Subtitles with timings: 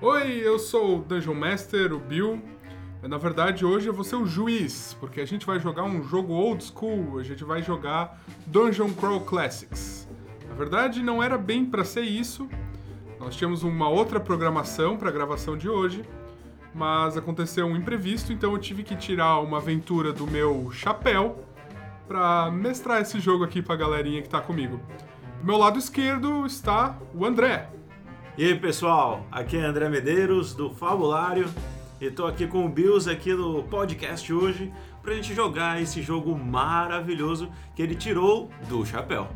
[0.00, 2.40] Oi, eu sou o Dungeon Master, o Bill.
[3.02, 6.34] Na verdade, hoje eu vou ser o juiz, porque a gente vai jogar um jogo
[6.34, 10.08] old school, a gente vai jogar Dungeon Crawl Classics.
[10.48, 12.48] Na verdade, não era bem para ser isso.
[13.18, 16.04] Nós tínhamos uma outra programação para a gravação de hoje,
[16.72, 21.44] mas aconteceu um imprevisto, então eu tive que tirar uma aventura do meu chapéu
[22.06, 24.80] para mestrar esse jogo aqui para a galerinha que tá comigo.
[25.40, 27.77] Do meu lado esquerdo está o André.
[28.38, 31.52] E aí pessoal, aqui é André Medeiros do Fabulário
[32.00, 36.38] e tô aqui com o Bills aqui no podcast hoje pra gente jogar esse jogo
[36.38, 39.26] maravilhoso que ele tirou do chapéu.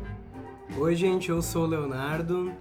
[0.77, 2.53] Oi gente, eu sou o Leonardo.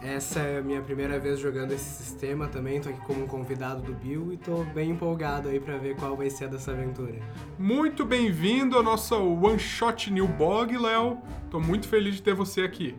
[0.00, 3.82] Essa é a minha primeira vez jogando esse sistema também, tô aqui como um convidado
[3.82, 7.18] do Bill e tô bem empolgado aí pra ver qual vai ser dessa aventura.
[7.58, 11.18] Muito bem-vindo ao nosso One Shot New Bog, Léo.
[11.50, 12.94] Tô muito feliz de ter você aqui.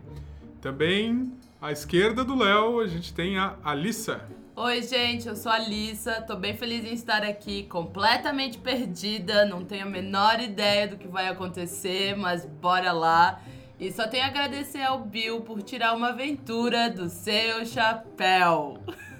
[0.60, 1.32] Também
[1.64, 4.20] à esquerda do Léo, a gente tem a Alissa.
[4.54, 9.64] Oi, gente, eu sou a Alissa, tô bem feliz em estar aqui, completamente perdida, não
[9.64, 13.40] tenho a menor ideia do que vai acontecer, mas bora lá.
[13.80, 18.78] E só tenho a agradecer ao Bill por tirar uma aventura do seu chapéu.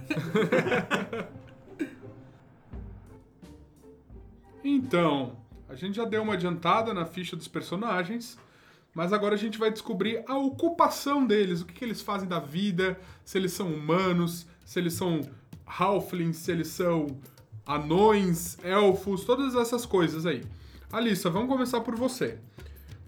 [4.67, 5.37] Então,
[5.69, 8.39] a gente já deu uma adiantada na ficha dos personagens,
[8.95, 12.39] mas agora a gente vai descobrir a ocupação deles, o que, que eles fazem da
[12.39, 15.21] vida, se eles são humanos, se eles são
[15.67, 17.09] halflings, se eles são
[17.67, 20.43] anões, elfos, todas essas coisas aí.
[20.93, 22.39] Alissa, vamos começar por você.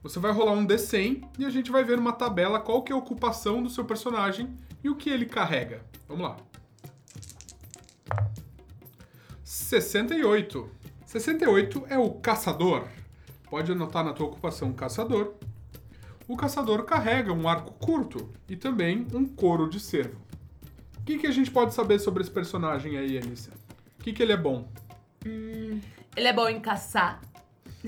[0.03, 2.95] Você vai rolar um D100 e a gente vai ver numa tabela qual que é
[2.95, 5.83] a ocupação do seu personagem e o que ele carrega.
[6.09, 6.37] Vamos lá.
[9.45, 10.69] 68.
[11.05, 12.89] 68 é o caçador.
[13.49, 15.35] Pode anotar na tua ocupação caçador.
[16.29, 20.21] O caçador carrega um arco curto e também um couro de cervo.
[20.99, 23.53] O que, que a gente pode saber sobre esse personagem aí, Alissa?
[23.99, 24.69] O que, que ele é bom?
[25.25, 27.21] Ele é bom em caçar,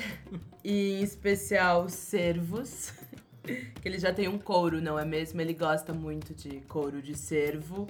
[0.62, 2.92] e em especial cervos,
[3.42, 5.40] que ele já tem um couro, não é mesmo?
[5.40, 7.88] Ele gosta muito de couro de cervo.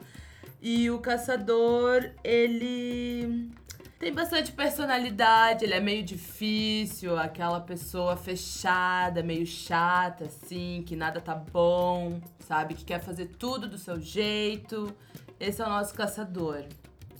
[0.60, 3.50] E o caçador, ele
[3.98, 11.20] tem bastante personalidade, ele é meio difícil, aquela pessoa fechada, meio chata, assim, que nada
[11.20, 12.74] tá bom, sabe?
[12.74, 14.94] Que quer fazer tudo do seu jeito.
[15.40, 16.64] Esse é o nosso caçador.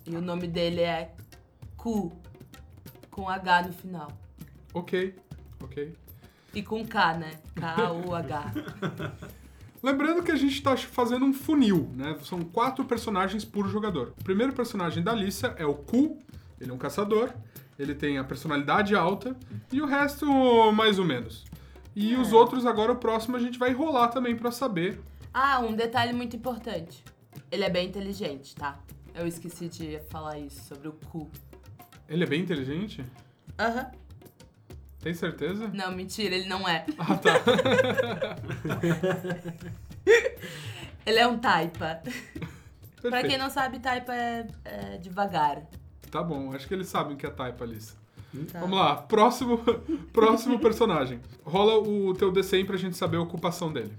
[0.07, 1.15] E o nome dele é
[1.77, 2.13] Ku,
[3.11, 4.13] com H no final.
[4.73, 5.17] Ok,
[5.61, 5.93] ok.
[6.55, 7.41] E com K, né?
[7.57, 8.53] K-U-H.
[9.83, 12.17] Lembrando que a gente está fazendo um funil, né?
[12.23, 14.15] São quatro personagens por jogador.
[14.21, 16.19] O primeiro personagem da Alissa é o Ku,
[16.61, 17.33] ele é um caçador,
[17.79, 19.37] ele tem a personalidade alta
[19.73, 20.27] e o resto
[20.73, 21.45] mais ou menos.
[21.95, 25.01] E os outros agora, o próximo, a gente vai rolar também para saber.
[25.35, 27.03] Ah, um detalhe muito importante.
[27.51, 28.79] Ele é bem inteligente, tá?
[29.15, 31.29] Eu esqueci de falar isso sobre o Ku.
[32.09, 33.05] Ele é bem inteligente?
[33.59, 33.91] Aham.
[35.01, 35.69] Tem certeza?
[35.75, 36.85] Não, mentira, ele não é.
[36.99, 37.33] Ah, tá.
[41.07, 42.01] Ele é um taipa.
[43.01, 43.29] Pra Perfeito.
[43.29, 45.63] quem não sabe, taipa é, é devagar.
[46.11, 47.97] Tá bom, acho que eles sabem que é type, Alissa.
[48.53, 48.61] Tá?
[48.61, 49.59] Vamos lá, próximo,
[50.13, 51.21] próximo personagem.
[51.45, 53.93] Rola o teu D100 pra gente saber a ocupação dele.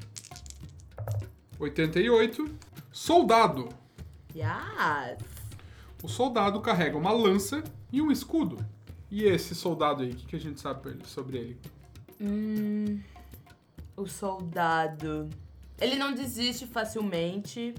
[1.60, 2.50] 88.
[2.92, 3.70] Soldado.
[4.36, 5.20] Yes.
[6.02, 8.58] O soldado carrega uma lança e um escudo.
[9.12, 11.58] E esse soldado aí, o que, que a gente sabe sobre ele?
[12.22, 13.00] Hum,
[13.98, 15.30] o soldado.
[15.80, 17.74] Ele não desiste facilmente.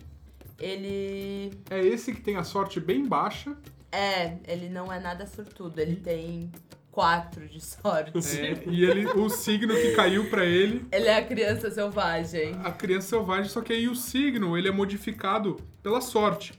[0.58, 1.52] Ele.
[1.70, 3.56] É esse que tem a sorte bem baixa.
[3.92, 5.78] É, ele não é nada sortudo.
[5.80, 6.50] Ele tem
[6.90, 8.12] quatro de sorte.
[8.38, 12.54] é, e ele, o signo que caiu pra ele, Ele é a criança selvagem.
[12.64, 16.52] a criança selvagem, só que aí o signo ele é modificado pela sorte.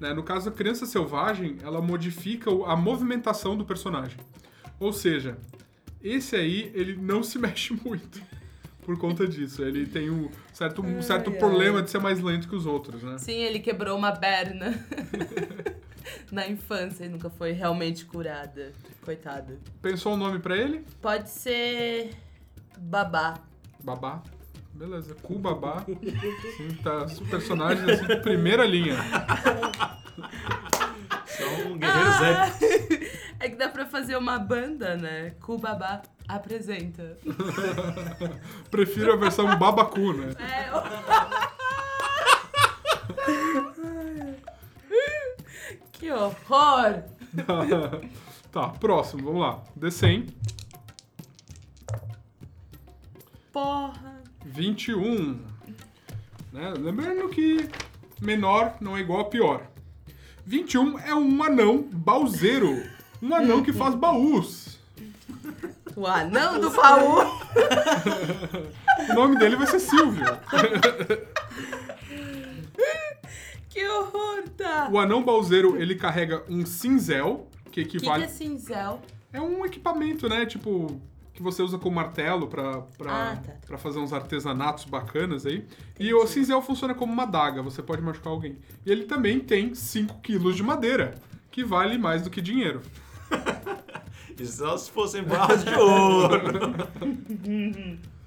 [0.00, 0.12] né?
[0.12, 4.18] No caso, a criança selvagem, ela modifica a movimentação do personagem.
[4.80, 5.36] Ou seja,
[6.02, 8.20] esse aí, ele não se mexe muito
[8.84, 9.62] por conta disso.
[9.62, 11.84] Ele tem um certo, um certo Ai, problema ai.
[11.84, 13.16] de ser mais lento que os outros, né?
[13.18, 14.74] Sim, ele quebrou uma perna
[16.30, 18.72] na infância e nunca foi realmente curada.
[19.04, 19.58] Coitado.
[19.82, 20.84] Pensou um nome pra ele?
[21.00, 22.14] Pode ser
[22.78, 23.34] babá.
[23.82, 24.22] Babá.
[24.72, 25.84] Beleza, Cu Babá.
[26.56, 27.04] Sim, tá.
[27.04, 28.96] Os personagens assim, de primeira linha.
[31.26, 33.08] São guerreiros épicos.
[33.38, 35.30] É que dá pra fazer uma banda, né?
[35.40, 37.16] Kubabá apresenta.
[38.70, 40.32] Prefiro a versão Babacu, né?
[40.38, 40.70] É,
[46.04, 47.02] que horror!
[48.52, 49.62] tá, próximo, vamos lá.
[49.78, 50.28] D100.
[53.50, 54.22] Porra!
[54.44, 55.40] 21.
[56.52, 56.74] Né?
[56.78, 57.70] Lembrando que
[58.20, 59.66] menor não é igual a pior.
[60.44, 62.82] 21 é um anão bauzeiro.
[63.22, 64.78] Um anão que faz baús.
[65.96, 67.16] O anão do baú.
[69.10, 70.24] O nome dele vai ser Silvio.
[73.74, 74.88] que horror, tá?
[74.90, 78.24] O anão bauzeiro, ele carrega um cinzel, que O que, que equivale...
[78.24, 79.00] é cinzel?
[79.32, 80.46] É um equipamento, né?
[80.46, 81.00] Tipo,
[81.32, 83.52] que você usa com martelo pra, pra, Ah, tá.
[83.66, 85.66] pra fazer uns artesanatos bacanas aí.
[85.98, 88.56] E o cinzel funciona como uma daga, você pode machucar alguém.
[88.86, 91.14] E ele também tem 5 quilos de madeira,
[91.50, 92.80] que vale mais do que dinheiro.
[94.36, 96.74] E só se fossem barras de ouro.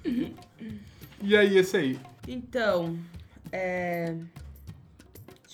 [1.20, 2.00] E aí, esse aí?
[2.26, 2.96] Então,
[3.52, 4.16] é.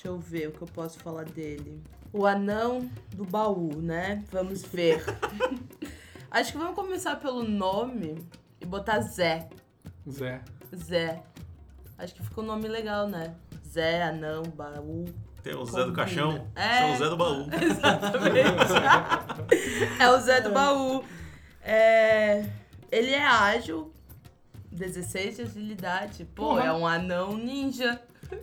[0.05, 1.83] Deixa eu ver o que eu posso falar dele.
[2.12, 4.23] O anão do baú, né?
[4.31, 5.03] Vamos ver.
[6.31, 8.19] Acho que vamos começar pelo nome
[8.61, 9.49] e botar Zé.
[10.06, 10.43] Zé.
[10.77, 11.23] Zé.
[11.97, 13.35] Acho que ficou um nome legal, né?
[13.67, 15.06] Zé, anão, baú.
[15.43, 16.49] Tem o Zé do Caixão.
[16.55, 16.81] É.
[16.81, 17.47] São o Zé do Baú.
[17.62, 18.75] Exatamente.
[19.99, 21.03] é o Zé do baú.
[21.62, 22.45] É,
[22.93, 23.91] Ele é ágil.
[24.71, 26.25] 16 de agilidade.
[26.27, 26.65] Pô, Porra.
[26.65, 27.99] é um anão ninja.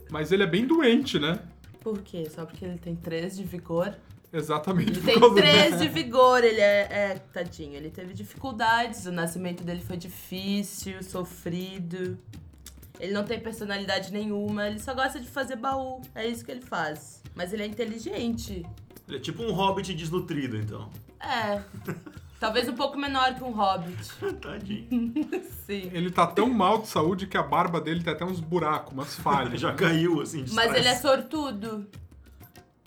[0.10, 1.40] Mas ele é bem doente, né?
[1.82, 2.30] Por quê?
[2.30, 3.98] Só porque ele tem 3 de vigor?
[4.32, 4.92] Exatamente.
[4.92, 7.16] Ele tem causa 3 de vigor, ele é, é.
[7.34, 9.06] Tadinho, ele teve dificuldades.
[9.06, 12.18] O nascimento dele foi difícil, sofrido.
[13.00, 16.02] Ele não tem personalidade nenhuma, ele só gosta de fazer baú.
[16.14, 17.22] É isso que ele faz.
[17.36, 18.64] Mas ele é inteligente.
[19.08, 20.90] Ele é tipo um hobbit desnutrido, então.
[21.20, 21.62] É.
[22.42, 24.10] Talvez um pouco menor que um hobbit.
[24.42, 25.14] Tadinho.
[25.68, 25.92] Sim.
[25.94, 29.14] Ele tá tão mal de saúde que a barba dele tem até uns buracos, umas
[29.14, 29.62] Ele falhas.
[29.62, 31.88] já caiu, assim, de Mas ele é sortudo.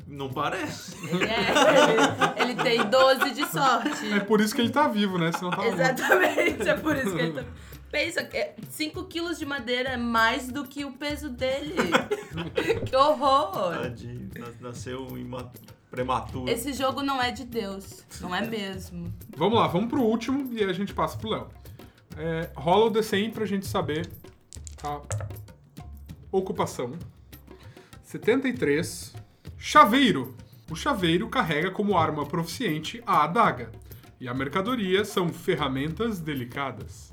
[0.08, 0.96] Não parece.
[1.08, 2.42] Ele é.
[2.42, 4.12] Ele, ele tem 12 de sorte.
[4.12, 5.30] É por isso que ele tá vivo, né?
[5.32, 7.44] Senão tá Exatamente, é por isso que ele tá.
[7.92, 8.28] Pensa,
[8.70, 11.76] 5 quilos de madeira é mais do que o peso dele.
[12.84, 13.78] que horror!
[13.82, 14.28] Tadinho.
[14.36, 15.50] nas- Nasceu ima-
[15.94, 16.50] prematuro.
[16.50, 19.12] Esse jogo não é de Deus, não é mesmo.
[19.36, 21.46] Vamos lá, vamos pro último e aí a gente passa pro Léo.
[22.16, 24.08] É, rola o D100 pra gente saber
[24.82, 25.00] a
[26.32, 26.92] ocupação.
[28.04, 29.14] 73.
[29.58, 30.34] Chaveiro.
[30.70, 33.70] O chaveiro carrega como arma proficiente a adaga.
[34.20, 37.10] E a mercadoria são ferramentas delicadas.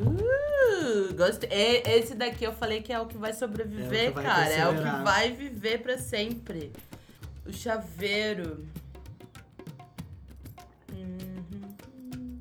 [0.00, 1.48] Uh, gostei.
[1.50, 4.24] E- Esse daqui eu falei que é o que vai sobreviver, É o que vai
[4.24, 4.50] cara.
[4.52, 5.04] É o que perseverar.
[5.04, 6.72] vai viver pra sempre.
[7.48, 8.66] O chaveiro.
[10.92, 12.38] Uhum.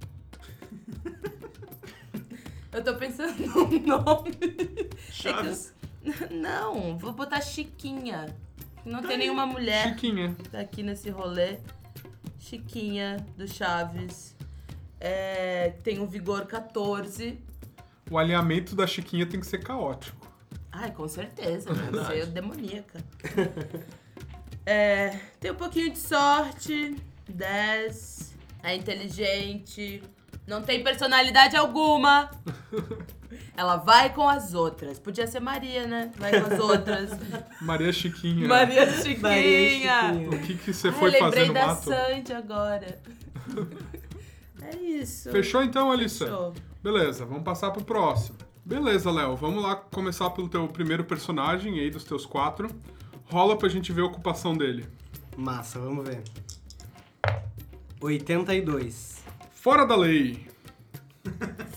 [2.74, 4.32] Eu tô pensando num nome.
[5.10, 5.74] Chaves.
[6.30, 8.36] Não, vou botar Chiquinha.
[8.86, 10.36] Não tem nenhuma mulher Chiquinha.
[10.52, 11.58] tá aqui nesse rolê.
[12.40, 14.36] Chiquinha do Chaves.
[15.00, 17.40] É, tem um vigor 14.
[18.10, 20.28] O alinhamento da Chiquinha tem que ser caótico.
[20.72, 22.08] Ai, com certeza, deve Verdade.
[22.14, 23.04] ser demoníaca.
[24.70, 26.94] É, tem um pouquinho de sorte,
[27.30, 30.04] 10, é inteligente,
[30.46, 32.30] não tem personalidade alguma.
[33.56, 35.00] Ela vai com as outras.
[35.00, 36.12] Podia ser Maria, né?
[36.18, 37.12] Vai com as outras.
[37.62, 38.46] Maria Chiquinha.
[38.46, 40.30] Maria Chiquinha.
[40.34, 41.84] O que, que você foi eu fazer lembrei no da mato?
[41.86, 43.00] Sandy agora.
[44.60, 45.32] É isso.
[45.32, 46.26] Fechou então, Alissa?
[46.26, 46.54] Fechou.
[46.84, 48.38] Beleza, vamos passar pro próximo.
[48.66, 52.68] Beleza, Léo, vamos lá começar pelo teu primeiro personagem aí dos teus quatro.
[53.30, 54.86] Rola pra gente ver a ocupação dele.
[55.36, 56.24] Massa, vamos ver.
[58.00, 59.24] 82.
[59.52, 60.48] Fora da lei.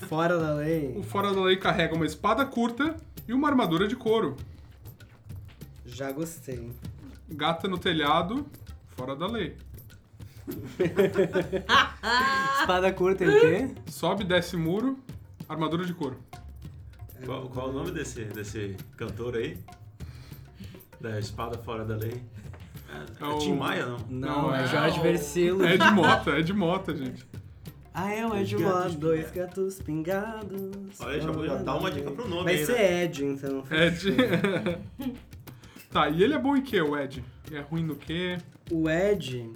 [0.08, 2.96] Fora da O lei, fora da lei carrega uma espada curta
[3.26, 4.36] e uma armadura de couro.
[5.84, 6.70] já gostei.
[7.28, 8.46] Gata no telhado,
[8.96, 9.56] fora da lei.
[12.60, 13.74] Espada curta e o quê?
[13.86, 14.98] Sobe, desce muro,
[15.48, 16.18] armadura de couro.
[17.24, 19.58] Qual, qual o nome desse, desse cantor aí?
[21.00, 22.22] Da Espada Fora da Lei?
[22.88, 23.98] É, É é o- Tim Maia, não?
[24.10, 25.64] Não, Não, é é- Jorge Versilo.
[25.64, 27.26] É de mota, é de mota, gente.
[27.92, 31.00] Ah, é o Ed Mod, dois gatos pingados.
[31.00, 33.02] Olha, já vou já dar uma dica pro nome Vai aí, ser né?
[33.04, 33.64] Ed, então.
[33.70, 34.14] Ed.
[35.90, 37.24] tá, e ele é bom em quê, o Ed?
[37.50, 38.38] É ruim no quê?
[38.70, 39.50] O Ed,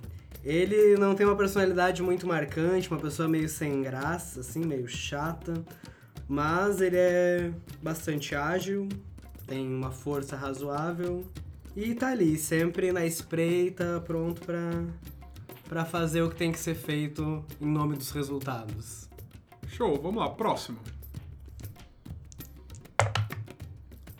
[0.44, 5.54] ele não tem uma personalidade muito marcante, uma pessoa meio sem graça, assim, meio chata.
[6.26, 8.88] Mas ele é bastante ágil,
[9.46, 11.24] tem uma força razoável
[11.76, 14.84] e tá ali, sempre na espreita, pronto pra,
[15.68, 19.08] pra fazer o que tem que ser feito em nome dos resultados.
[19.68, 20.78] Show, vamos lá, próximo.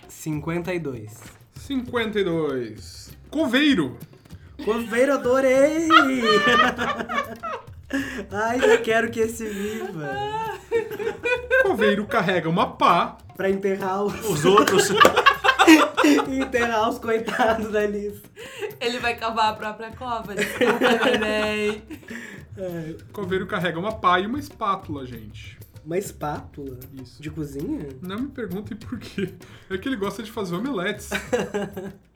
[0.09, 1.13] 52.
[1.55, 3.11] 52.
[3.31, 3.97] Coveiro.
[4.65, 5.89] Coveiro, adorei!
[8.31, 10.11] Ai, já quero que esse viva!
[11.63, 14.91] Coveiro carrega uma pá Pra enterrar os, Os outros.
[16.29, 18.29] enterrar os coitados da lista.
[18.81, 20.35] Ele vai cavar a própria cova.
[20.35, 20.79] Desculpa,
[21.19, 21.83] neném.
[22.57, 25.59] É, O coveiro carrega uma pá e uma espátula, gente.
[25.85, 27.21] uma espátula Isso.
[27.21, 27.89] de cozinha?
[28.01, 29.35] Não me perguntem por quê.
[29.69, 31.11] É que ele gosta de fazer omeletes.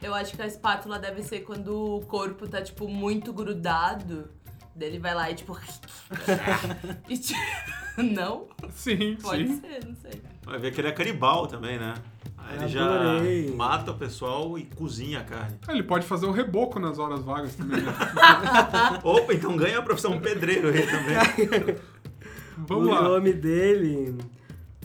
[0.00, 4.30] Eu acho que a espátula deve ser quando o corpo tá, tipo, muito grudado.
[4.78, 5.58] Daí ele vai lá e, tipo...
[7.08, 7.38] e, tipo...
[7.98, 8.46] Não?
[8.70, 9.60] Sim, Pode sim.
[9.60, 10.22] ser, não sei.
[10.44, 11.94] Vai ver que ele é canibal também, né?
[12.36, 13.48] Aí ele Adorei.
[13.48, 15.58] já mata o pessoal e cozinha a carne.
[15.66, 17.92] Ah, Ele pode fazer um reboco nas horas vagas também, né?
[19.02, 21.76] Opa, então ganha a profissão pedreiro aí também.
[22.56, 23.02] Vamos o lá.
[23.02, 24.16] nome dele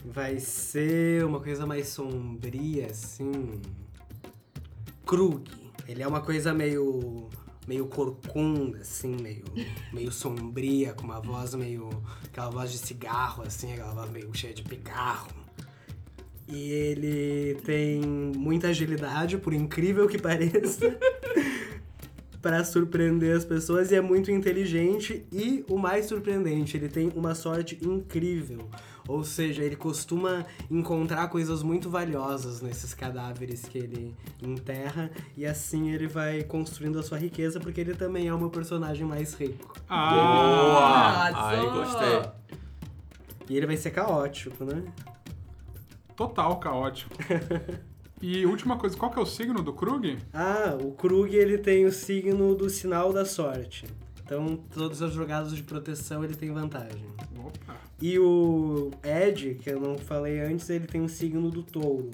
[0.04, 3.62] vai ser uma coisa mais sombria, assim.
[5.06, 5.44] Krug.
[5.88, 7.30] Ele é uma coisa meio.
[7.68, 9.44] Meio corcunda, assim, meio.
[9.92, 11.90] meio sombria, com uma voz meio.
[12.26, 15.44] aquela voz de cigarro, assim, aquela voz meio cheia de pigarro.
[16.48, 20.98] E ele tem muita agilidade, por incrível que pareça.
[22.42, 27.34] Pra surpreender as pessoas e é muito inteligente e o mais surpreendente, ele tem uma
[27.34, 28.70] sorte incrível.
[29.08, 35.92] Ou seja, ele costuma encontrar coisas muito valiosas nesses cadáveres que ele enterra e assim
[35.92, 39.76] ele vai construindo a sua riqueza porque ele também é o meu personagem mais rico.
[39.90, 41.50] Ah, Boa!
[41.50, 41.72] Aí Arrasou!
[41.74, 42.32] gostei.
[43.50, 44.84] E ele vai ser caótico, né?
[46.16, 47.14] total caótico.
[48.26, 50.18] E última coisa, qual que é o signo do Krug?
[50.34, 53.86] Ah, o Krug ele tem o signo do sinal da sorte.
[54.24, 57.06] Então, todas as jogadas de proteção ele tem vantagem.
[57.38, 57.76] Opa.
[58.02, 62.12] E o Ed, que eu não falei antes, ele tem o signo do touro,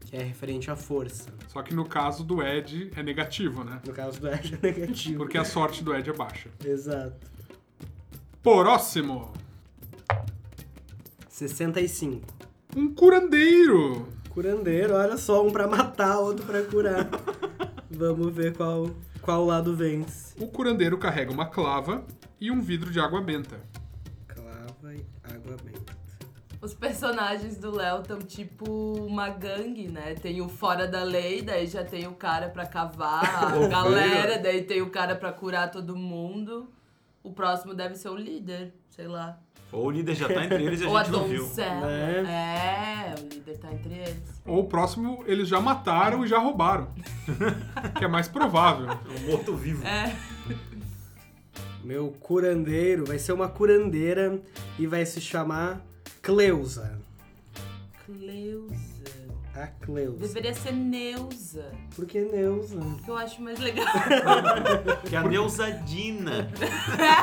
[0.00, 1.30] que é referente à força.
[1.48, 3.80] Só que no caso do Ed é negativo, né?
[3.86, 5.18] No caso do Ed é negativo.
[5.18, 6.50] Porque a sorte do Ed é baixa.
[6.64, 7.16] Exato.
[8.42, 9.32] Próximo,
[11.28, 12.22] 65.
[12.76, 14.06] um curandeiro.
[14.30, 17.08] Curandeiro, olha só, um pra matar, outro pra curar.
[17.90, 20.34] Vamos ver qual, qual lado vence.
[20.38, 22.04] O curandeiro carrega uma clava
[22.40, 23.60] e um vidro de água benta.
[24.96, 25.96] E água benta.
[26.60, 28.64] Os personagens do Léo estão tipo
[29.06, 30.14] uma gangue, né?
[30.14, 34.62] Tem o fora da lei, daí já tem o cara pra cavar a galera, daí
[34.62, 36.68] tem o cara pra curar todo mundo.
[37.22, 39.38] O próximo deve ser o líder, sei lá.
[39.72, 41.42] Ou o líder já tá entre eles e Ou a a gente não viu.
[41.42, 41.86] donzela.
[41.86, 42.22] Né?
[43.12, 44.42] É, o líder tá entre eles.
[44.46, 46.88] Ou o próximo, eles já mataram e já roubaram.
[47.98, 48.88] que é mais provável.
[48.90, 49.84] É um morto-vivo.
[49.86, 50.16] É.
[51.86, 54.42] Meu curandeiro vai ser uma curandeira
[54.76, 55.80] e vai se chamar
[56.20, 56.98] Cleusa.
[58.04, 58.74] Cleusa.
[59.54, 60.18] A Cleusa.
[60.18, 62.80] Deveria ser Neuza, Por que Neuza?
[63.04, 63.86] que eu acho mais legal.
[65.08, 66.50] Que é a Neusadina.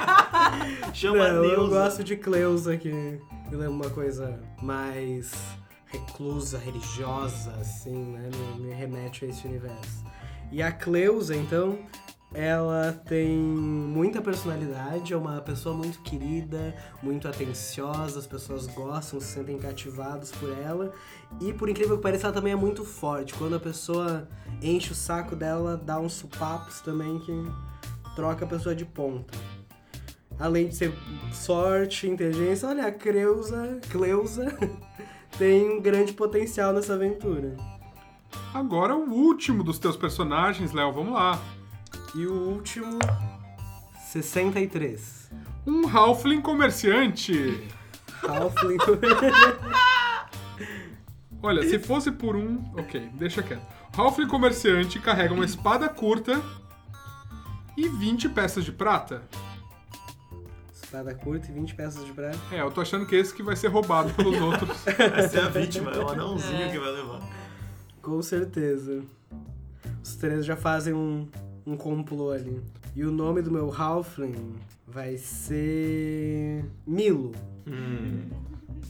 [0.93, 1.69] Chama Não, eu Neuza.
[1.83, 3.19] gosto de Cleusa, que me
[3.51, 5.33] lembra uma coisa mais
[5.87, 8.29] reclusa, religiosa, assim, né?
[8.57, 10.05] Me, me remete a esse universo.
[10.53, 11.77] E a Cleusa, então,
[12.33, 19.27] ela tem muita personalidade, é uma pessoa muito querida, muito atenciosa, as pessoas gostam, se
[19.27, 20.91] sentem cativados por ela.
[21.39, 23.35] E por incrível que pareça, ela também é muito forte.
[23.35, 24.27] Quando a pessoa
[24.61, 27.33] enche o saco dela, dá uns supapos também que
[28.15, 29.37] troca a pessoa de ponta.
[30.39, 30.91] Além de ser
[31.31, 34.57] sorte, inteligência, olha, a Creusa, Cleusa
[35.37, 37.55] tem um grande potencial nessa aventura.
[38.51, 41.39] Agora o último dos teus personagens, Léo, vamos lá.
[42.15, 42.99] E o último,
[44.11, 45.31] 63.
[45.65, 47.67] Um Halfling comerciante.
[48.27, 48.77] Halfling.
[51.41, 52.63] Olha, se fosse por um.
[52.77, 53.65] Ok, deixa quieto.
[53.97, 56.41] Halfling comerciante carrega uma espada curta
[57.75, 59.23] e 20 peças de prata.
[60.73, 62.37] Espada curta e 20 peças de prata.
[62.51, 64.87] É, eu tô achando que esse que vai ser roubado pelos outros.
[64.87, 66.71] Essa é a vítima, é o anãozinho É.
[66.71, 67.19] que vai levar.
[68.01, 69.03] Com certeza.
[70.03, 71.27] Os três já fazem um,
[71.65, 72.61] um complô ali.
[72.95, 74.55] E o nome do meu Halfling
[74.87, 76.65] vai ser.
[76.85, 77.31] Milo.
[77.67, 78.29] Hum.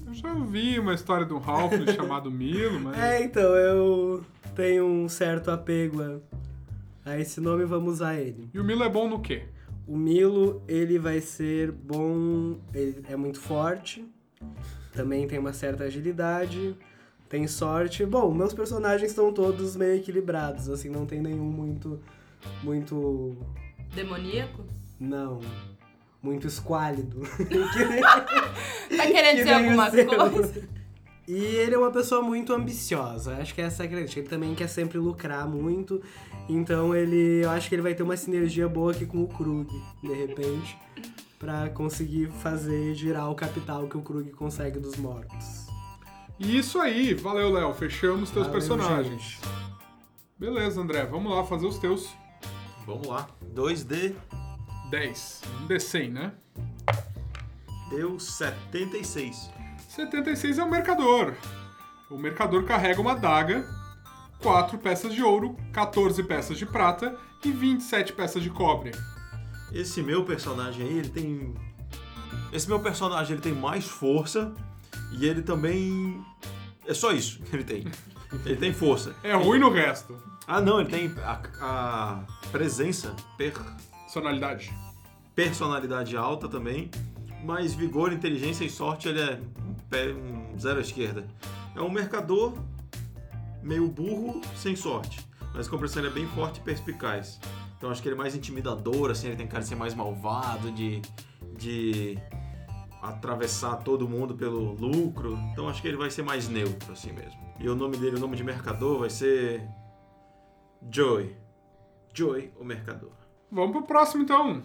[0.06, 2.98] Eu já ouvi uma história um Halfling chamado Milo, mas.
[2.98, 4.24] É, então, eu
[4.56, 8.50] tenho um certo apego a, a esse nome, vamos usar ele.
[8.54, 9.44] E o Milo é bom no quê?
[9.88, 14.06] O Milo, ele vai ser bom, ele é muito forte,
[14.94, 16.76] também tem uma certa agilidade,
[17.28, 18.06] tem sorte.
[18.06, 22.00] Bom, meus personagens estão todos meio equilibrados, assim, não tem nenhum muito,
[22.64, 23.36] muito,
[23.94, 24.64] Demoníaco?
[25.00, 25.40] não,
[26.22, 27.22] muito esquálido.
[28.96, 30.70] Tá querendo Que dizer alguma coisa?
[31.28, 33.38] E ele é uma pessoa muito ambiciosa.
[33.38, 34.20] Acho que essa é a característica.
[34.22, 36.02] Ele também quer sempre lucrar muito.
[36.50, 37.44] Então ele.
[37.44, 39.68] Eu acho que ele vai ter uma sinergia boa aqui com o Krug,
[40.02, 40.78] de repente.
[41.40, 45.68] Pra conseguir fazer girar o capital que o Krug consegue dos mortos.
[46.40, 47.74] E isso aí, valeu, Léo.
[47.74, 49.22] Fechamos teus Valeu, personagens.
[49.22, 49.40] gente.
[50.38, 52.10] Beleza, André, vamos lá fazer os teus.
[52.86, 53.28] Vamos lá.
[53.54, 54.16] 2D
[54.90, 55.42] 10.
[55.62, 56.34] Um D100, né?
[57.96, 59.50] deu 76.
[59.90, 61.36] 76 é o mercador.
[62.10, 63.68] O mercador carrega uma adaga,
[64.42, 68.92] 4 peças de ouro, 14 peças de prata e 27 peças de cobre.
[69.72, 71.54] Esse meu personagem aí, ele tem.
[72.52, 74.54] Esse meu personagem ele tem mais força
[75.12, 76.24] e ele também.
[76.86, 77.86] É só isso que ele tem.
[78.46, 79.16] Ele tem força.
[79.24, 80.18] É ruim no resto.
[80.48, 83.54] Ah, não, ele tem a, a presença, per,
[84.04, 84.74] Personalidade.
[85.34, 86.92] personalidade alta também,
[87.44, 91.26] mas vigor, inteligência e sorte ele é um, pé, um zero à esquerda.
[91.76, 92.54] É um mercador
[93.62, 97.40] meio burro, sem sorte, mas com compreensão ele é bem forte e perspicaz.
[97.78, 100.72] Então acho que ele é mais intimidador, assim, ele tem cara de ser mais malvado,
[100.72, 101.02] de,
[101.58, 102.18] de
[103.02, 105.38] atravessar todo mundo pelo lucro.
[105.52, 107.40] Então acho que ele vai ser mais neutro, assim mesmo.
[107.60, 109.68] E o nome dele, o nome de mercador, vai ser
[110.92, 111.36] Joey.
[112.14, 113.12] Joey, o mercador.
[113.52, 114.62] Vamos pro próximo então.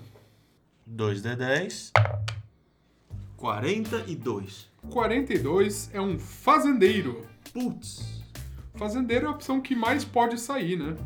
[0.88, 1.92] 2D10.
[3.36, 4.68] 42.
[4.90, 7.26] 42 é um fazendeiro.
[7.52, 8.22] Putz.
[8.74, 10.96] Fazendeiro é a opção que mais pode sair, né?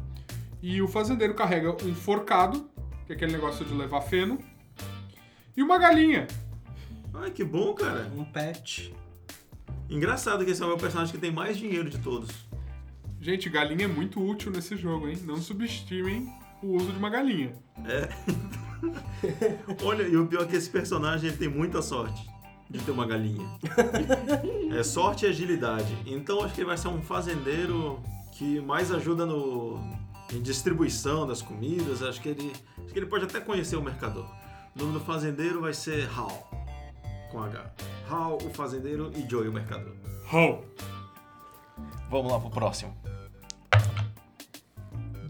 [0.61, 2.71] E o fazendeiro carrega um forcado,
[3.07, 4.39] que é aquele negócio de levar feno,
[5.57, 6.27] e uma galinha.
[7.15, 8.11] Ai, que bom, cara.
[8.17, 8.95] Um pet.
[9.91, 12.31] Engraçado que esse é o meu personagem que tem mais dinheiro de todos.
[13.23, 15.17] Gente, galinha é muito útil nesse jogo, hein?
[15.23, 16.29] Não subestimem
[16.61, 17.53] o uso de uma galinha.
[19.85, 22.29] Olha, e o pior é que esse personagem ele tem muita sorte
[22.69, 23.49] de ter uma galinha.
[24.77, 25.97] é sorte e agilidade.
[26.05, 28.03] Então acho que ele vai ser um fazendeiro
[28.33, 29.79] que mais ajuda no
[30.33, 32.03] em distribuição das comidas.
[32.03, 34.27] Acho que ele acho que ele pode até conhecer o mercador.
[34.75, 36.51] O nome do fazendeiro vai ser Hal
[37.31, 37.73] com H.
[38.11, 39.95] Hal, o fazendeiro e Joey, o mercador.
[40.33, 40.65] How?
[42.11, 43.02] Vamos lá pro próximo.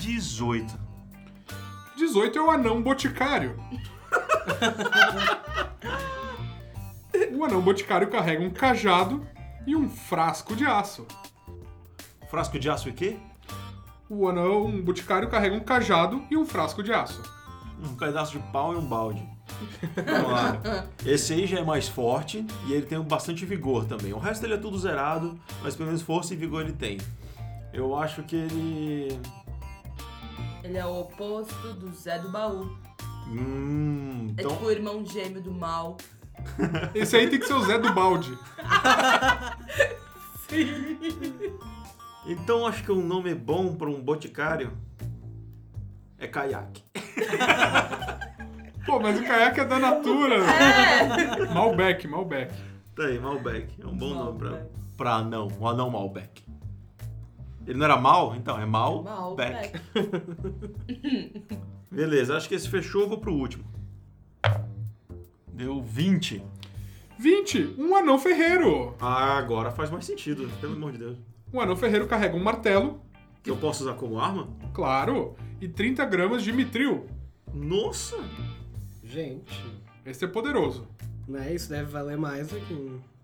[0.02, 0.78] 18.
[1.97, 3.56] 18 é o anão boticário.
[7.32, 9.25] o anão boticário carrega um cajado
[9.65, 11.06] e um frasco de aço.
[12.28, 13.17] Frasco de aço e quê?
[14.10, 17.23] O anão boticário carrega um cajado e um frasco de aço.
[17.80, 19.25] Um pedaço de pau e um balde.
[19.95, 20.60] Vamos lá.
[21.06, 24.12] Esse aí já é mais forte e ele tem bastante vigor também.
[24.12, 26.99] O resto ele é tudo zerado, mas pelo menos força e vigor ele tem.
[27.73, 29.21] Eu acho que ele.
[30.62, 32.76] Ele é o oposto do Zé do Baú.
[33.28, 34.34] Hum.
[34.36, 34.52] É Então.
[34.52, 35.96] tipo o irmão gêmeo do mal.
[36.94, 38.36] Esse aí tem que ser o Zé do Balde.
[42.26, 44.72] Então acho que um nome bom para um boticário
[46.18, 46.82] é caiaque.
[48.86, 50.36] Pô, mas o caiaque é da Natura.
[50.46, 51.52] É!
[51.52, 52.52] Malbec, Malbec.
[52.94, 53.75] Tá aí, Malbec.
[53.82, 54.70] É um bom nome pra, Malbec.
[54.96, 55.48] pra anão.
[55.60, 56.44] Um anão Malbec.
[57.66, 58.34] Ele não era mal?
[58.34, 59.10] Então, é Malbec.
[59.10, 59.80] Malbec.
[61.90, 63.64] Beleza, acho que esse fechou, eu vou pro último.
[65.52, 66.42] Deu 20.
[67.18, 68.94] 20, um anão ferreiro.
[69.00, 71.18] Ah, agora faz mais sentido, pelo amor de Deus.
[71.52, 73.00] Um anão ferreiro carrega um martelo,
[73.42, 74.48] Que eu posso usar como arma?
[74.72, 77.06] claro, e 30 gramas de mitril.
[77.52, 78.16] Nossa!
[79.04, 79.62] Gente,
[80.06, 80.88] Esse é poderoso.
[81.28, 81.54] né?
[81.54, 82.72] Isso deve valer mais do que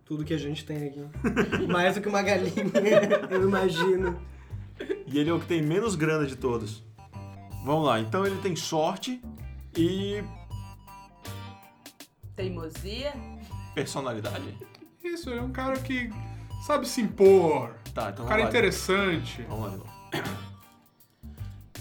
[0.09, 1.07] tudo que a gente tem aqui.
[1.71, 2.64] mais do que uma galinha,
[3.31, 4.18] eu imagino.
[5.07, 6.83] E ele é o que tem menos grana de todos.
[7.62, 9.21] Vamos lá, então ele tem sorte
[9.77, 10.25] e
[12.35, 13.12] Teimosia.
[13.75, 14.57] personalidade.
[15.05, 16.11] Isso, ele é um cara que
[16.66, 17.75] sabe se impor.
[17.92, 18.49] Tá, então Um cara lá.
[18.49, 19.42] interessante.
[19.42, 19.90] Vamos lá, de novo.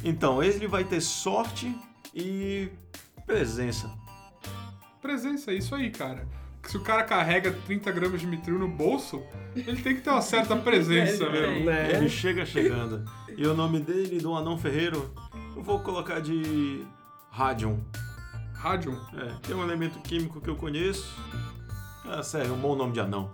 [0.04, 1.74] Então, ele vai ter sorte
[2.14, 2.70] e
[3.26, 3.90] presença.
[5.02, 6.28] Presença, é isso aí, cara.
[6.68, 9.24] Se o cara carrega 30 gramas de mitril no bolso,
[9.56, 11.66] ele tem que ter uma certa presença Ele mesmo.
[11.66, 11.96] Né?
[11.96, 13.10] Ele chega chegando.
[13.38, 15.10] E o nome dele, do anão ferreiro,
[15.56, 16.86] eu vou colocar de
[17.32, 17.80] Radium.
[18.54, 19.00] Radium.
[19.14, 21.16] É, tem um elemento químico que eu conheço.
[22.04, 23.32] Ah, sério, um bom nome de anão.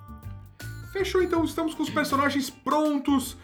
[0.91, 3.35] Fechou então, estamos com os personagens prontos.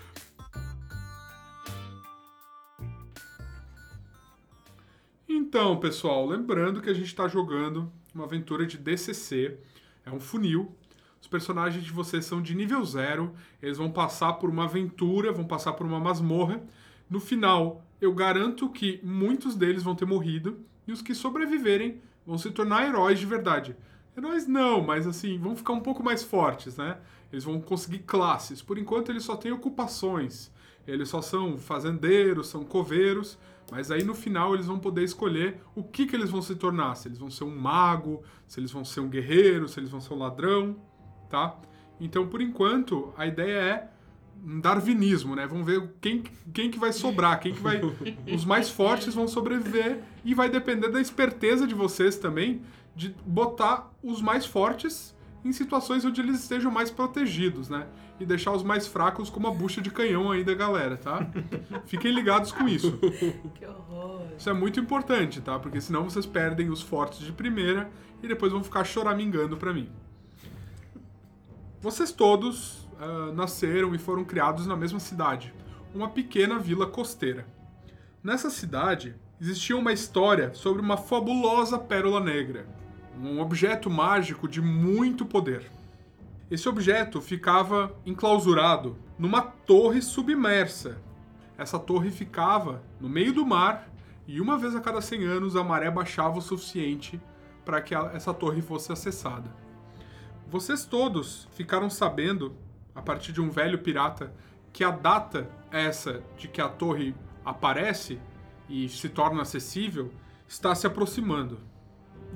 [5.28, 9.58] Então, pessoal, lembrando que a gente está jogando uma aventura de DCC,
[10.06, 10.76] é um funil.
[11.22, 15.46] Os personagens de vocês são de nível zero, eles vão passar por uma aventura, vão
[15.46, 16.62] passar por uma masmorra.
[17.10, 22.38] No final, eu garanto que muitos deles vão ter morrido e os que sobreviverem vão
[22.38, 23.76] se tornar heróis de verdade.
[24.18, 26.98] Heróis não, mas assim, vão ficar um pouco mais fortes, né?
[27.32, 28.62] Eles vão conseguir classes.
[28.62, 30.52] Por enquanto, eles só têm ocupações.
[30.88, 33.38] Eles só são fazendeiros, são coveiros,
[33.72, 36.96] mas aí no final eles vão poder escolher o que, que eles vão se tornar.
[36.96, 40.02] Se eles vão ser um mago, se eles vão ser um guerreiro, se eles vão
[40.02, 40.76] ser um ladrão,
[41.30, 41.56] tá?
[42.00, 43.90] Então, por enquanto, a ideia é
[44.44, 45.46] um darwinismo, né?
[45.46, 47.82] Vamos ver quem, quem que vai sobrar, quem que vai.
[48.34, 52.62] Os mais fortes vão sobreviver e vai depender da esperteza de vocês também
[52.96, 57.88] de botar os mais fortes em situações onde eles estejam mais protegidos, né?
[58.20, 61.26] E deixar os mais fracos como a bucha de canhão aí da galera, tá?
[61.86, 62.98] Fiquem ligados com isso.
[63.56, 64.24] Que horror.
[64.38, 65.58] Isso é muito importante, tá?
[65.58, 67.90] Porque senão vocês perdem os fortes de primeira
[68.22, 69.90] e depois vão ficar choramingando pra mim.
[71.82, 75.54] Vocês todos ah, nasceram e foram criados na mesma cidade,
[75.96, 77.48] uma pequena vila costeira.
[78.22, 82.68] Nessa cidade existia uma história sobre uma fabulosa pérola negra,
[83.18, 85.72] um objeto mágico de muito poder.
[86.50, 91.00] Esse objeto ficava enclausurado numa torre submersa.
[91.56, 93.88] Essa torre ficava no meio do mar
[94.28, 97.22] e uma vez a cada 100 anos a maré baixava o suficiente
[97.64, 99.54] para que essa torre fosse acessada.
[100.48, 102.56] Vocês todos ficaram sabendo,
[102.96, 104.34] a partir de um velho pirata,
[104.74, 108.20] que a data essa de que a torre aparece
[108.68, 110.12] e se torna acessível
[110.48, 111.60] está se aproximando.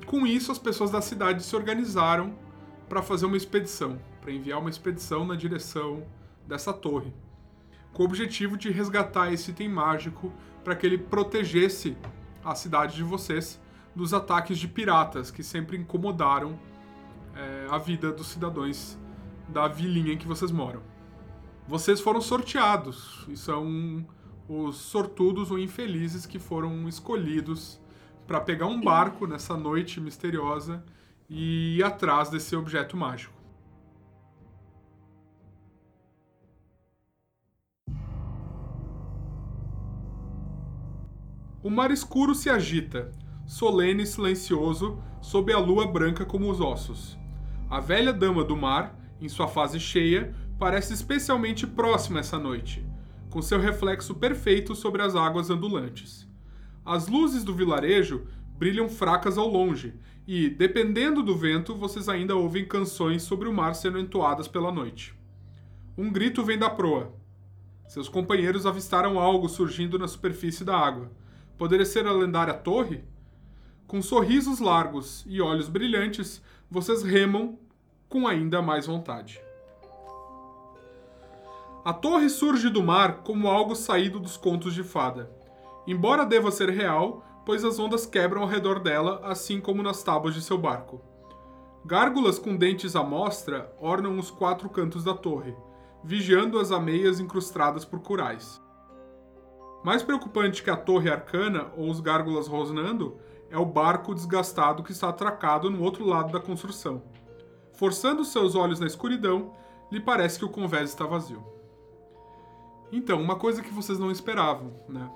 [0.06, 2.43] Com isso, as pessoas da cidade se organizaram
[2.88, 6.04] para fazer uma expedição, para enviar uma expedição na direção
[6.46, 7.12] dessa torre,
[7.92, 11.96] com o objetivo de resgatar esse item mágico para que ele protegesse
[12.44, 13.60] a cidade de vocês
[13.94, 16.58] dos ataques de piratas que sempre incomodaram
[17.34, 18.98] é, a vida dos cidadãos
[19.48, 20.82] da vilinha em que vocês moram.
[21.66, 24.06] Vocês foram sorteados e são
[24.48, 27.80] os sortudos ou infelizes que foram escolhidos
[28.26, 30.84] para pegar um barco nessa noite misteriosa
[31.28, 33.34] e ir atrás desse objeto mágico.
[41.62, 43.10] O mar escuro se agita,
[43.46, 47.16] solene e silencioso, sob a lua branca como os ossos.
[47.70, 52.86] A velha dama do mar, em sua fase cheia, parece especialmente próxima essa noite,
[53.30, 56.28] com seu reflexo perfeito sobre as águas andulantes.
[56.84, 58.26] As luzes do vilarejo
[58.58, 59.94] brilham fracas ao longe,
[60.26, 65.14] e, dependendo do vento, vocês ainda ouvem canções sobre o mar sendo entoadas pela noite.
[65.96, 67.12] Um grito vem da proa.
[67.86, 71.10] Seus companheiros avistaram algo surgindo na superfície da água.
[71.58, 73.04] Poderia ser a lendária torre?
[73.86, 77.58] Com sorrisos largos e olhos brilhantes, vocês remam
[78.08, 79.40] com ainda mais vontade.
[81.84, 85.30] A torre surge do mar como algo saído dos contos de fada.
[85.86, 90.34] Embora deva ser real, pois as ondas quebram ao redor dela, assim como nas tábuas
[90.34, 91.00] de seu barco.
[91.84, 95.54] Gárgulas com dentes à mostra ornam os quatro cantos da torre,
[96.02, 98.60] vigiando as ameias incrustadas por corais.
[99.84, 103.18] Mais preocupante que a torre arcana ou os gárgulas rosnando
[103.50, 107.02] é o barco desgastado que está atracado no outro lado da construção.
[107.74, 109.52] Forçando seus olhos na escuridão,
[109.92, 111.44] lhe parece que o convés está vazio.
[112.90, 115.10] Então, uma coisa que vocês não esperavam, né?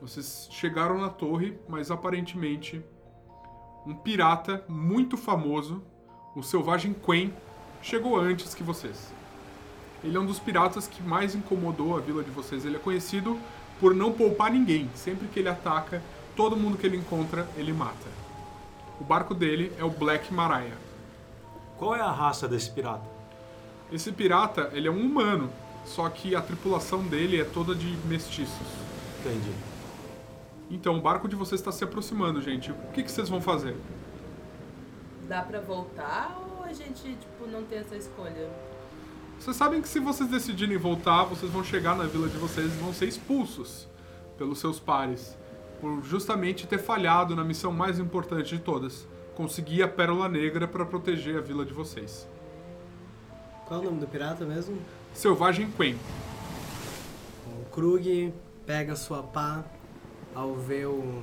[0.00, 2.82] Vocês chegaram na torre, mas aparentemente
[3.86, 5.82] um pirata muito famoso,
[6.34, 7.34] o Selvagem Quen,
[7.82, 9.12] chegou antes que vocês.
[10.02, 12.64] Ele é um dos piratas que mais incomodou a vila de vocês.
[12.64, 13.38] Ele é conhecido
[13.78, 14.88] por não poupar ninguém.
[14.94, 16.02] Sempre que ele ataca,
[16.34, 18.08] todo mundo que ele encontra, ele mata.
[18.98, 20.78] O barco dele é o Black Mariah.
[21.78, 23.06] Qual é a raça desse pirata?
[23.92, 25.50] Esse pirata, ele é um humano,
[25.84, 28.66] só que a tripulação dele é toda de mestiços.
[29.20, 29.69] Entendi.
[30.70, 32.70] Então, o barco de vocês está se aproximando, gente.
[32.70, 33.76] O que, que vocês vão fazer?
[35.28, 38.48] Dá pra voltar ou a gente, tipo, não tem essa escolha?
[39.38, 42.78] Vocês sabem que se vocês decidirem voltar, vocês vão chegar na vila de vocês e
[42.78, 43.88] vão ser expulsos
[44.38, 45.36] pelos seus pares.
[45.80, 49.08] Por justamente ter falhado na missão mais importante de todas.
[49.34, 52.28] Conseguir a Pérola Negra para proteger a vila de vocês.
[53.66, 54.78] Qual é o nome do pirata mesmo?
[55.14, 55.96] Selvagem Quen.
[57.46, 58.32] O Krug
[58.66, 59.64] pega sua pá
[60.34, 61.22] ao ver o,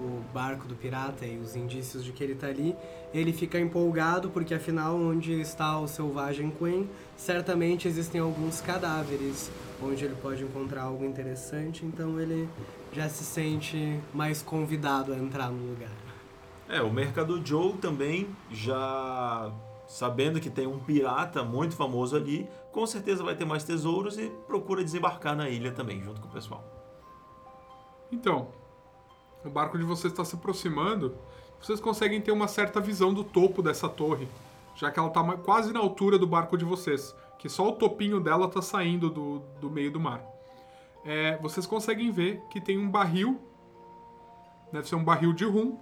[0.00, 2.74] o barco do pirata e os indícios de que ele tá ali.
[3.12, 9.50] Ele fica empolgado porque afinal onde está o selvagem Quen, certamente existem alguns cadáveres
[9.82, 12.48] onde ele pode encontrar algo interessante, então ele
[12.92, 15.90] já se sente mais convidado a entrar no lugar.
[16.68, 19.52] É, o Mercador Joe também já
[19.88, 24.28] sabendo que tem um pirata muito famoso ali, com certeza vai ter mais tesouros e
[24.46, 26.79] procura desembarcar na ilha também, junto com o pessoal.
[28.12, 28.48] Então,
[29.44, 31.16] o barco de vocês está se aproximando.
[31.60, 34.26] Vocês conseguem ter uma certa visão do topo dessa torre,
[34.74, 38.20] já que ela está quase na altura do barco de vocês, que só o topinho
[38.20, 40.24] dela está saindo do, do meio do mar.
[41.04, 43.40] É, vocês conseguem ver que tem um barril,
[44.72, 45.78] deve ser um barril de rum.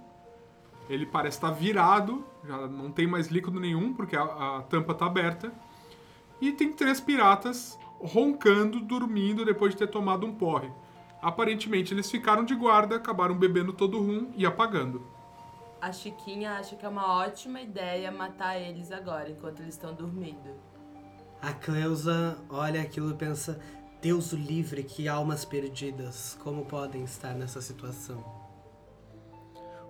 [0.89, 4.23] Ele parece estar virado, já não tem mais líquido nenhum, porque a,
[4.57, 5.51] a tampa está aberta.
[6.41, 10.71] E tem três piratas roncando, dormindo depois de ter tomado um porre.
[11.21, 15.05] Aparentemente eles ficaram de guarda, acabaram bebendo todo rum e apagando.
[15.81, 20.49] A Chiquinha acha que é uma ótima ideia matar eles agora, enquanto eles estão dormindo.
[21.41, 23.59] A Cleusa olha aquilo e pensa:
[24.01, 28.23] Deus o livre, que almas perdidas, como podem estar nessa situação?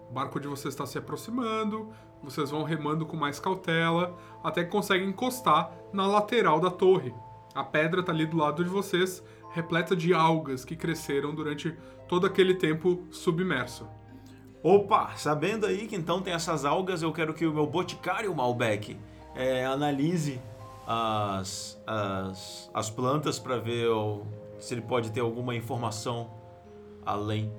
[0.10, 4.72] O barco de vocês está se aproximando, vocês vão remando com mais cautela, até que
[4.72, 7.14] conseguem encostar na lateral da torre.
[7.54, 11.76] A pedra está ali do lado de vocês, repleta de algas que cresceram durante
[12.08, 13.88] todo aquele tempo submerso.
[14.62, 18.98] Opa, sabendo aí que então tem essas algas, eu quero que o meu boticário Malbec
[19.36, 20.40] é, analise
[20.86, 24.24] as, as, as plantas para ver o-
[24.60, 26.30] se ele pode ter alguma informação
[27.06, 27.52] além.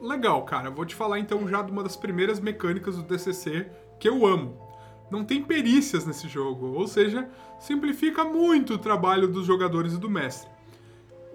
[0.00, 0.68] Legal, cara.
[0.70, 3.66] Vou te falar então já de uma das primeiras mecânicas do DCC
[3.98, 4.58] que eu amo.
[5.10, 7.28] Não tem perícias nesse jogo, ou seja,
[7.58, 10.50] simplifica muito o trabalho dos jogadores e do mestre.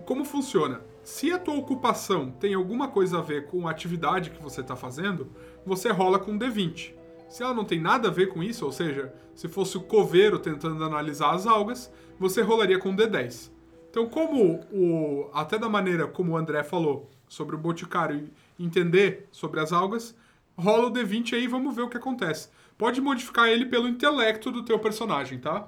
[0.10, 0.82] Como funciona?
[1.04, 4.76] Se a tua ocupação tem alguma coisa a ver com a atividade que você está
[4.76, 5.32] fazendo,
[5.64, 6.96] você rola com um D20.
[7.30, 10.40] Se ela não tem nada a ver com isso, ou seja, se fosse o coveiro
[10.40, 13.52] tentando analisar as algas, você rolaria com um D10.
[13.92, 19.60] Então, como o até da maneira como o André falou sobre o boticário entender sobre
[19.60, 20.16] as algas,
[20.58, 22.50] rola o D20 aí e vamos ver o que acontece.
[22.80, 25.68] Pode modificar ele pelo intelecto do teu personagem, tá?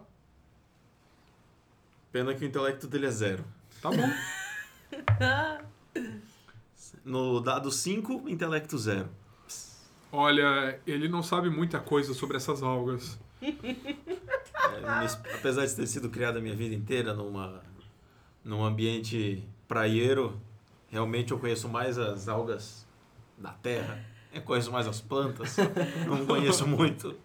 [2.12, 3.61] Pena que o intelecto dele é zero.
[3.82, 4.10] Tá bom.
[7.04, 9.10] No dado 5, intelecto zero.
[10.12, 13.20] Olha, ele não sabe muita coisa sobre essas algas.
[13.41, 17.63] É, apesar de ter sido criado a minha vida inteira numa,
[18.44, 20.39] num ambiente praieiro,
[20.89, 22.86] realmente eu conheço mais as algas
[23.38, 24.04] da terra.
[24.34, 25.56] Eu conheço mais as plantas.
[26.08, 27.15] Não conheço muito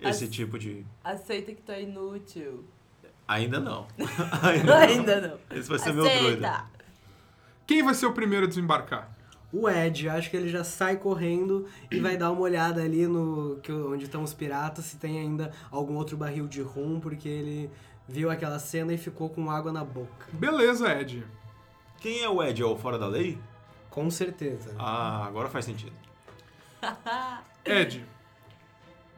[0.00, 0.84] esse As- tipo de.
[1.02, 2.64] Aceita que tu é inútil.
[3.26, 3.86] Ainda não.
[4.42, 4.76] Ainda não.
[4.76, 5.56] Ainda não.
[5.56, 6.48] Esse vai ser meu druida.
[6.48, 6.74] Aceita!
[7.66, 9.10] Quem vai ser o primeiro a desembarcar?
[9.52, 13.60] O Ed, acho que ele já sai correndo e vai dar uma olhada ali no
[13.62, 17.70] que, onde estão os piratas, se tem ainda algum outro barril de rum, porque ele
[18.08, 20.26] viu aquela cena e ficou com água na boca.
[20.32, 21.24] Beleza, Ed.
[22.00, 22.60] Quem é o Ed?
[22.60, 23.38] É o fora da lei?
[23.88, 24.74] Com certeza.
[24.76, 25.94] Ah, agora faz sentido.
[27.64, 28.04] Ed,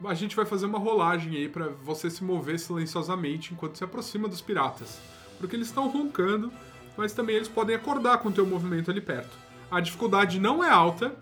[0.05, 4.27] a gente vai fazer uma rolagem aí pra você se mover silenciosamente enquanto se aproxima
[4.27, 4.99] dos piratas.
[5.39, 6.51] Porque eles estão roncando,
[6.95, 9.35] mas também eles podem acordar com o teu movimento ali perto.
[9.69, 11.15] A dificuldade não é alta,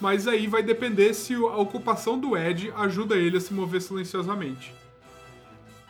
[0.00, 4.74] mas aí vai depender se a ocupação do Ed ajuda ele a se mover silenciosamente.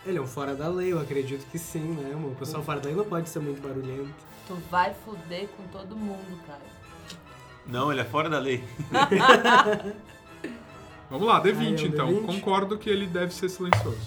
[0.04, 2.14] Ele é um fora da lei, eu acredito que sim, né?
[2.14, 4.14] Uma pessoa fora da lei não pode ser muito barulhento.
[4.46, 6.62] Tu vai fuder com todo mundo, cara.
[7.66, 8.64] Não, ele é fora da lei.
[11.10, 12.08] Vamos lá, D20 Aí é então.
[12.08, 12.26] D20.
[12.26, 13.98] Concordo que ele deve ser silencioso.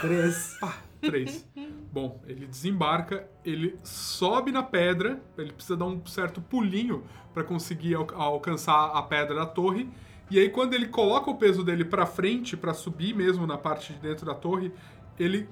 [0.00, 0.56] Três.
[0.62, 1.46] Ah, três.
[1.92, 7.94] Bom, ele desembarca, ele sobe na pedra, ele precisa dar um certo pulinho para conseguir
[7.94, 9.88] al- alcançar a pedra da torre.
[10.30, 13.92] E aí quando ele coloca o peso dele para frente para subir mesmo na parte
[13.94, 14.70] de dentro da torre,
[15.18, 15.48] ele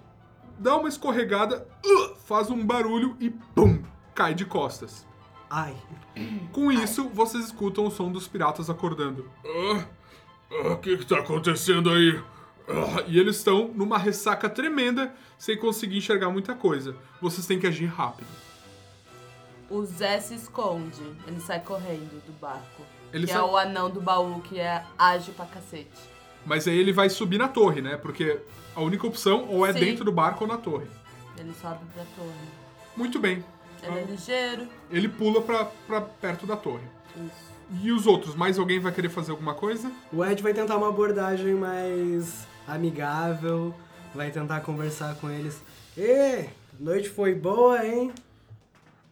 [0.58, 3.82] dá uma escorregada, uh, faz um barulho e pum,
[4.14, 5.06] cai de costas.
[5.48, 5.74] Ai.
[6.52, 9.30] Com isso, vocês escutam o som dos piratas acordando.
[10.50, 12.20] Ah, ah, O que está acontecendo aí?
[12.68, 16.96] Ah, e eles estão numa ressaca tremenda, sem conseguir enxergar muita coisa.
[17.20, 18.26] Vocês têm que agir rápido.
[19.70, 21.02] O Zé se esconde.
[21.26, 22.82] Ele sai correndo do barco.
[23.12, 25.88] Ele que sai- é o anão do baú, que é ágil pra cacete.
[26.44, 27.96] Mas aí ele vai subir na torre, né?
[27.96, 28.40] Porque
[28.74, 29.80] a única opção ou é Sim.
[29.80, 30.86] dentro do barco ou na torre.
[31.36, 32.48] Ele sobe pra torre.
[32.96, 33.44] Muito bem.
[33.82, 34.68] Ele é ligeiro.
[34.90, 36.84] Ele pula pra, pra perto da torre.
[37.16, 37.55] Isso.
[37.70, 38.34] E os outros?
[38.34, 39.90] Mais alguém vai querer fazer alguma coisa?
[40.12, 43.74] O Ed vai tentar uma abordagem mais amigável,
[44.14, 45.60] vai tentar conversar com eles.
[45.96, 46.48] Ê,
[46.78, 48.12] noite foi boa, hein?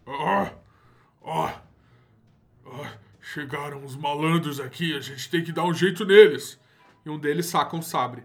[0.06, 0.52] Ah,
[1.24, 1.60] ah,
[2.66, 6.58] ah, chegaram os malandros aqui, a gente tem que dar um jeito neles.
[7.04, 8.22] E um deles saca um sabre.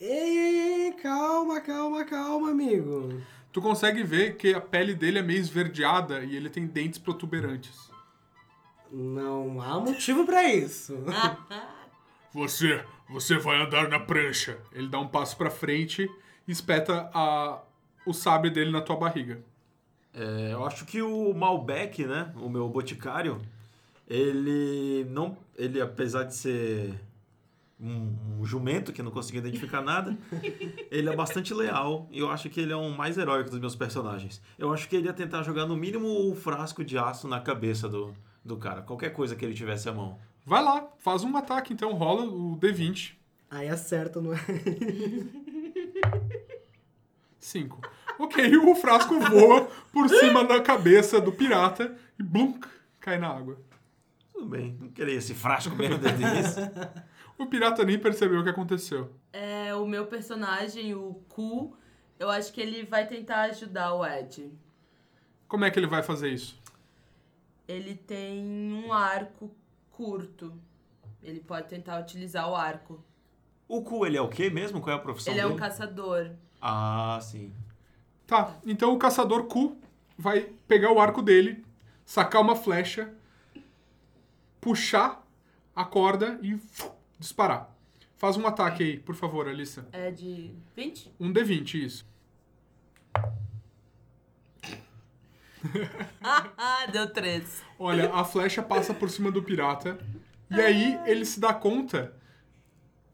[0.00, 3.20] Ei, ei, ei, calma, calma, calma, amigo.
[3.52, 7.91] Tu consegue ver que a pele dele é meio esverdeada e ele tem dentes protuberantes.
[8.92, 10.94] Não há motivo pra isso.
[12.34, 14.56] Você, você vai andar na prancha.
[14.72, 16.10] Ele dá um passo pra frente
[16.48, 17.60] e espeta a,
[18.06, 19.38] o sabre dele na tua barriga.
[20.14, 23.38] É, eu acho que o Malbec, né, o meu boticário,
[24.08, 26.98] ele não, ele apesar de ser
[27.78, 30.16] um, um jumento que não conseguia identificar nada,
[30.90, 33.76] ele é bastante leal e eu acho que ele é um mais heróico dos meus
[33.76, 34.40] personagens.
[34.58, 37.90] Eu acho que ele ia tentar jogar no mínimo o frasco de aço na cabeça
[37.90, 40.18] do, do cara, qualquer coisa que ele tivesse à mão.
[40.44, 43.14] Vai lá, faz um ataque então, rola o D20.
[43.50, 44.38] Aí acerta, não é?
[47.38, 47.80] 5.
[48.18, 52.66] Ok, o frasco voa por cima da cabeça do pirata e blunk,
[53.00, 53.58] cai na água.
[54.32, 56.62] Tudo bem, não queria esse frasco mesmo desde o início.
[57.38, 59.12] O pirata nem percebeu o que aconteceu.
[59.32, 61.76] É, o meu personagem, o Ku,
[62.18, 64.52] eu acho que ele vai tentar ajudar o Ed.
[65.48, 66.61] Como é que ele vai fazer isso?
[67.66, 69.50] Ele tem um arco
[69.90, 70.52] curto.
[71.22, 73.02] Ele pode tentar utilizar o arco.
[73.68, 74.80] O cu, ele é o quê mesmo?
[74.80, 75.60] Qual é a profissão Ele é um dele?
[75.60, 76.30] caçador.
[76.60, 77.52] Ah, sim.
[78.26, 79.76] Tá, então o caçador Ku
[80.16, 81.64] vai pegar o arco dele,
[82.04, 83.12] sacar uma flecha,
[84.60, 85.26] puxar
[85.74, 86.58] a corda e
[87.18, 87.74] disparar.
[88.16, 89.86] Faz um ataque aí, por favor, Alissa.
[89.92, 91.12] É de 20?
[91.18, 92.06] Um D20, isso.
[96.92, 97.62] Deu 3.
[97.78, 99.98] Olha, a flecha passa por cima do pirata.
[100.50, 102.12] E aí ele se dá conta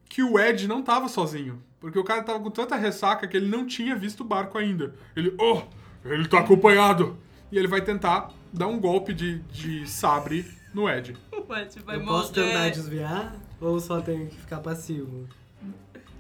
[0.09, 1.63] que o Ed não tava sozinho.
[1.81, 4.95] Porque o cara tava com tanta ressaca que ele não tinha visto o barco ainda.
[5.15, 5.63] Ele, oh,
[6.05, 7.17] ele tá acompanhado.
[7.53, 11.17] E ele vai tentar dar um golpe de, de sabre no Ed.
[11.33, 12.71] O Ed vai Eu posso tentar morrer.
[12.73, 15.29] desviar ou só tenho que ficar passivo?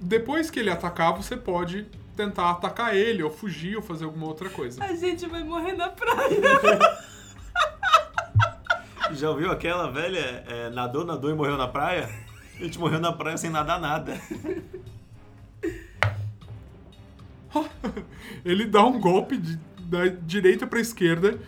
[0.00, 1.86] Depois que ele atacar, você pode
[2.18, 4.82] tentar atacar ele, ou fugir, ou fazer alguma outra coisa.
[4.82, 6.40] A gente vai morrer na praia.
[9.12, 12.10] Já ouviu aquela velha é, nadou, nadou e morreu na praia?
[12.58, 14.20] A gente morreu na praia sem nadar nada.
[18.44, 21.38] Ele dá um golpe de- da direita pra esquerda,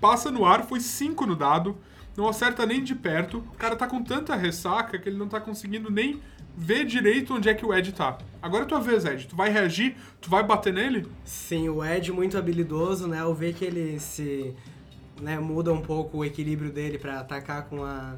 [0.00, 1.76] passa no ar, foi 5 no dado,
[2.18, 3.38] não acerta nem de perto.
[3.38, 6.20] O cara tá com tanta ressaca que ele não tá conseguindo nem
[6.56, 8.18] ver direito onde é que o Ed tá.
[8.42, 9.28] Agora é tua vez, Ed.
[9.28, 9.94] Tu vai reagir?
[10.20, 11.06] Tu vai bater nele?
[11.24, 13.20] Sim, o Ed muito habilidoso, né?
[13.20, 14.52] Ao ver que ele se
[15.20, 18.16] né, muda um pouco o equilíbrio dele pra atacar com a,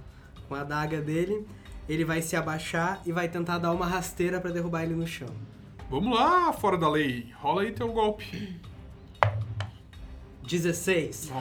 [0.49, 1.47] com a adaga dele,
[1.87, 5.29] ele vai se abaixar e vai tentar dar uma rasteira pra derrubar ele no chão.
[5.91, 7.31] Vamos lá, fora da lei.
[7.37, 8.59] Rola aí teu golpe.
[10.49, 11.31] 16.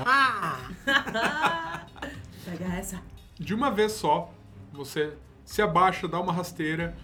[2.46, 3.02] Pega essa.
[3.40, 4.34] De uma vez só,
[4.72, 5.14] você
[5.46, 6.96] se abaixa, dá uma rasteira,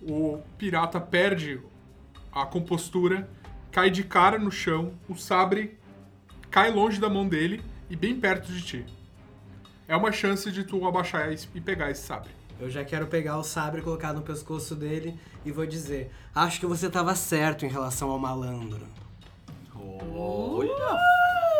[0.00, 1.60] o pirata perde
[2.32, 3.28] a compostura,
[3.70, 5.78] cai de cara no chão, o sabre
[6.50, 8.86] cai longe da mão dele e bem perto de ti.
[9.86, 12.30] É uma chance de tu abaixar e e pegar esse sabre.
[12.60, 16.60] Eu já quero pegar o sabre e colocar no pescoço dele e vou dizer: Acho
[16.60, 18.86] que você tava certo em relação ao malandro.
[20.14, 20.98] Olha,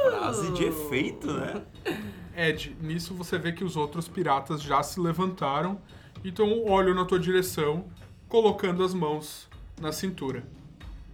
[0.04, 1.62] frase de efeito, né?
[2.40, 5.78] Ed, nisso você vê que os outros piratas já se levantaram
[6.24, 7.84] e então olham na tua direção,
[8.28, 9.46] colocando as mãos
[9.78, 10.42] na cintura.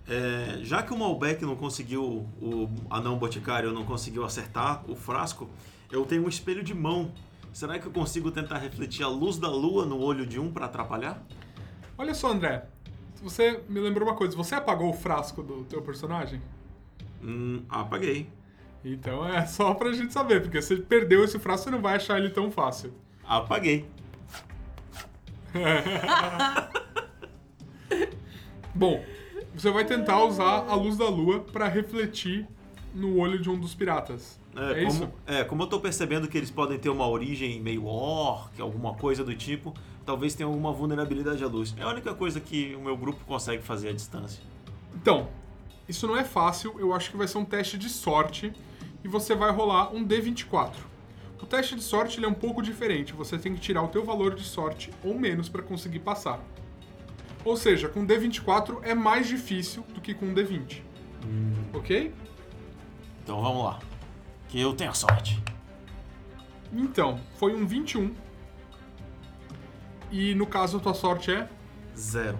[0.06, 5.50] É, já que o Malbec não conseguiu, o anão boticário não conseguiu acertar o frasco,
[5.90, 7.10] eu tenho um espelho de mão.
[7.52, 10.66] Será que eu consigo tentar refletir a luz da lua no olho de um pra
[10.66, 11.20] atrapalhar?
[11.98, 12.68] Olha só, André.
[13.20, 14.36] Você me lembrou uma coisa.
[14.36, 16.40] Você apagou o frasco do teu personagem?
[17.20, 18.30] Hum, apaguei.
[18.88, 22.18] Então é só pra gente saber, porque se perdeu esse frasco, você não vai achar
[22.18, 22.92] ele tão fácil.
[23.24, 23.84] Apaguei.
[28.74, 29.02] Bom,
[29.54, 32.46] você vai tentar usar a luz da lua pra refletir
[32.94, 34.38] no olho de um dos piratas.
[34.54, 35.12] É, É, como, isso?
[35.26, 39.24] é, como eu tô percebendo que eles podem ter uma origem meio orc, alguma coisa
[39.24, 41.74] do tipo, talvez tenha alguma vulnerabilidade à luz.
[41.76, 44.40] É a única coisa que o meu grupo consegue fazer à distância.
[44.94, 45.28] Então,
[45.88, 46.76] isso não é fácil.
[46.78, 48.52] Eu acho que vai ser um teste de sorte
[49.06, 50.72] e você vai rolar um D24.
[51.40, 53.12] O teste de sorte é um pouco diferente.
[53.12, 56.40] Você tem que tirar o teu valor de sorte ou menos pra conseguir passar.
[57.44, 60.82] Ou seja, com D24 é mais difícil do que com D20.
[61.72, 62.12] Ok?
[63.22, 63.78] Então vamos lá.
[64.48, 65.40] Que eu tenha sorte.
[66.72, 68.12] Então, foi um 21.
[70.10, 71.48] E no caso a tua sorte é?
[71.96, 72.38] Zero.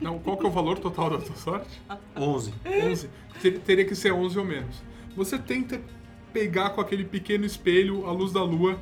[0.00, 1.82] Não, qual que é o valor total da tua sorte?
[2.16, 2.54] 11.
[2.64, 3.10] 11.
[3.42, 4.82] Ter- teria que ser 11 ou menos.
[5.16, 5.80] Você tenta
[6.32, 8.78] pegar com aquele pequeno espelho a luz da lua,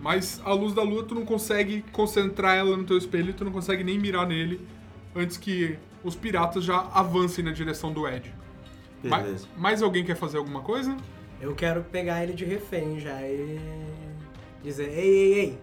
[0.00, 3.44] mas a luz da lua tu não consegue concentrar ela no teu espelho e tu
[3.44, 4.66] não consegue nem mirar nele
[5.14, 8.34] antes que os piratas já avancem na direção do Ed.
[9.04, 9.46] Ma- Beleza.
[9.56, 10.96] mais alguém quer fazer alguma coisa?
[11.40, 13.58] Eu quero pegar ele de refém já e
[14.62, 15.58] dizer: Ei, ei, ei,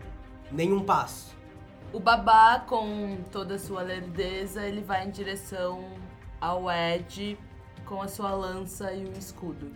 [0.51, 1.35] nenhum passo.
[1.91, 5.83] O babá, com toda a sua lerdeza, ele vai em direção
[6.39, 7.37] ao Ed
[7.89, 9.71] com a sua lança e o escudo.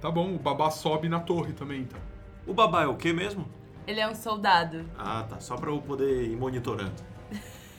[0.00, 2.00] Tá bom, o babá sobe na torre também, então.
[2.46, 3.48] O babá é o que mesmo?
[3.84, 4.88] Ele é um soldado.
[4.96, 5.40] Ah, tá.
[5.40, 6.94] Só pra eu poder ir monitorando.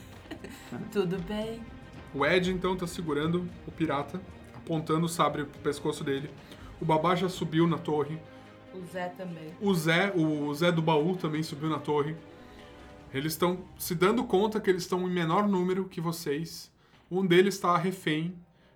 [0.92, 1.62] Tudo bem?
[2.14, 4.20] O Ed então tá segurando o pirata,
[4.54, 6.30] apontando o sabre pro pescoço dele.
[6.78, 8.20] O babá já subiu na torre.
[8.74, 9.54] O Zé também.
[9.62, 12.14] O Zé, o Zé do baú também subiu na torre.
[13.14, 16.70] Eles estão se dando conta que eles estão em menor número que vocês.
[17.10, 18.34] Um deles está refém.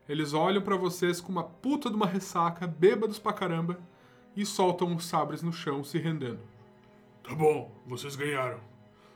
[0.08, 3.78] Eles olham pra vocês com uma puta de uma ressaca, bêbados pra caramba,
[4.34, 6.40] e soltam os sabres no chão, se rendendo.
[7.22, 8.58] Tá bom, vocês ganharam.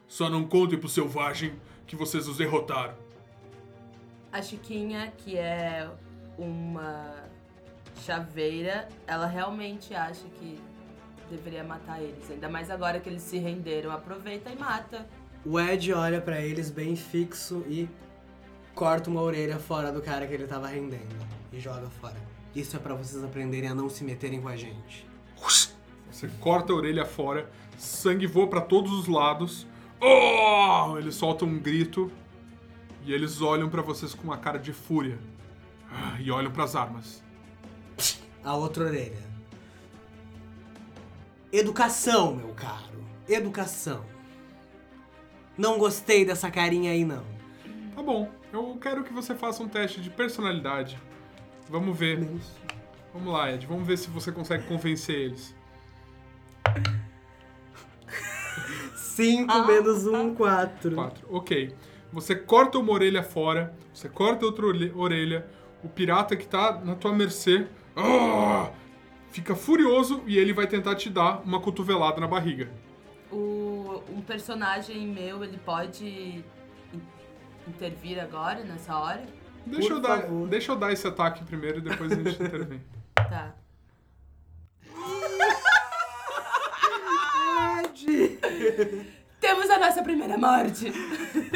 [0.06, 1.54] Só não contem pro selvagem
[1.86, 2.94] que vocês os derrotaram.
[4.30, 5.90] A Chiquinha, que é
[6.36, 7.14] uma
[8.04, 10.60] chaveira, ela realmente acha que
[11.30, 12.30] deveria matar eles.
[12.30, 13.90] Ainda mais agora que eles se renderam.
[13.90, 15.08] Aproveita e mata.
[15.44, 17.88] O Ed olha pra eles bem fixo e
[18.74, 21.16] corta uma orelha fora do cara que ele tava rendendo
[21.52, 22.16] e joga fora.
[22.54, 25.06] Isso é pra vocês aprenderem a não se meterem com a gente.
[26.10, 29.66] Você corta a orelha fora, sangue voa pra todos os lados.
[30.00, 30.98] Oh!
[30.98, 32.10] Eles soltam um grito
[33.04, 35.18] e eles olham pra vocês com uma cara de fúria.
[35.90, 37.22] Ah, E olham pras armas.
[38.44, 39.32] A outra orelha.
[41.52, 43.04] Educação, meu caro.
[43.28, 44.04] Educação.
[45.56, 47.24] Não gostei dessa carinha aí, não.
[47.94, 50.98] Tá bom, eu quero que você faça um teste de personalidade.
[51.68, 52.18] Vamos ver.
[53.12, 53.66] Vamos lá, Ed.
[53.66, 55.54] Vamos ver se você consegue convencer eles.
[58.94, 60.94] 5 menos 1, um, 4.
[60.94, 61.26] Quatro.
[61.30, 61.74] Ok.
[62.12, 65.46] Você corta uma orelha fora, você corta outra orelha- orelha,
[65.82, 68.70] o pirata que tá na tua mercê ah,
[69.30, 72.70] fica furioso e ele vai tentar te dar uma cotovelada na barriga.
[73.30, 76.44] O, um personagem meu, ele pode
[77.68, 79.22] intervir agora, nessa hora?
[79.66, 80.48] Deixa, Por eu dar, favor.
[80.48, 82.80] deixa eu dar esse ataque primeiro e depois a gente intervém.
[83.14, 83.54] Tá.
[89.40, 90.92] Temos a nossa primeira morte.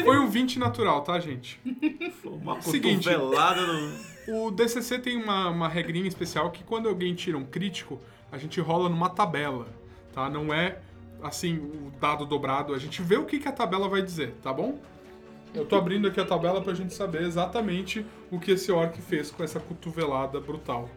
[0.05, 1.61] Foi um 20 natural, tá, gente?
[2.25, 3.09] Uma Seguinte.
[3.09, 4.47] cotovelada no...
[4.47, 8.01] O DCC tem uma, uma regrinha especial que quando alguém tira um crítico,
[8.33, 9.69] a gente rola numa tabela,
[10.13, 10.29] tá?
[10.29, 10.79] Não é,
[11.23, 12.75] assim, o dado dobrado.
[12.75, 14.81] A gente vê o que, que a tabela vai dizer, tá bom?
[15.57, 19.31] Eu tô abrindo aqui a tabela pra gente saber exatamente o que esse orc fez
[19.31, 20.91] com essa cotovelada brutal.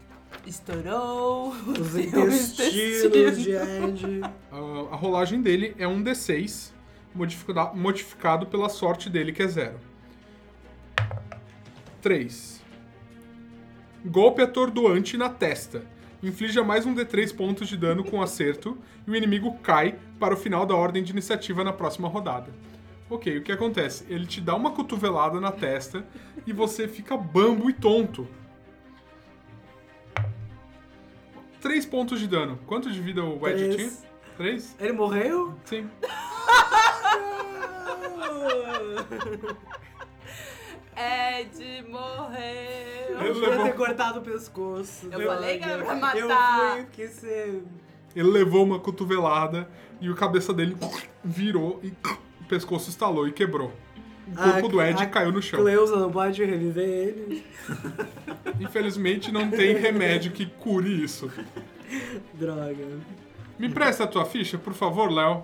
[0.45, 1.55] Estourou.
[1.65, 4.21] Os intestinos de Ed.
[4.51, 4.57] Ah,
[4.91, 6.71] a rolagem dele é um D6,
[7.15, 9.79] modificado, modificado pela sorte dele, que é zero.
[12.01, 12.61] 3.
[14.05, 15.83] Golpe atordoante na testa.
[16.21, 20.37] Inflija mais um D3 pontos de dano com acerto e o inimigo cai para o
[20.37, 22.51] final da ordem de iniciativa na próxima rodada.
[23.09, 24.05] Ok, o que acontece?
[24.07, 26.05] Ele te dá uma cotovelada na testa
[26.45, 28.27] e você fica bambo e tonto.
[31.61, 32.59] 3 pontos de dano.
[32.67, 33.75] Quanto de vida o Ed Três.
[33.75, 33.91] tinha?
[34.37, 34.75] 3?
[34.79, 35.55] Ele morreu?
[35.65, 35.89] Sim.
[40.95, 42.39] Ed morreu.
[43.19, 45.07] Ele Eu devia levou- ter cortado o pescoço.
[45.11, 46.73] Eu falei que era pra Eu matar.
[46.75, 47.63] fui, quis ser...
[48.15, 49.69] Ele levou uma cotovelada
[50.01, 50.75] e o cabeça dele
[51.23, 51.91] virou e
[52.49, 53.71] pescoço estalou e quebrou.
[54.27, 55.59] O corpo A- do Ed caiu no chão.
[55.61, 57.45] Cleusa não pode reviver ele.
[58.59, 61.31] Infelizmente não tem remédio que cure isso.
[62.33, 62.85] Droga.
[63.57, 65.43] Me presta a tua ficha, por favor, Léo.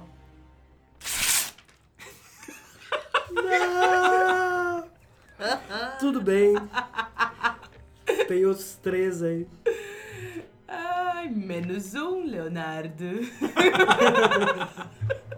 [3.32, 4.86] Não!
[6.00, 6.54] Tudo bem.
[8.28, 9.48] Tem outros três aí.
[10.68, 13.06] Ai, menos um, Leonardo.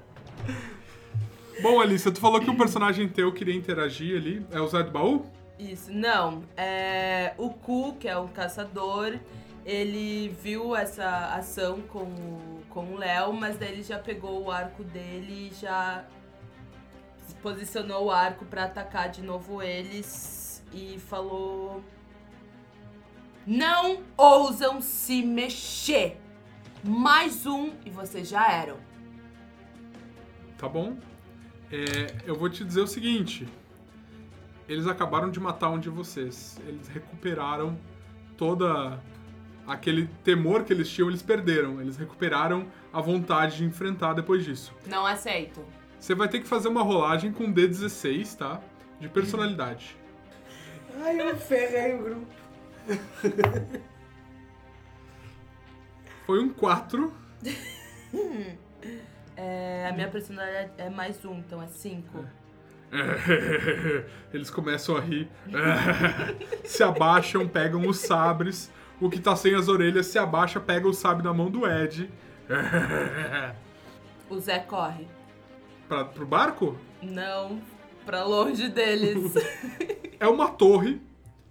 [1.61, 4.45] Bom, Alicia, tu falou que um personagem teu queria interagir ali.
[4.51, 5.25] É o Zé do Baú?
[5.57, 6.43] Isso, não.
[6.55, 9.17] É, o Ku, que é um caçador,
[9.65, 14.51] ele viu essa ação com, o- com o Léo, mas daí ele já pegou o
[14.51, 16.05] arco dele e já
[17.41, 21.81] posicionou o arco pra atacar de novo eles e falou:
[23.47, 26.17] Não ousam se mexer!
[26.83, 28.77] Mais um e vocês já eram.
[30.57, 30.95] Tá bom?
[31.71, 33.47] É, eu vou te dizer o seguinte.
[34.67, 36.59] Eles acabaram de matar um de vocês.
[36.67, 37.77] Eles recuperaram
[38.37, 39.01] toda
[39.65, 41.81] aquele temor que eles tinham, eles perderam.
[41.81, 44.73] Eles recuperaram a vontade de enfrentar depois disso.
[44.85, 45.63] Não aceito.
[45.99, 48.61] Você vai ter que fazer uma rolagem com D16, tá?
[48.99, 49.97] De personalidade.
[51.01, 52.27] Ai, eu ferrei o grupo.
[56.25, 57.13] Foi um 4.
[59.37, 62.25] É, a minha personalidade é mais um, então é cinco.
[64.33, 65.29] Eles começam a rir.
[66.65, 68.71] se abaixam, pegam os sabres.
[68.99, 72.09] O que tá sem as orelhas se abaixa, pega o sabre na mão do Ed.
[74.29, 75.07] O Zé corre.
[75.87, 76.77] pra, pro barco?
[77.01, 77.61] Não,
[78.05, 79.33] pra longe deles.
[80.19, 81.01] É uma torre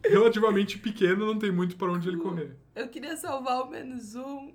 [0.04, 2.54] relativamente pequena, não tem muito pra onde ele correr.
[2.74, 4.52] Eu queria salvar o menos um.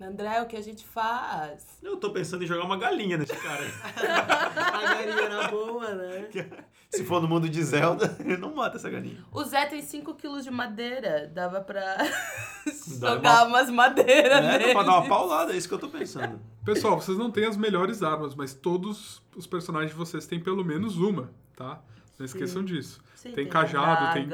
[0.00, 1.66] André, o que a gente faz?
[1.82, 3.62] Eu tô pensando em jogar uma galinha nesse cara.
[3.64, 3.70] aí.
[3.98, 6.28] A galinha era boa, né?
[6.90, 9.22] Se for no mundo de Zelda, ele não mata essa galinha.
[9.32, 11.30] O Zé tem 5 quilos de madeira.
[11.34, 11.96] Dava pra
[13.00, 14.66] Dá jogar uma- umas madeiras É, nele.
[14.68, 16.40] dá pra dar uma paulada, é isso que eu tô pensando.
[16.64, 20.64] Pessoal, vocês não têm as melhores armas, mas todos os personagens de vocês têm pelo
[20.64, 21.80] menos uma, tá?
[22.18, 23.00] Não esqueçam disso.
[23.14, 24.28] Sim, tem tem cajado, tem.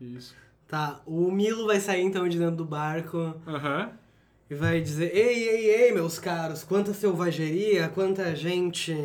[0.00, 0.34] Isso.
[0.66, 3.92] Tá, o Milo vai sair então de dentro do barco Aham.
[4.54, 8.96] E vai dizer: Ei, ei, ei, meus caros, quanta selvageria, quanta gente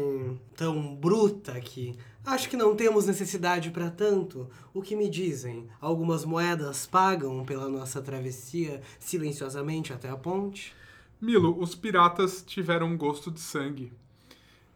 [0.56, 1.96] tão bruta aqui.
[2.26, 4.48] Acho que não temos necessidade pra tanto.
[4.74, 5.68] O que me dizem?
[5.82, 10.76] Algumas moedas pagam pela nossa travessia silenciosamente até a ponte?
[11.20, 13.92] Milo, os piratas tiveram um gosto de sangue.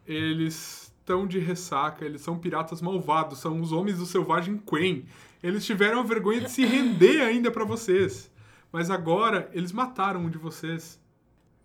[0.04, 5.04] Eles estão de ressaca, eles são piratas malvados, são os homens do selvagem Quen.
[5.42, 8.30] Eles tiveram a vergonha de se render ainda pra vocês.
[8.74, 11.00] Mas agora eles mataram um de vocês.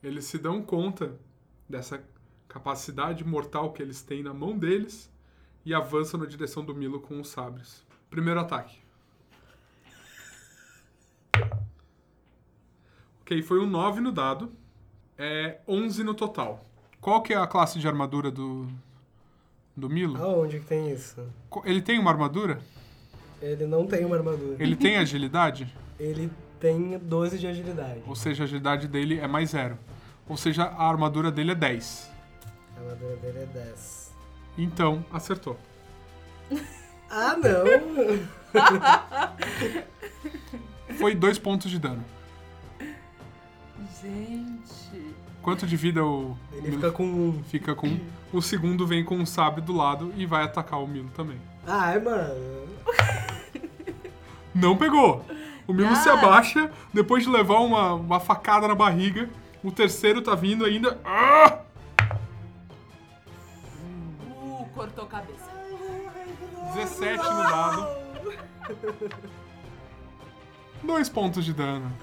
[0.04, 1.16] Eles se dão conta
[1.68, 2.04] dessa
[2.48, 5.12] capacidade mortal que eles têm na mão deles
[5.66, 7.84] e avançam na direção do Milo com os sabres.
[8.12, 8.78] Primeiro ataque.
[13.22, 14.52] Ok, foi um 9 no dado.
[15.18, 16.64] É 11 no total.
[17.02, 18.68] Qual que é a classe de armadura do,
[19.76, 20.16] do Milo?
[20.24, 21.28] Aonde que tem isso?
[21.50, 22.62] Co- Ele tem uma armadura?
[23.42, 24.62] Ele não tem uma armadura.
[24.64, 25.76] Ele tem agilidade?
[26.00, 26.30] Ele
[26.60, 28.02] tem 12 de agilidade.
[28.06, 29.78] Ou seja, a agilidade dele é mais zero.
[30.28, 32.10] Ou seja, a armadura dele é 10.
[32.76, 34.14] A armadura dele é 10.
[34.58, 35.58] Então, acertou.
[37.12, 37.66] Ah, não!
[41.00, 42.06] Foi dois pontos de dano.
[44.00, 45.16] Gente.
[45.42, 47.44] Quanto de vida o Ele Milo fica com um.
[47.46, 48.00] fica com?
[48.32, 51.40] O segundo vem com um sabre do lado e vai atacar o Milo também.
[51.66, 52.68] Ai, mano.
[54.54, 55.26] Não pegou!
[55.70, 56.14] O Milo se Ah.
[56.14, 59.30] abaixa, depois de levar uma, uma facada na barriga.
[59.64, 61.00] O terceiro tá vindo ainda.
[61.06, 61.60] Ah!
[64.28, 65.48] Uh, cortou a cabeça.
[66.74, 67.88] 17 no dado.
[70.82, 71.94] Dois pontos de dano.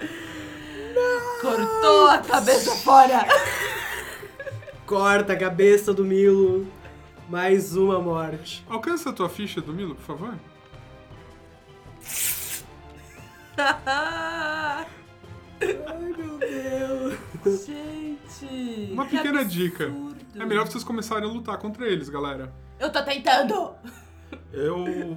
[1.40, 3.26] Cortou a cabeça fora.
[4.86, 6.68] Corta a cabeça do Milo.
[7.28, 8.64] Mais uma morte.
[8.70, 10.34] Alcança a tua ficha do Milo, por favor.
[13.58, 14.86] Ai,
[16.16, 17.66] meu Deus.
[17.66, 18.92] Gente.
[18.92, 19.48] Uma que pequena absurdo.
[19.64, 19.92] dica.
[20.38, 22.52] É melhor vocês começarem a lutar contra eles, galera.
[22.78, 23.72] Eu tô tentando.
[24.52, 25.16] Eu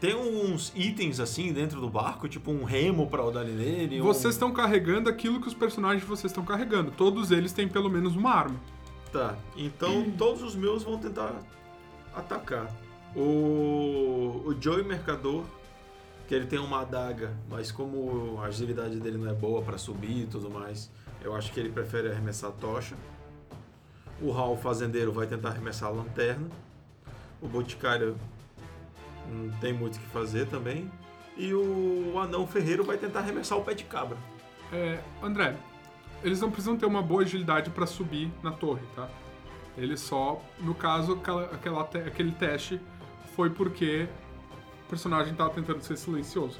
[0.00, 4.00] tenho uns itens assim dentro do barco, tipo um remo pra eu dar nele.
[4.00, 6.90] um- Vocês estão carregando aquilo que os personagens de vocês estão carregando.
[6.92, 8.60] Todos eles têm pelo menos uma arma.
[9.12, 11.34] Tá, então todos os meus vão tentar
[12.14, 12.68] atacar.
[13.16, 15.42] O, o Joey Mercador,
[16.30, 20.22] que ele tem uma adaga, mas como a agilidade dele não é boa pra subir
[20.22, 20.88] e tudo mais,
[21.20, 22.94] eu acho que ele prefere arremessar a tocha.
[24.22, 26.46] O Raul Fazendeiro vai tentar arremessar a lanterna.
[27.42, 28.16] O Boticário
[29.28, 30.88] não tem muito o que fazer também.
[31.36, 34.16] E o Anão Ferreiro vai tentar arremessar o pé de cabra.
[34.72, 35.56] É, André,
[36.22, 39.08] eles não precisam ter uma boa agilidade pra subir na torre, tá?
[39.76, 42.80] Eles só, no caso, aquela, aquela aquele teste
[43.34, 44.08] foi porque
[44.90, 46.58] personagem tava tentando ser silencioso.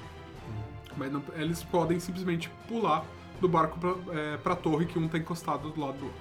[0.97, 3.05] Mas não- eles podem simplesmente pular
[3.41, 6.21] do barco pra, é, pra torre que um tá encostado do lado do outro.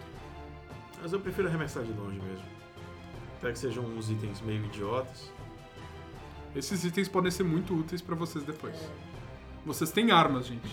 [1.01, 2.45] Mas eu prefiro arremessar de longe mesmo.
[3.37, 5.31] Até que sejam uns itens meio idiotas.
[6.55, 8.75] Esses itens podem ser muito úteis pra vocês depois.
[9.65, 10.67] Vocês têm armas, gente.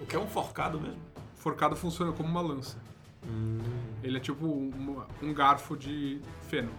[0.00, 0.98] O que é um forcado mesmo?
[1.36, 2.78] Forcado funciona como uma lança.
[4.02, 6.70] Ele é tipo um, um garfo de feno.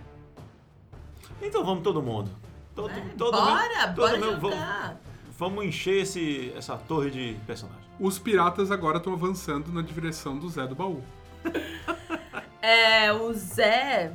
[1.42, 2.30] Então vamos todo mundo.
[2.76, 4.98] Todo, É, todo bora, todo bora mundo- vamos, jogar.
[5.38, 7.86] vamos encher esse, essa torre de personagens.
[8.00, 11.04] Os piratas agora estão avançando na direção do Zé do Baú.
[12.64, 14.14] É, o Zé,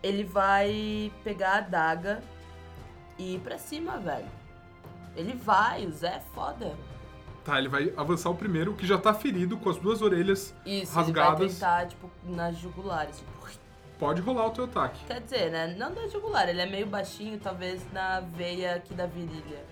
[0.00, 2.22] ele vai pegar a adaga
[3.18, 4.28] e ir pra cima, velho.
[5.16, 6.76] Ele vai, o Zé é foda.
[7.44, 10.96] Tá, ele vai avançar o primeiro, que já tá ferido com as duas orelhas Isso,
[11.00, 11.54] ele vai rasgadas.
[11.54, 13.16] tentar, tipo, nas jugulares.
[13.18, 13.48] Tipo,
[13.98, 15.04] Pode rolar o teu ataque.
[15.06, 15.74] quer dizer, né?
[15.76, 19.64] Não da jugular, ele é meio baixinho, talvez na veia aqui da virilha.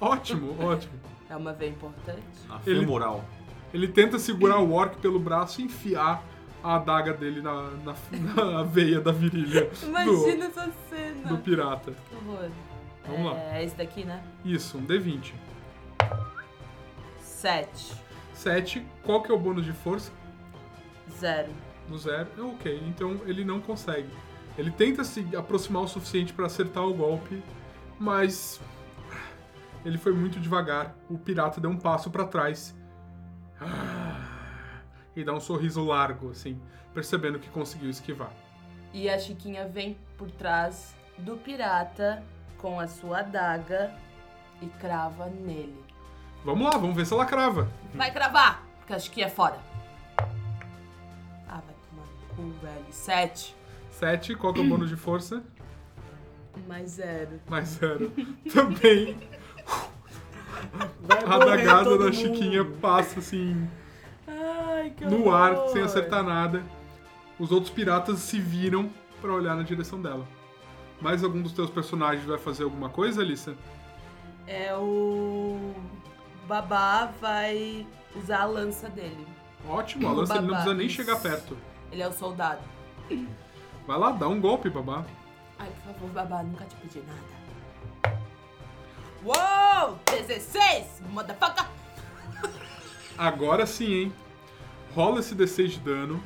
[0.00, 0.94] Ótimo, ótimo.
[1.28, 2.22] É uma veia importante.
[2.48, 3.24] A Ele- femoral.
[3.72, 6.24] Ele tenta segurar o orc pelo braço e enfiar
[6.64, 7.94] a adaga dele na, na,
[8.34, 11.28] na veia da virilha Imagina essa cena.
[11.28, 11.92] do, do pirata.
[11.92, 12.50] Que horror.
[13.06, 13.56] Vamos é, lá.
[13.56, 14.22] É esse daqui, né?
[14.44, 15.34] Isso, um D20.
[17.20, 17.94] Sete.
[18.32, 18.86] 7.
[19.04, 20.10] Qual que é o bônus de força?
[21.18, 21.50] Zero.
[21.88, 22.28] No zero.
[22.36, 24.08] É ok, então ele não consegue.
[24.56, 27.42] Ele tenta se aproximar o suficiente para acertar o golpe,
[27.98, 28.60] mas
[29.84, 30.94] ele foi muito devagar.
[31.08, 32.76] O pirata deu um passo para trás.
[35.16, 36.60] e dá um sorriso largo, assim,
[36.94, 38.32] percebendo que conseguiu esquivar.
[38.92, 42.22] E a Chiquinha vem por trás do pirata
[42.56, 43.94] com a sua adaga
[44.60, 45.84] e crava nele.
[46.44, 47.68] Vamos lá, vamos ver se ela crava.
[47.94, 49.67] Vai cravar, porque a Chiquinha é fora.
[52.38, 52.84] Cu, velho.
[52.92, 53.56] Sete.
[53.90, 55.42] 7, qual que é o bônus de força?
[56.68, 57.40] Mais zero.
[57.48, 58.12] Mais zero.
[58.52, 59.16] Também
[61.02, 62.14] Vai a todo da mundo.
[62.14, 63.68] Chiquinha passa assim
[64.26, 66.62] Ai, que no ar, sem acertar nada.
[67.38, 68.88] Os outros piratas se viram
[69.20, 70.26] pra olhar na direção dela.
[71.00, 73.54] Mais algum dos teus personagens vai fazer alguma coisa, Alissa?
[74.46, 75.74] É o.
[76.46, 77.86] Babá vai
[78.16, 79.26] usar a lança dele.
[79.68, 81.56] Ótimo, a lança ele não precisa nem chegar perto.
[81.90, 82.60] Ele é o soldado.
[83.86, 85.04] Vai lá, dá um golpe, babá.
[85.58, 87.38] Ai, por favor, babá, nunca te pedi nada.
[89.24, 89.98] Uou!
[90.06, 91.02] 16!
[91.10, 91.66] Motherfucker!
[93.16, 94.12] Agora sim, hein?
[94.94, 96.22] Rola esse D6 de dano.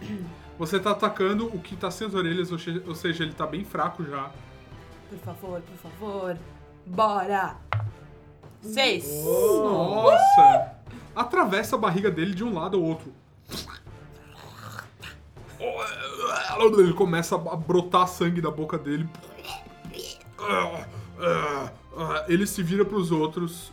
[0.59, 4.05] Você tá atacando o que tá sem as orelhas, ou seja, ele tá bem fraco
[4.05, 4.31] já.
[5.09, 6.39] Por favor, por favor.
[6.85, 7.57] Bora!
[8.61, 9.09] Seis!
[9.25, 10.77] Nossa!
[11.17, 13.13] Atravessa a barriga dele de um lado ao outro.
[16.79, 19.09] Ele começa a brotar sangue da boca dele.
[22.29, 23.73] Ele se vira pros outros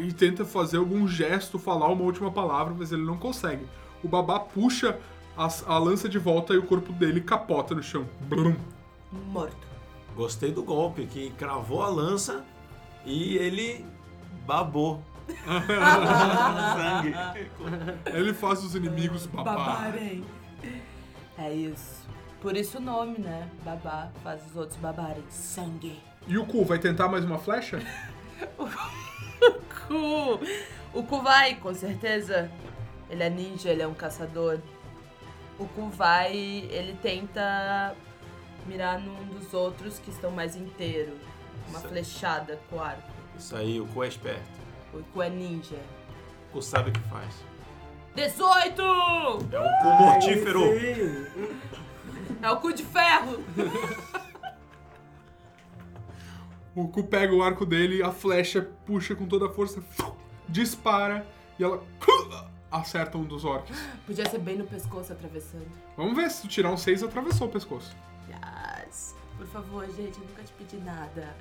[0.00, 3.66] e tenta fazer algum gesto, falar uma última palavra, mas ele não consegue.
[4.02, 4.98] O babá puxa
[5.36, 8.06] as- a, lança de volta e o corpo dele capota no chão.
[8.22, 8.54] Brum.
[9.12, 9.56] Morto.
[10.16, 12.44] Gostei do golpe, que cravou a lança
[13.04, 13.84] e ele
[14.46, 15.02] babou.
[16.74, 17.14] Sangue.
[18.06, 19.54] Ele faz os inimigos babar.
[19.56, 20.24] Babarem.
[21.38, 22.04] É isso.
[22.40, 23.48] Por isso o nome, né?
[23.64, 25.24] Babá faz os outros babarem.
[25.30, 26.00] Sangue.
[26.26, 27.78] E o cu vai tentar mais uma flecha?
[29.86, 30.40] Cu!
[30.92, 32.50] O Ku vai, com certeza.
[33.10, 34.58] Ele é ninja, ele é um caçador.
[35.58, 37.94] O Ku vai, ele tenta
[38.66, 41.12] mirar num dos outros que estão mais inteiro.
[41.68, 41.92] Uma Certo.
[41.92, 43.02] flechada com arco.
[43.38, 44.60] Isso aí, o cu é esperto.
[44.92, 45.78] O Ku é ninja.
[46.50, 47.34] O cu sabe o que faz.
[48.14, 48.82] 18!
[48.82, 50.62] É o cu mortífero.
[52.40, 53.42] É o cu de ferro!
[56.74, 59.82] O cu pega o arco dele, a flecha puxa com toda a força,
[60.48, 61.26] dispara
[61.58, 61.82] e ela
[62.70, 63.76] acerta um dos orcs.
[64.04, 65.70] Podia ser bem no pescoço atravessando.
[65.96, 67.96] Vamos ver se tu tirar um 6 atravessou o pescoço.
[68.28, 69.14] Yes.
[69.36, 71.36] Por favor, gente, eu nunca te pedi nada.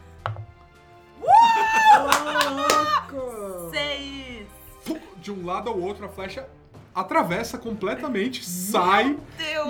[3.12, 3.72] Louco!
[3.72, 4.48] Seis!
[5.18, 6.48] De um lado ao outro, a flecha
[6.94, 9.18] atravessa completamente, sai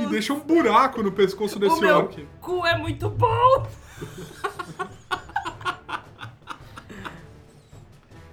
[0.01, 2.27] e deixa um buraco no pescoço o desse meu orc.
[2.41, 3.67] cu é muito bom!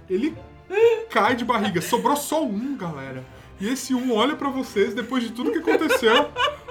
[0.09, 0.35] Ele
[1.09, 1.81] cai de barriga.
[1.81, 3.23] Sobrou só um, galera.
[3.59, 6.29] E esse um olha pra vocês depois de tudo que aconteceu,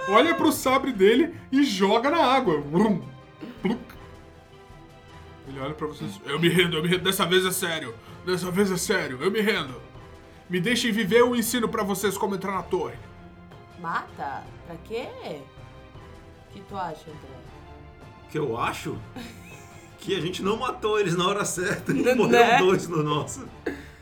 [0.09, 2.63] olha pro sabre dele e joga na água.
[5.49, 6.21] Ele olha pra vocês.
[6.27, 7.03] Eu me rendo, eu me rendo.
[7.03, 7.95] Dessa vez é sério.
[8.27, 9.19] Dessa vez é sério.
[9.21, 9.75] Eu me rendo.
[10.51, 12.97] Me deixem viver o ensino pra vocês como entrar na torre.
[13.81, 14.43] Mata?
[14.67, 15.09] Pra quê?
[16.51, 17.41] O que tu acha, André?
[18.31, 18.97] que eu acho
[19.99, 21.93] que a gente não matou eles na hora certa.
[22.15, 22.59] Morreu Né?
[22.59, 23.45] dois no nosso.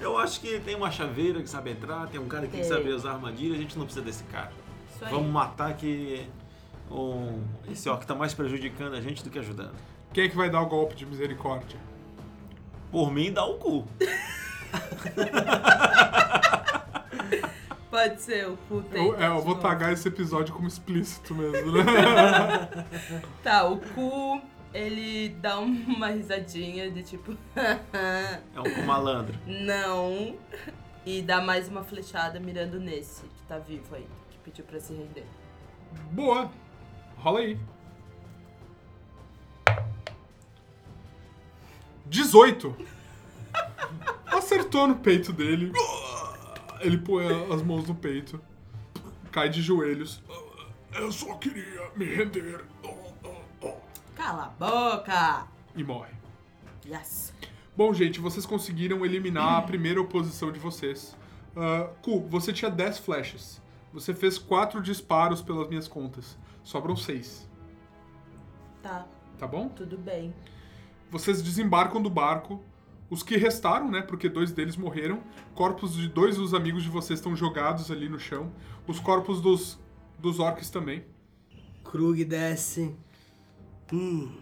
[0.00, 2.64] Eu acho que tem uma chaveira que sabe entrar, tem um cara que Tem.
[2.64, 4.52] sabe usar armadilha, a gente não precisa desse cara.
[4.94, 5.10] Isso aí.
[5.10, 6.26] Vamos matar que
[6.90, 9.74] um, esse orc tá mais prejudicando a gente do que ajudando.
[10.12, 11.78] Quem é que vai dar o golpe de misericórdia?
[12.92, 13.86] Por mim, dá o cu.
[17.90, 19.04] Pode ser, o cu tem.
[19.06, 21.84] Eu, é, eu de vou tagar esse episódio como explícito mesmo, né?
[23.42, 24.40] Tá, o cu,
[24.72, 27.36] ele dá uma risadinha de tipo.
[28.54, 29.34] É um cu malandro.
[29.46, 30.36] não.
[31.06, 34.92] E dá mais uma flechada mirando nesse, que tá vivo aí, que pediu pra se
[34.92, 35.24] render.
[36.10, 36.50] Boa.
[37.16, 37.58] Rola aí.
[42.04, 42.76] 18.
[44.38, 45.72] Acertou no peito dele.
[46.80, 48.40] Ele põe as mãos no peito.
[49.32, 50.22] Cai de joelhos.
[50.94, 52.64] Eu só queria me render.
[54.14, 55.46] Cala a boca!
[55.76, 56.12] E morre.
[56.86, 57.32] Yes!
[57.76, 61.16] Bom, gente, vocês conseguiram eliminar a primeira oposição de vocês.
[61.56, 63.60] Ah, Ku, você tinha 10 flechas.
[63.92, 66.36] Você fez 4 disparos pelas minhas contas.
[66.62, 67.48] Sobram 6.
[68.82, 69.68] Tá, Tá bom?
[69.68, 70.32] tudo bem.
[71.10, 72.62] Vocês desembarcam do barco.
[73.10, 74.02] Os que restaram, né?
[74.02, 75.22] Porque dois deles morreram.
[75.54, 78.52] Corpos de dois dos amigos de vocês estão jogados ali no chão.
[78.86, 79.78] Os corpos dos,
[80.18, 81.04] dos orcs também.
[81.84, 82.94] Krug desce.
[83.92, 84.36] Hum,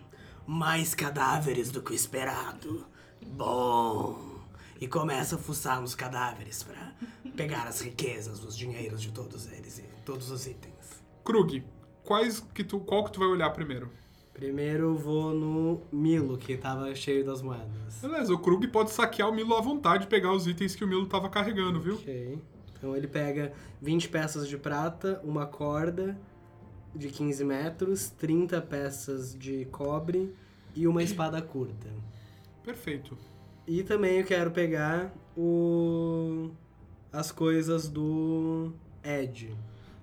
[0.47, 2.85] mais cadáveres do que o esperado.
[3.25, 4.37] Bom.
[4.81, 6.93] E começa a fuçar nos cadáveres pra
[7.37, 11.03] pegar as riquezas, os dinheiros de todos eles e todos os itens.
[11.25, 11.65] Krug,
[12.05, 13.91] quais que tu, qual que tu vai olhar primeiro?
[14.37, 17.99] Primeiro eu vou no Milo, que tava cheio das moedas.
[18.03, 20.87] Beleza, o Krug pode saquear o Milo à vontade e pegar os itens que o
[20.87, 21.95] Milo tava carregando, viu?
[21.95, 22.39] Ok.
[22.77, 26.19] Então ele pega 20 peças de prata, uma corda
[26.95, 30.35] de 15 metros, 30 peças de cobre
[30.75, 31.89] e uma espada curta.
[32.63, 33.17] Perfeito.
[33.67, 36.51] E também eu quero pegar o
[37.11, 38.71] as coisas do
[39.03, 39.57] Ed.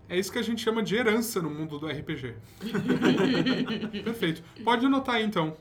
[0.09, 2.35] É isso que a gente chama de herança no mundo do RPG.
[4.03, 4.43] Perfeito.
[4.63, 5.55] Pode anotar aí, então.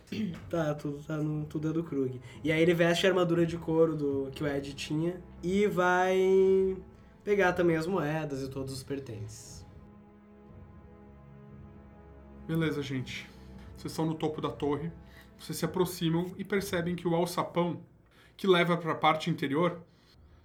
[0.51, 2.21] Tá, tudo tá no tudo é do Krug.
[2.43, 6.77] E aí ele veste a armadura de couro do que o Ed tinha e vai
[7.25, 9.65] pegar também as moedas e todos os pertences.
[12.47, 13.31] Beleza, gente.
[13.77, 14.91] Vocês estão no topo da torre.
[15.39, 17.81] Vocês se aproximam e percebem que o alçapão
[18.37, 19.81] que leva para a parte interior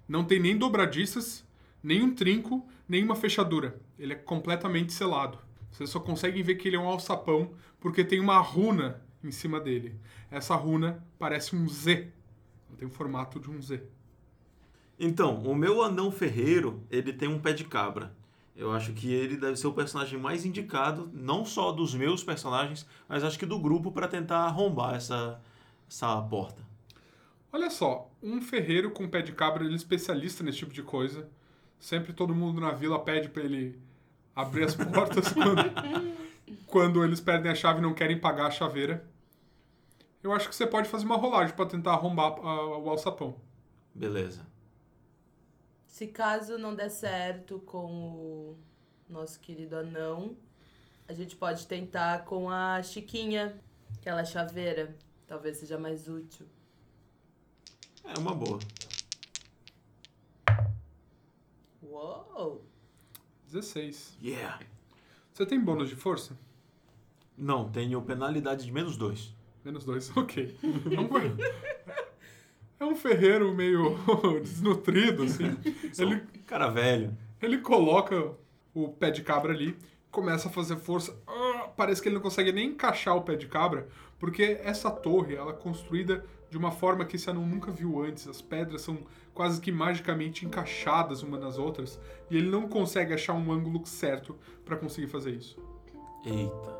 [0.07, 1.45] não tem nem dobradiças,
[1.83, 3.79] nem um trinco, nem uma fechadura.
[3.97, 5.39] Ele é completamente selado.
[5.71, 9.59] Vocês só conseguem ver que ele é um alçapão porque tem uma runa em cima
[9.59, 9.99] dele.
[10.31, 12.11] Essa runa parece um Z.
[12.67, 13.83] Ela tem o formato de um Z.
[14.99, 18.15] Então, o meu anão ferreiro, ele tem um pé de cabra.
[18.55, 22.87] Eu acho que ele deve ser o personagem mais indicado, não só dos meus personagens,
[23.07, 25.39] mas acho que do grupo para tentar arrombar essa,
[25.87, 26.65] essa porta.
[27.53, 31.29] Olha só, um ferreiro com pé de cabra, ele é especialista nesse tipo de coisa.
[31.79, 33.79] Sempre todo mundo na vila pede pra ele
[34.35, 35.63] abrir as portas quando,
[36.65, 39.07] quando eles perdem a chave e não querem pagar a chaveira.
[40.21, 43.35] Eu acho que você pode fazer uma rolagem pra tentar arrombar o alçapão.
[43.93, 44.45] Beleza.
[45.85, 48.57] Se caso não der certo com o
[49.09, 50.35] nosso querido anão,
[51.07, 53.59] a gente pode tentar com a Chiquinha,
[53.99, 54.95] aquela chaveira.
[55.25, 56.45] Talvez seja mais útil.
[58.03, 58.59] É uma boa.
[61.89, 62.65] Uou!
[63.45, 64.17] 16.
[64.21, 64.59] Yeah!
[65.33, 66.37] Você tem bônus de força?
[67.37, 69.33] Não, tenho penalidade de menos dois.
[69.63, 70.57] Menos dois, ok.
[70.63, 71.09] É um,
[72.79, 73.95] é um ferreiro meio
[74.43, 75.57] desnutrido, assim.
[75.97, 77.17] Ele cara velho.
[77.41, 78.33] Ele coloca
[78.73, 79.77] o pé de cabra ali,
[80.11, 81.17] começa a fazer força.
[81.77, 83.87] Parece que ele não consegue nem encaixar o pé de cabra,
[84.19, 88.27] porque essa torre ela é construída de uma forma que esse anão nunca viu antes.
[88.27, 88.97] As pedras são
[89.31, 91.99] quase que magicamente encaixadas umas nas outras,
[92.31, 95.61] e ele não consegue achar um ângulo certo para conseguir fazer isso.
[96.25, 96.75] Eita.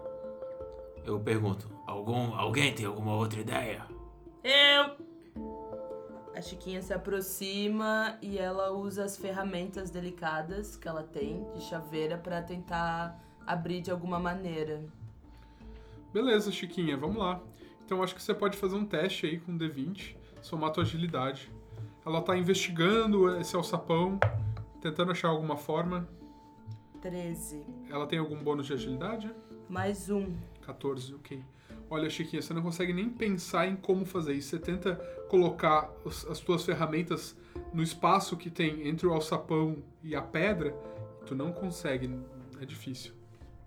[1.06, 3.86] Eu pergunto, algum, alguém tem alguma outra ideia?
[4.44, 4.98] Eu!
[6.36, 12.18] A Chiquinha se aproxima e ela usa as ferramentas delicadas que ela tem de chaveira
[12.18, 14.84] pra tentar abrir de alguma maneira.
[16.14, 17.42] Beleza, Chiquinha, vamos lá.
[17.86, 20.84] Então acho que você pode fazer um teste aí com o D20, somar a tua
[20.84, 21.50] agilidade.
[22.06, 24.20] Ela tá investigando esse alçapão,
[24.82, 26.08] tentando achar alguma forma.
[27.02, 27.64] 13.
[27.90, 29.32] Ela tem algum bônus de agilidade?
[29.70, 30.34] Mais um.
[30.62, 31.42] 14, ok.
[31.90, 34.50] Olha, Chiquinha, você não consegue nem pensar em como fazer isso.
[34.50, 34.96] Você tenta
[35.30, 37.36] colocar os- as tuas ferramentas
[37.74, 40.72] no espaço que tem entre o alçapão e a pedra,
[41.26, 42.10] tu não consegue.
[42.60, 43.14] É difícil.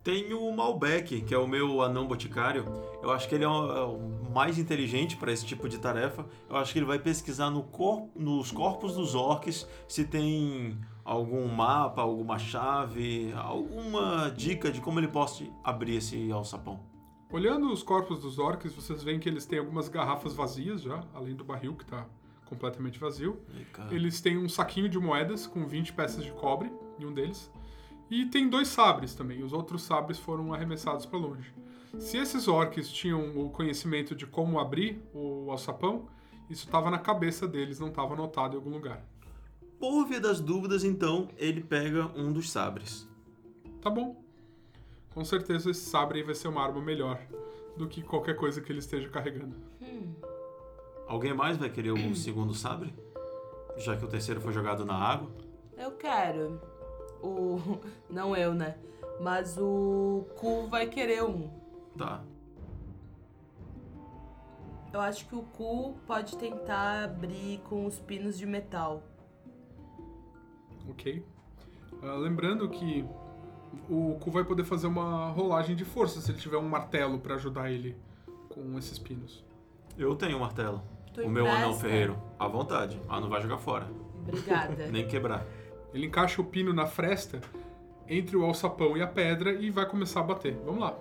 [0.03, 2.64] Tenho o Malbec, que é o meu anão boticário.
[3.03, 3.96] Eu acho que ele é o,
[4.26, 6.24] é mais inteligente para esse tipo de tarefa.
[6.48, 11.46] Eu acho que ele vai pesquisar no cor- nos corpos dos orcs se tem algum
[11.48, 16.80] mapa, alguma chave, alguma dica de como ele pode abrir esse alçapão.
[17.32, 21.34] Olhando os corpos dos orcs, vocês veem que eles têm algumas garrafas vazias já, além
[21.34, 22.07] do barril que tá
[22.46, 23.38] completamente vazio.
[23.94, 27.51] Eles têm um saquinho de moedas com 20 peças de cobre em um deles.
[28.11, 29.42] E tem dois sabres também.
[29.42, 31.54] Os outros sabres foram arremessados para longe.
[31.98, 36.08] Se esses orcs tinham o conhecimento de como abrir o alçapão,
[36.48, 39.04] isso estava na cabeça deles, não estava anotado em algum lugar.
[39.78, 43.08] Por via das dúvidas, então, ele pega um dos sabres.
[43.80, 44.22] Tá bom.
[45.14, 47.20] Com certeza esse sabre aí vai ser uma arma melhor
[47.76, 49.56] do que qualquer coisa que ele esteja carregando.
[51.06, 52.94] Alguém mais vai querer o segundo sabre?
[53.78, 55.30] Já que o terceiro foi jogado na água.
[55.76, 56.61] Eu quero.
[57.22, 57.58] O.
[58.08, 58.76] Não eu, né?
[59.20, 61.50] Mas o Cu vai querer um.
[61.96, 62.22] Tá.
[64.92, 69.02] Eu acho que o Cu pode tentar abrir com os pinos de metal.
[70.88, 71.24] Ok?
[72.02, 73.04] Ah, lembrando que
[73.88, 77.34] o Ku vai poder fazer uma rolagem de força se ele tiver um martelo para
[77.36, 77.96] ajudar ele
[78.48, 79.44] com esses pinos.
[79.96, 80.82] Eu tenho um martelo.
[81.12, 81.80] Tu o meu anão empresta?
[81.86, 82.18] ferreiro.
[82.38, 83.00] À vontade.
[83.08, 83.86] Ah, não vai jogar fora.
[84.22, 84.88] Obrigada.
[84.90, 85.44] Nem quebrar.
[85.93, 87.41] Ele encaixa o pino na fresta
[88.09, 90.57] entre o alçapão e a pedra e vai começar a bater.
[90.64, 90.95] Vamos lá.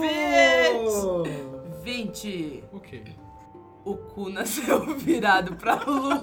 [0.00, 1.04] Bitch!
[1.04, 1.22] Oh!
[1.82, 2.64] 20.
[2.72, 3.16] Ok.
[3.84, 6.20] O cu nasceu virado pra lua.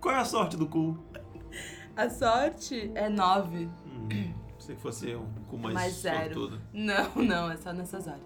[0.00, 0.96] Qual é a sorte do cu?
[1.96, 3.68] A sorte é nove.
[4.60, 6.34] Sei que fosse um cu mais, Mais zero.
[6.34, 6.60] sortudo.
[6.72, 8.20] Não, não, é só nessas horas.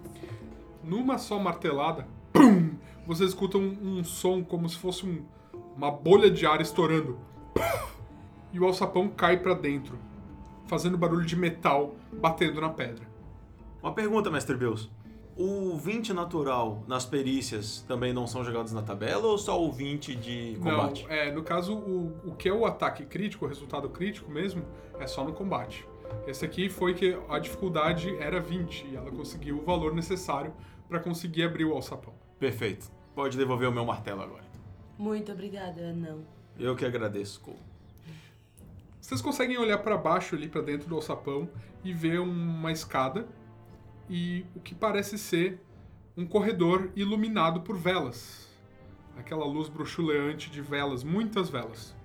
[0.83, 2.05] Numa só martelada,
[3.05, 5.23] você escuta um, um som como se fosse um-
[5.75, 7.17] uma bolha de ar estourando.
[8.51, 9.97] E o alçapão cai pra dentro,
[10.67, 13.05] fazendo barulho de metal batendo na pedra.
[13.81, 14.89] Uma pergunta, Mestre Bills.
[15.35, 20.15] O 20 natural nas perícias também não são jogados na tabela ou só o 20
[20.15, 21.03] de combate?
[21.07, 24.63] Não, é, no caso, o, o que é o ataque crítico, o resultado crítico mesmo,
[24.99, 25.87] é só no combate.
[26.27, 30.53] Esse aqui foi que a dificuldade era 20 e ela conseguiu o valor necessário
[30.87, 32.13] pra conseguir abrir o alçapão.
[32.43, 32.91] Perfeito.
[33.15, 34.43] Pode devolver o meu martelo agora.
[34.97, 36.25] Muito obrigada, não.
[36.59, 37.57] Eu que agradeço, Cole.
[38.99, 41.47] Vocês conseguem olhar pra baixo ali pra dentro do alçapão
[41.85, 43.25] e ver uma escada
[44.09, 45.57] e o que parece ser
[46.17, 48.49] um corredor iluminado por velas.
[49.17, 51.95] Aquela luz bruxuleante de velas, muitas velas.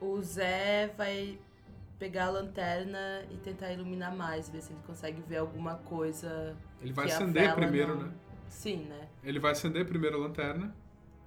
[0.00, 1.38] O Zé vai
[1.98, 6.56] pegar a lanterna e tentar iluminar mais, ver se ele consegue ver alguma coisa.
[6.80, 8.12] Ele vai que a acender primeiro, não- né?
[8.48, 9.08] Sim, né?
[9.22, 10.74] Ele vai acender primeiro a lanterna,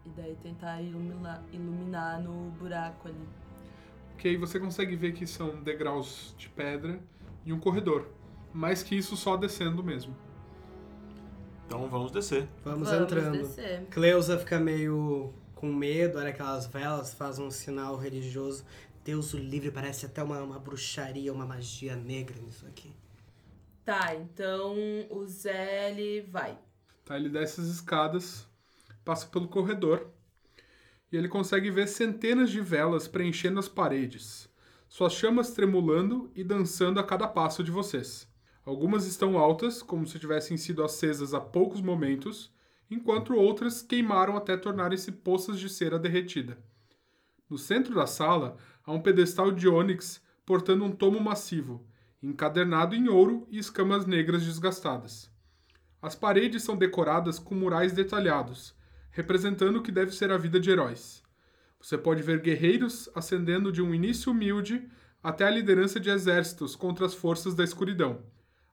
[0.05, 3.27] E daí tentar iluminar, iluminar no buraco ali.
[4.23, 6.99] aí você consegue ver que são degraus de pedra
[7.45, 8.07] e um corredor.
[8.53, 10.15] Mais que isso só descendo mesmo.
[11.65, 12.47] Então vamos descer.
[12.63, 13.37] Vamos, Vamos entrando.
[13.37, 13.85] descer.
[13.91, 18.65] Cleusa fica meio com medo, olha aquelas velas, faz um sinal religioso.
[19.03, 22.91] Deus o livre, parece até uma, uma bruxaria, uma magia negra nisso aqui.
[23.83, 24.75] Tá, então
[25.09, 26.57] o Zé ele vai.
[27.09, 28.47] Tá, ele desce as escadas,
[29.03, 30.11] passa pelo corredor
[31.11, 34.47] e ele consegue ver centenas de velas preenchendo as paredes,
[34.87, 38.31] suas chamas tremulando e dançando a cada passo de vocês.
[38.63, 42.53] Algumas estão altas, como se tivessem sido acesas há poucos momentos,
[42.91, 46.59] enquanto outras queimaram até tornarem-se poças de cera derretida.
[47.49, 48.55] No centro da sala
[48.85, 51.83] há um pedestal de ônix portando um tomo massivo,
[52.21, 55.28] encadernado em ouro e escamas negras desgastadas.
[56.01, 58.73] As paredes são decoradas com murais detalhados,
[59.11, 61.21] representando o que deve ser a vida de heróis.
[61.81, 64.87] Você pode ver guerreiros ascendendo de um início humilde
[65.21, 68.23] até a liderança de exércitos contra as forças da escuridão.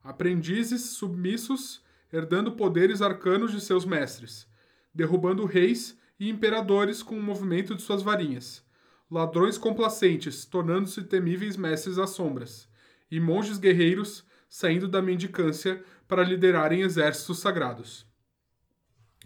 [0.04, 4.46] Aprendizes submissos herdando poderes arcanos de seus mestres,
[4.94, 8.64] derrubando reis e imperadores com o movimento de suas varinhas.
[9.10, 12.68] Ladrões complacentes tornando-se temíveis mestres das sombras,
[13.10, 18.06] e monges guerreiros saindo da mendicância para liderarem exércitos sagrados.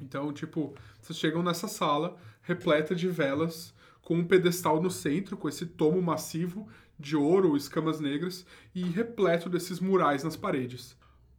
[0.01, 5.49] Então, tipo, vocês chegam nessa sala repleta de velas, com um pedestal no centro, com
[5.49, 6.67] esse tomo massivo
[6.99, 10.97] de ouro, escamas negras, e repleto desses murais nas paredes.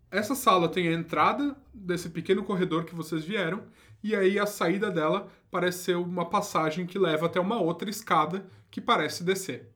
[0.10, 3.64] Essa sala tem a entrada desse pequeno corredor que vocês vieram,
[4.04, 8.46] e aí a saída dela parece ser uma passagem que leva até uma outra escada
[8.70, 9.72] que parece descer.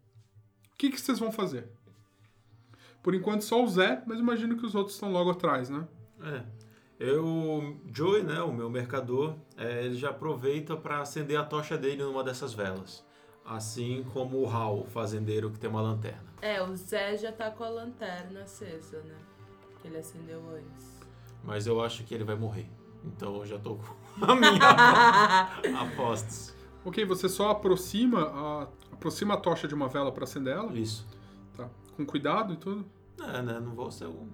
[0.74, 1.70] O que, que vocês vão fazer?
[3.06, 5.88] Por enquanto só o Zé, mas imagino que os outros estão logo atrás, né?
[6.24, 6.42] É.
[7.00, 12.02] Eu, Joey, né, o meu mercador, é, ele já aproveita para acender a tocha dele
[12.02, 13.06] numa dessas velas.
[13.46, 16.26] Assim como o Hal, o fazendeiro que tem uma lanterna.
[16.42, 19.18] É, o Zé já tá com a lanterna acesa, né?
[19.84, 21.00] Que ele acendeu antes.
[21.44, 22.68] Mas eu acho que ele vai morrer.
[23.04, 23.86] Então eu já tô com
[24.26, 26.56] a minha apostas.
[26.84, 30.74] Ok, você só aproxima a, aproxima a tocha de uma vela para acender ela?
[30.74, 31.06] Isso.
[31.96, 32.86] Com cuidado e tudo?
[33.22, 33.60] É, né?
[33.60, 34.28] Não vou ser um,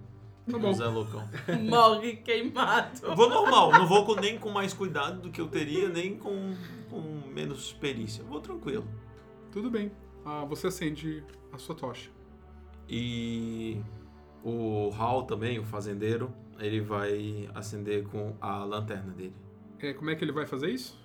[0.50, 0.72] Tá bom.
[0.72, 1.22] Zé Loucão.
[1.68, 3.14] Morre queimado.
[3.14, 6.54] Vou normal, não vou com- nem com mais cuidado do que eu teria, nem com,
[6.90, 7.00] com
[7.32, 8.24] menos perícia.
[8.24, 8.84] Vou tranquilo.
[9.52, 9.92] Tudo bem.
[10.24, 12.10] Ah, você acende a sua tocha.
[12.88, 13.80] E
[14.42, 19.34] o Hal também, o fazendeiro, ele vai acender com a lanterna dele.
[19.78, 21.00] É, como é que ele vai fazer isso?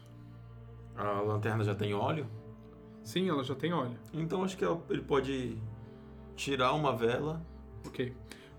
[0.95, 2.27] A lanterna já tem óleo,
[3.03, 3.97] Sim, ela já tem óleo.
[4.13, 5.57] então acho que ele pode
[6.37, 7.41] tirar uma vela.
[7.85, 8.13] Ok.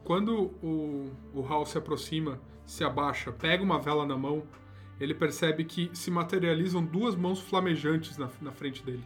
[0.04, 4.42] Quando o, o Hal se aproxima, se abaixa, pega uma vela na mão,
[5.00, 9.04] ele percebe que se materializam duas mãos flamejantes na, na frente dele.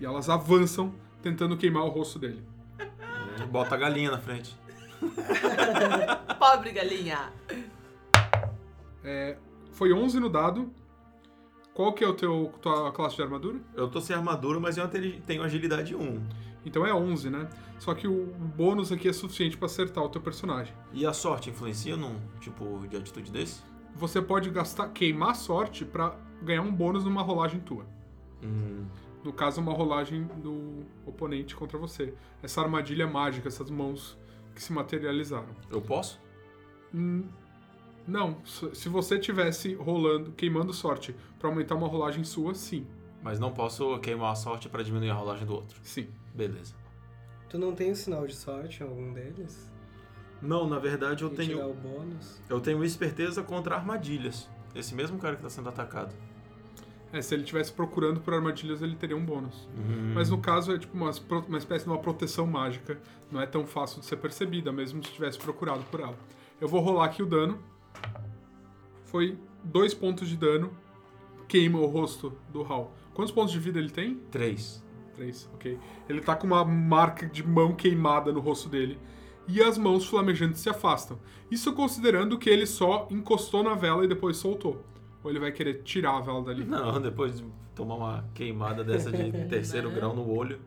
[0.00, 2.42] E elas avançam, tentando queimar o rosto dele.
[3.38, 3.46] né?
[3.46, 4.56] Bota a galinha na frente.
[6.38, 7.32] Pobre galinha.
[9.04, 9.36] É,
[9.72, 10.70] foi 11 no dado.
[11.76, 13.58] Qual que é o teu tua classe de armadura?
[13.74, 16.22] Eu tô sem armadura, mas eu tenho- agilidade 1.
[16.64, 17.48] Então é 11, né?
[17.78, 18.24] Só que o
[18.56, 20.74] bônus aqui é suficiente pra acertar o teu personagem.
[20.94, 23.60] E a sorte influencia num tipo de atitude desse?
[23.94, 27.84] Você pode gastar queimar sorte pra ganhar um bônus numa rolagem tua.
[28.42, 28.86] Hum,
[29.22, 32.14] No caso, uma rolagem do oponente contra você.
[32.42, 34.16] Essa armadilha mágica, essas mãos
[34.54, 35.48] que se materializaram.
[35.70, 36.20] eu posso?
[36.94, 37.24] Hum,
[38.06, 42.86] Não, se você tivesse rolando, queimando sorte pra aumentar uma rolagem sua, sim.
[43.22, 45.78] Mas não posso queimar a sorte pra diminuir a rolagem do outro.
[45.82, 46.06] Sim.
[46.32, 46.74] Beleza.
[47.48, 49.72] Tu não tem o sinal de sorte em algum deles?
[50.40, 51.48] Não, na verdade eu E tenho.
[51.54, 52.40] tirar o bônus?
[52.48, 54.48] Eu tenho esperteza contra armadilhas.
[54.74, 56.14] Esse mesmo cara que tá sendo atacado.
[57.12, 59.66] É, se ele estivesse procurando por armadilhas, ele teria um bônus.
[59.76, 60.12] Hum.
[60.14, 61.10] Mas no caso é tipo uma,
[61.48, 63.00] uma espécie de uma proteção mágica.
[63.32, 66.16] Não é tão fácil de ser percebida, mesmo se tivesse procurado por ela.
[66.60, 67.58] Eu vou rolar aqui o dano.
[69.06, 70.70] Foi dois pontos de dano.
[71.48, 72.92] Queima o rosto do Hal.
[73.14, 74.16] Quantos pontos de vida ele tem?
[74.30, 74.84] Três.
[75.14, 75.78] Três, ok.
[76.08, 78.98] Ele tá com uma marca de mão queimada no rosto dele.
[79.48, 81.18] E as mãos flamejantes se afastam.
[81.50, 84.84] Isso considerando que ele só encostou na vela e depois soltou.
[85.22, 86.64] Ou ele vai querer tirar a vela dali.
[86.64, 90.60] Não, depois de tomar uma queimada dessa de terceiro grau no olho,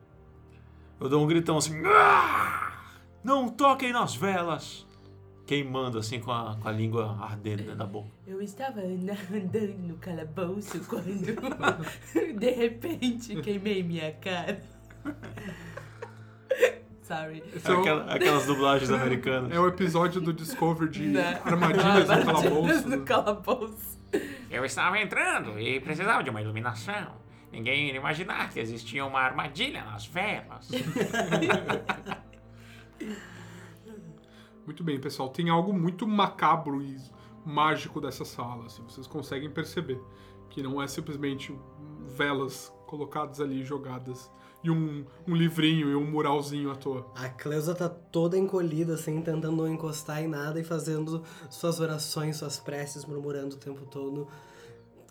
[0.99, 2.81] eu dou um gritão assim: "Ah!
[3.23, 4.87] Não toquem nas velas!
[5.53, 8.07] Queimando assim com a, com a língua ardendo dentro da boca.
[8.27, 11.05] Eu estava andando no calabouço quando
[12.37, 14.61] de repente queimei minha cara.
[17.01, 17.41] Sorry.
[17.55, 19.51] Esse é Aquela- aquelas dublagens americanas.
[19.51, 21.41] É o episódio do Discovery de Né?
[21.43, 22.87] armadilhas no calabouço.
[22.87, 23.99] no calabouço.
[24.51, 27.13] Eu estava entrando e precisava de uma iluminação.
[27.51, 30.69] Ninguém iria imaginar que existia uma armadilha nas velas.
[34.69, 35.29] Muito bem, pessoal.
[35.29, 36.95] Tem algo muito macabro e
[37.43, 38.67] mágico dessa sala.
[38.67, 39.99] Assim, vocês conseguem perceber
[40.47, 41.59] que não é simplesmente
[42.05, 44.29] velas colocadas ali, jogadas,
[44.63, 47.11] e um, um livrinho e um muralzinho à toa.
[47.15, 52.37] A Cleusa tá toda encolhida, assim, tentando não encostar em nada e fazendo suas orações,
[52.37, 54.27] suas preces, murmurando o tempo todo,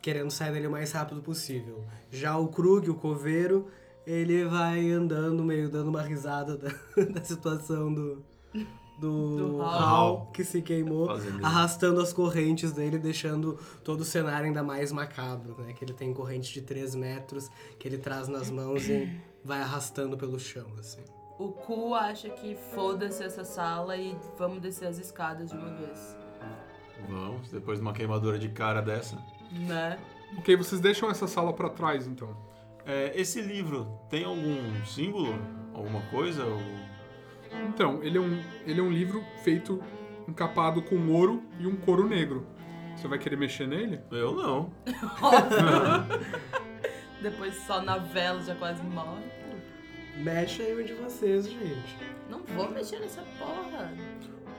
[0.01, 1.85] querendo sair dali o mais rápido possível.
[2.13, 3.67] Já o Krug, o coveiro,
[4.07, 6.69] ele vai andando, meio dando uma risada da,
[7.13, 8.38] da situação do.
[8.99, 9.71] Do, Do Hal.
[9.71, 11.09] Hal, que se queimou,
[11.43, 15.73] arrastando as correntes dele, deixando todo o cenário ainda mais macabro, né?
[15.73, 19.09] Que ele tem corrente de 3 metros, que ele traz nas mãos e
[19.45, 21.03] vai arrastando pelo chão, assim.
[21.39, 26.17] O cu acha que foda-se essa sala e vamos descer as escadas de uma vez.
[27.09, 29.17] Vamos, depois de uma queimadura de cara dessa.
[29.53, 29.99] Né?
[30.37, 32.37] Ok, vocês deixam essa sala pra trás, então.
[32.85, 35.35] É, esse livro tem algum símbolo?
[35.73, 36.45] Alguma coisa?
[36.45, 36.88] Ou-
[37.69, 39.83] Então, ele é um, ele é um livro feito,
[40.27, 42.47] encapado com ouro e um couro negro.
[42.97, 44.01] Você vai querer mexer nele?
[44.11, 44.73] Eu não.
[47.23, 49.25] Depois só na vela já quase morre.
[50.17, 51.97] Mexe aí um de vocês, gente.
[52.29, 53.93] Não vou mexer nessa porra.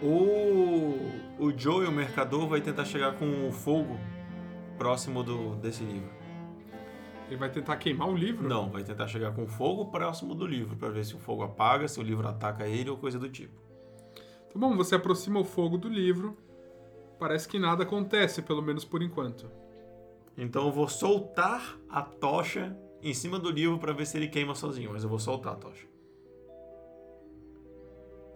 [0.01, 0.97] O,
[1.37, 3.99] o Joe, o mercador, vai tentar chegar com o fogo
[4.77, 6.09] próximo do, desse livro.
[7.29, 8.49] Ele vai tentar queimar o livro?
[8.49, 11.87] Não, vai tentar chegar com fogo próximo do livro, pra ver se o fogo apaga,
[11.87, 13.61] se o livro ataca ele ou coisa do tipo.
[14.51, 16.35] Tá bom, você aproxima o fogo do livro.
[17.19, 19.47] Parece que nada acontece, pelo menos por enquanto.
[20.35, 24.55] Então eu vou soltar a tocha em cima do livro pra ver se ele queima
[24.55, 25.85] sozinho, mas eu vou soltar a tocha.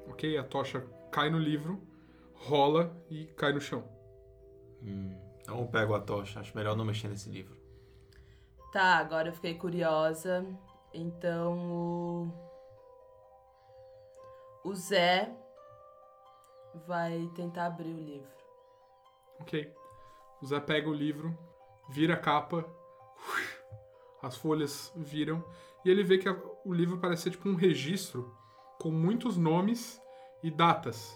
[0.08, 0.38] Ok?
[0.38, 1.82] A tocha cai no livro,
[2.36, 3.84] rola e cai no chão.
[5.42, 7.63] Então eu pego a tocha, acho melhor não mexer nesse livro.
[8.74, 10.44] Tá, agora eu fiquei curiosa.
[10.92, 12.28] Então o.
[14.64, 15.32] O Zé
[16.88, 18.32] vai tentar abrir o livro.
[19.40, 19.72] Ok.
[20.42, 21.38] O Zé pega o livro,
[21.88, 22.66] vira a capa,
[24.24, 25.44] as folhas viram,
[25.86, 26.28] e ele vê que
[26.66, 28.36] o livro parece ser tipo um registro
[28.82, 30.02] com muitos nomes
[30.42, 31.16] e datas.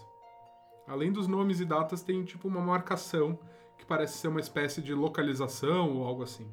[0.86, 3.38] Além dos nomes e datas, tem tipo uma marcação
[3.76, 6.48] que parece ser uma espécie de localização ou algo assim.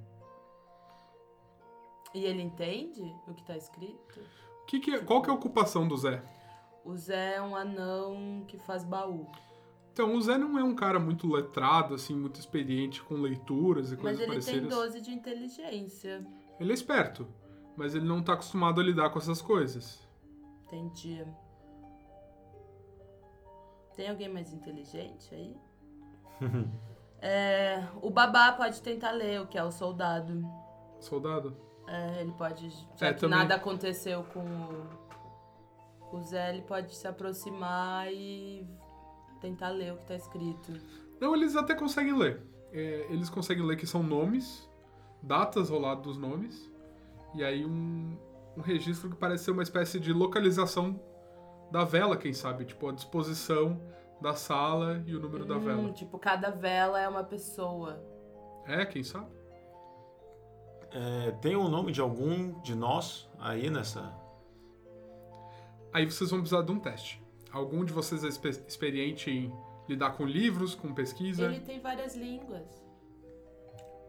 [2.15, 4.19] E ele entende o que tá escrito?
[4.65, 6.23] Que que é- qual que é a ocupação do Zé?
[6.83, 9.27] O Zé é um anão que faz baú.
[9.91, 13.95] Então, o Zé não é um cara muito letrado, assim, muito experiente com leituras e
[13.95, 14.59] Mas coisas ele parecidas.
[14.61, 16.25] tem 12 de inteligência.
[16.59, 17.27] Ele é esperto,
[17.75, 19.99] mas ele não tá acostumado a lidar com essas coisas.
[20.65, 21.25] Entendi.
[23.95, 25.55] Tem alguém mais inteligente aí?
[27.27, 30.45] É, o babá pode tentar ler o que é o soldado.
[30.99, 31.57] Soldado?
[31.87, 32.69] É, ele pode.
[32.97, 33.37] Já É, que também.
[33.37, 38.67] nada aconteceu com o, com o Zé, ele pode se aproximar e
[39.39, 40.73] tentar ler o que tá escrito.
[41.19, 42.41] Não, eles até conseguem ler.
[42.71, 44.67] É, eles conseguem ler que são nomes,
[45.21, 46.69] datas ao lado dos nomes,
[47.33, 48.17] e aí um,
[48.57, 50.99] um registro que parece ser uma espécie de localização
[51.71, 52.65] da vela, quem sabe?
[52.65, 53.79] Tipo, a disposição
[54.21, 55.91] da sala e o número da Hum, vela.
[55.93, 58.01] tipo, cada vela é uma pessoa.
[58.65, 59.27] É, quem sabe?
[60.91, 64.13] É, tem o nome de algum de nós aí nessa.
[65.93, 67.21] Aí vocês vão precisar de um teste.
[67.51, 68.27] Algum de vocês é
[68.67, 69.53] experiente em
[69.87, 71.45] lidar com livros, com pesquisa.
[71.45, 72.85] Ele tem várias línguas.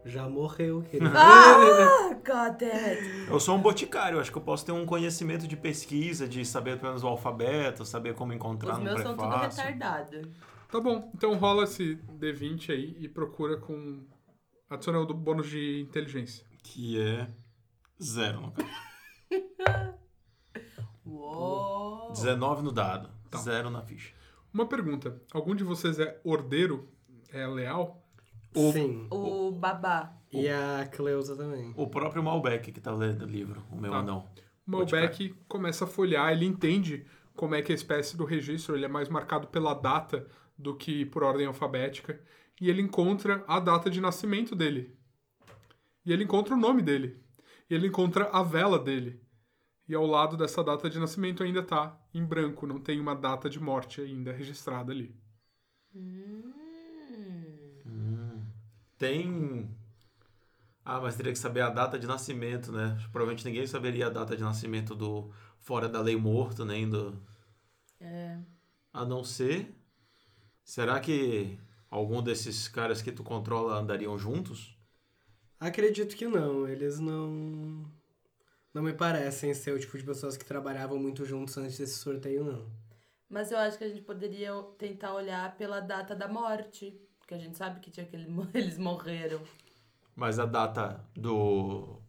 [0.05, 1.11] Já morreu, querido.
[1.15, 3.27] Ah, God damn.
[3.29, 6.77] Eu sou um boticário, acho que eu posso ter um conhecimento de pesquisa, de saber
[6.77, 9.63] pelo menos o alfabeto, saber como encontrar Os no meus são tudo prefácio.
[9.63, 10.27] retardados.
[10.71, 14.01] Tá bom, então rola esse D20 aí e procura com.
[14.69, 16.45] Adiciona o do bônus de inteligência.
[16.69, 17.27] Que é
[18.01, 18.69] zero, no caso.
[21.05, 22.11] Uou.
[22.11, 23.37] 19 no dado, Tá.
[23.39, 24.13] zero na ficha.
[24.53, 26.87] Uma pergunta: algum de vocês é ordeiro?
[27.31, 28.03] É leal?
[28.55, 29.07] O- Sim.
[29.11, 30.13] O babá.
[30.31, 31.73] E a Cleusa também.
[31.77, 34.03] O próprio Malbec que tá lendo o livro, o meu Tá.
[34.03, 34.19] não.
[34.67, 37.05] O Malbec começa a folhear, ele entende
[37.35, 41.05] como é que a espécie do registro ele é mais marcado pela data do que
[41.05, 42.19] por ordem alfabética.
[42.59, 44.96] E ele encontra a data de nascimento dele.
[46.07, 47.21] E ele encontra o nome dele.
[47.69, 49.21] E ele encontra a vela dele.
[49.89, 53.49] E ao lado dessa data de nascimento ainda tá em branco, não tem uma data
[53.49, 55.13] de morte ainda registrada ali.
[55.93, 56.53] Hum.
[58.97, 59.69] Tem.
[60.85, 62.97] Ah, mas teria que saber a data de nascimento, né?
[63.11, 65.29] Provavelmente ninguém saberia a data de nascimento do
[65.59, 67.21] Fora da Lei Morto, nem do.
[67.99, 68.39] É.
[68.93, 69.75] A não ser.
[70.63, 74.76] Será que algum desses caras que tu controla andariam juntos?
[75.59, 76.67] Acredito que não.
[76.67, 77.85] Eles não.
[78.73, 82.43] Não me parecem ser o tipo de pessoas que trabalhavam muito juntos antes desse sorteio,
[82.43, 82.65] não.
[83.29, 86.99] Mas eu acho que a gente poderia tentar olhar pela data da morte.
[87.19, 89.41] Porque a gente sabe que dia que ele- eles morreram.
[90.15, 91.99] Mas a data do.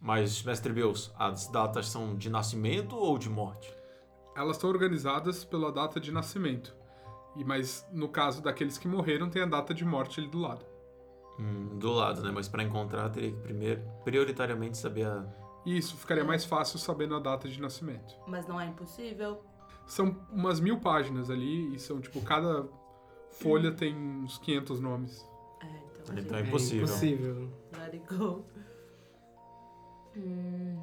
[0.00, 3.72] Mas, Mestre Bills, as datas são de nascimento ou de morte?
[4.34, 6.74] Elas estão organizadas pela data de nascimento.
[7.36, 10.66] E mas no caso daqueles que morreram tem a data de morte ali do lado.
[11.42, 12.30] Hum, do lado, né?
[12.32, 15.26] Mas pra encontrar teria que primeiro, prioritariamente saber a.
[15.66, 18.14] Isso ficaria mais fácil sabendo a data de nascimento.
[18.26, 19.42] Mas não é impossível.
[19.86, 22.68] São umas mil páginas ali e são, tipo, cada
[23.30, 25.28] folha tem uns 500 nomes.
[25.60, 25.66] É,
[26.00, 26.18] então.
[26.18, 26.84] Então é impossível.
[26.84, 27.52] impossível.
[27.78, 28.44] Let it go.
[30.16, 30.82] Hum,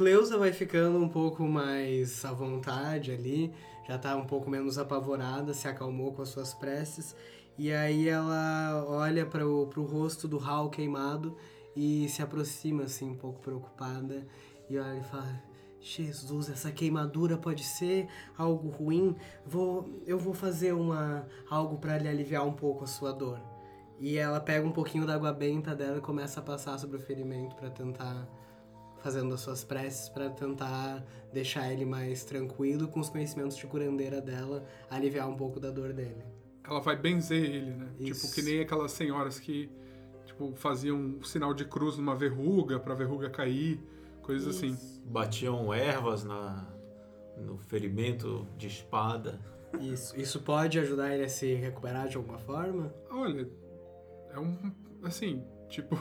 [0.00, 3.52] Cleusa vai ficando um pouco mais à vontade ali,
[3.86, 7.14] já tá um pouco menos apavorada, se acalmou com as suas preces.
[7.60, 11.36] E aí ela olha para o rosto do Hal queimado
[11.76, 14.26] e se aproxima assim, um pouco preocupada.
[14.70, 15.42] E olha e fala:
[15.78, 18.08] Jesus, essa queimadura pode ser
[18.38, 19.14] algo ruim.
[19.44, 23.38] Vou, eu vou fazer uma algo para lhe aliviar um pouco a sua dor.
[23.98, 27.00] E ela pega um pouquinho da água benta dela e começa a passar sobre o
[27.00, 28.26] ferimento para tentar
[29.02, 34.18] fazendo as suas preces para tentar deixar ele mais tranquilo com os conhecimentos de curandeira
[34.18, 36.39] dela, aliviar um pouco da dor dele.
[36.64, 37.88] Ela vai benzer ele, né?
[37.98, 38.22] Isso.
[38.22, 39.70] Tipo, que nem aquelas senhoras que,
[40.26, 43.80] tipo, faziam um sinal de cruz numa verruga pra verruga cair,
[44.22, 44.72] coisas assim.
[44.72, 45.02] isso.
[45.04, 46.68] Batiam ervas na,
[47.36, 49.40] no ferimento de espada.
[49.80, 52.92] Isso, isso pode ajudar ele a se recuperar de alguma forma?
[53.10, 53.48] Olha,
[54.30, 54.72] é um.
[55.02, 55.96] Assim, tipo,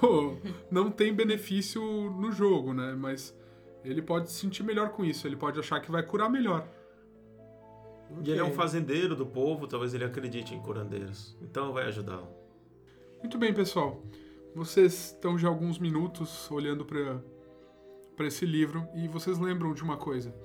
[0.70, 1.82] não tem benefício
[2.12, 2.96] no jogo, né?
[2.98, 3.36] Mas
[3.84, 6.68] ele pode se sentir melhor com isso, ele pode achar que vai curar melhor.
[8.24, 11.38] E ele é um fazendeiro do povo, talvez ele acredite em curandeiros.
[11.42, 12.28] Então vai ajudá-lo.
[13.20, 14.04] Muito bem, pessoal.
[14.56, 17.22] Vocês estão já alguns minutos olhando para
[18.20, 20.36] para esse livro e vocês lembram de uma coisa.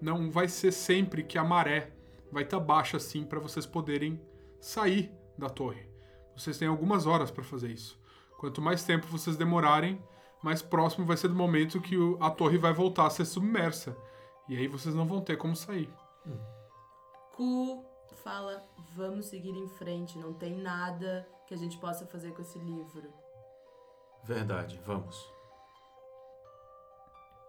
[0.00, 1.90] Não vai ser sempre que a maré
[2.30, 4.20] vai estar baixa assim para vocês poderem
[4.60, 5.88] sair da torre.
[6.36, 7.98] Vocês têm algumas horas para fazer isso.
[8.38, 10.00] Quanto mais tempo vocês demorarem,
[10.40, 13.96] mais próximo vai ser do momento que a torre vai voltar a ser submersa.
[14.48, 15.90] E aí vocês não vão ter como sair.
[17.36, 17.84] Ku
[18.24, 22.58] fala, vamos seguir em frente, não tem nada que a gente possa fazer com esse
[22.58, 23.12] livro.
[24.24, 25.32] Verdade, vamos.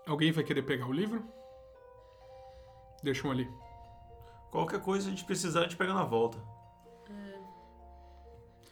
[0.05, 1.25] Alguém vai querer pegar o livro?
[3.01, 3.49] Deixam ali.
[4.51, 6.37] Qualquer coisa a gente precisar, a gente pega na volta.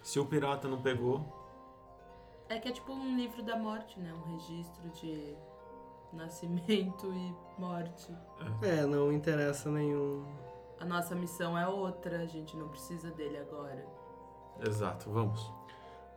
[0.03, 1.25] Se o pirata não pegou,
[2.47, 4.13] É que é tipo um livro da morte, né?
[4.13, 5.35] Um registro de
[6.13, 8.15] nascimento e morte.
[8.61, 10.23] É, não interessa nenhum.
[10.79, 13.85] A nossa missão é outra, a gente não precisa dele agora.
[14.65, 15.51] exato, vamos.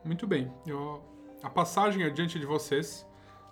[0.03, 0.51] Muito bem.
[0.65, 1.01] Eu-
[1.43, 3.05] a passagem adiante de vocês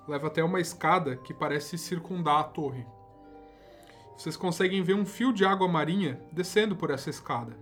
[0.08, 2.86] leva até uma escada que parece circundar a torre.
[4.16, 7.56] Vocês conseguem ver um fio de água marinha descendo por essa escada.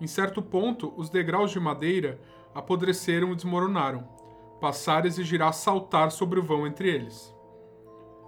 [0.00, 2.20] Em certo ponto, os degraus de madeira
[2.54, 4.06] apodreceram e desmoronaram.
[4.60, 7.34] Passar exigirá saltar sobre o vão entre eles.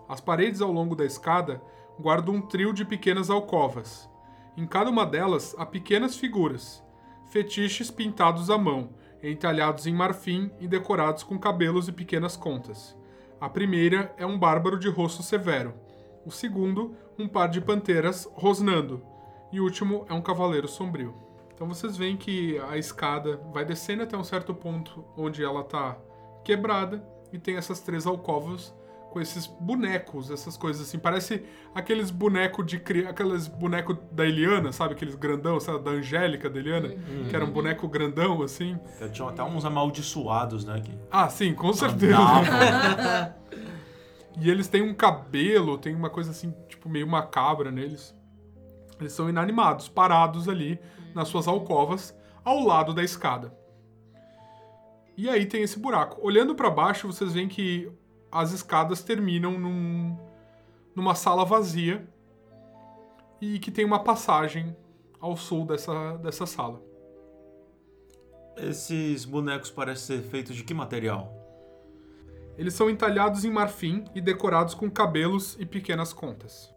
[0.09, 1.63] As paredes ao longo da escada
[2.01, 4.09] guardam um trio de pequenas alcovas.
[4.57, 6.85] Em cada uma delas há pequenas figuras,
[7.31, 8.91] fetiches pintados à mão,
[9.23, 12.95] entalhados em marfim e decorados com cabelos e pequenas contas.
[13.41, 15.75] A primeira é um bárbaro de rosto severo.
[16.27, 19.03] O segundo, um par de panteras rosnando.
[19.51, 21.15] E o último é um cavaleiro sombrio.
[21.55, 25.97] Então vocês veem que a escada vai descendo até um certo ponto onde ela tá
[26.45, 27.03] quebrada
[27.33, 28.75] e tem essas três alcovas
[29.13, 30.99] com esses bonecos, essas coisas assim.
[30.99, 31.45] Parece
[31.75, 33.07] aqueles bonecos de cri...
[33.07, 34.95] aqueles bonecos da Eliana, sabe?
[34.95, 35.85] Aqueles grandão, sabe?
[35.85, 36.89] Da Angélica da Eliana,
[37.29, 38.79] que era um boneco grandão assim.
[39.13, 40.81] Tinha até uns amaldiçoados, né?
[40.81, 42.17] Que Ah, sim, com certeza.
[42.19, 43.43] andavam.
[44.41, 48.15] E eles têm um cabelo, tem uma coisa assim, tipo, meio macabra neles.
[48.99, 50.79] Eles são inanimados, parados ali
[51.15, 53.55] nas suas alcovas, ao lado da escada.
[55.19, 56.19] E aí tem esse buraco.
[56.27, 57.93] Olhando pra baixo, vocês veem que
[58.33, 60.17] as escadas terminam num,
[60.97, 62.09] numa sala vazia
[63.41, 64.75] e que tem uma passagem
[65.21, 66.81] ao sul dessa, dessa sala.
[68.57, 71.33] Esses bonecos parecem ser feitos de que material?
[72.57, 76.73] Eles são entalhados em marfim e decorados com cabelos e pequenas contas.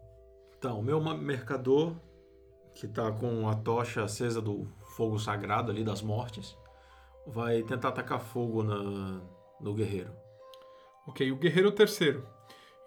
[0.58, 1.94] Então, o meu mercador,
[2.74, 4.66] que tá com a tocha acesa do
[4.96, 6.56] fogo sagrado ali das mortes,
[7.26, 9.20] vai tentar atacar fogo na,
[9.60, 10.25] no guerreiro.
[11.06, 12.26] Ok, o guerreiro é o terceiro.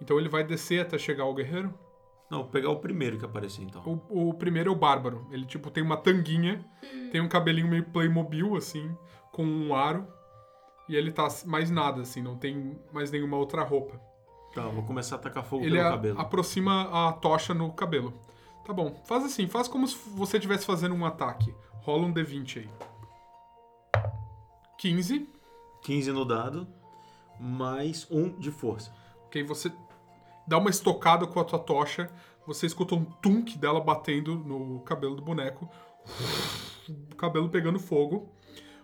[0.02, 1.74] Então ele vai descer até chegar ao guerreiro.
[2.30, 4.02] Não, vou pegar o primeiro que aparecer então.
[4.10, 5.26] O, o primeiro é o bárbaro.
[5.32, 6.64] Ele, tipo, tem uma tanguinha,
[7.12, 8.96] tem um cabelinho meio Playmobil, assim,
[9.32, 10.08] com um aro.
[10.88, 14.00] E ele tá mais nada, assim, não tem mais nenhuma outra roupa.
[14.54, 16.20] Tá, vou começar a atacar fogo Ele pelo a- cabelo.
[16.20, 18.14] aproxima a tocha no cabelo.
[18.66, 21.54] Tá bom, faz assim, faz como se você estivesse fazendo um ataque.
[21.82, 22.70] Rola um D20 aí.
[24.78, 25.28] 15.
[25.82, 26.68] 15 no dado,
[27.40, 28.91] mais um de força.
[29.26, 29.72] Ok, você
[30.48, 32.10] dá uma estocada com a tua tocha,
[32.45, 35.70] você escuta um tunk dela batendo no cabelo do boneco,
[37.11, 38.30] o cabelo pegando fogo.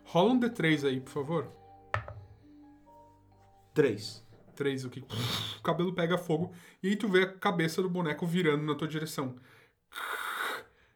[0.04, 1.52] Rola um D3 aí, por favor.
[3.74, 4.24] 3.
[4.56, 5.02] 3, o que?
[5.60, 8.88] O cabelo pega fogo e aí tu vê a cabeça do boneco virando na tua
[8.88, 9.36] direção.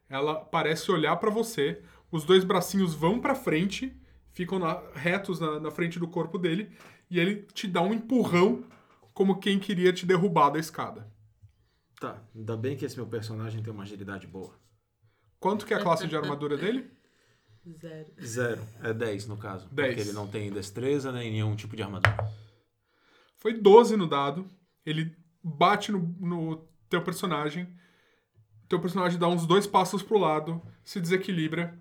[0.08, 1.82] Ela parece olhar pra você,
[2.12, 3.94] os dois bracinhos vão pra frente,
[4.32, 6.72] ficam na- retos na, na frente do corpo dele
[7.10, 8.64] e ele te dá um empurrão
[9.14, 11.12] como quem queria te derrubar da escada.
[12.00, 14.54] Tá, ainda bem que esse meu personagem tem uma agilidade boa.
[15.40, 16.90] Quanto que é a classe de armadura dele?
[17.82, 18.14] Zero.
[18.22, 18.68] Zero.
[18.82, 19.68] É 10 no caso.
[19.70, 19.88] 10.
[19.88, 22.16] Porque ele não tem destreza nem nenhum tipo de armadura.
[23.38, 24.50] Foi 12 no dado.
[24.86, 27.68] Ele bate no, no teu personagem.
[28.68, 31.78] Teu personagem dá uns dois passos pro lado, se desequilibra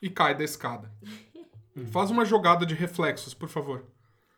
[0.00, 0.92] e cai da escada.
[1.90, 3.86] Faz uma jogada de reflexos, por favor.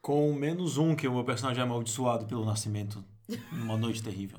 [0.04, 3.02] Com menos um que o meu personagem é amaldiçoado pelo nascimento
[3.50, 4.38] numa noite terrível.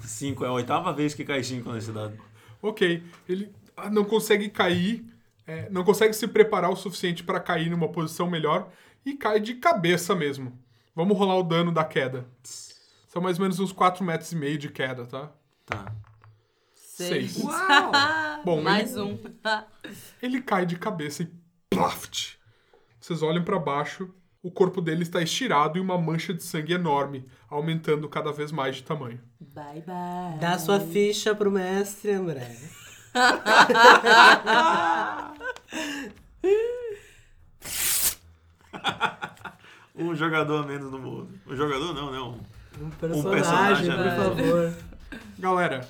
[0.00, 2.18] 5 é a oitava vez que cai 5 nesse dado.
[2.60, 5.04] Ok, ele ah, não consegue cair,
[5.46, 8.68] é, não consegue se preparar o suficiente para cair numa posição melhor
[9.06, 10.58] e cai de cabeça mesmo.
[10.92, 12.26] Vamos rolar o dano da queda.
[12.42, 15.30] São mais ou menos uns 4 metros e meio de queda, tá?
[15.64, 15.94] Tá.
[16.74, 17.34] Seis.
[17.34, 17.46] Seis.
[18.44, 19.18] Bom, Mais ele- um.
[20.20, 21.30] Ele cai de cabeça e
[21.70, 22.41] plaft.
[23.02, 24.08] Vocês olham pra baixo,
[24.40, 28.76] o corpo dele está estirado e uma mancha de sangue enorme, aumentando cada vez mais
[28.76, 29.18] de tamanho.
[29.40, 30.38] bye, bye.
[30.40, 32.56] Dá sua ficha pro mestre, André.
[39.94, 41.28] Um jogador a menos no mundo.
[41.46, 42.40] Um jogador não, não.
[42.80, 44.16] Um personagem, personagem, por né?
[44.16, 44.74] favor.
[45.38, 45.86] Galera,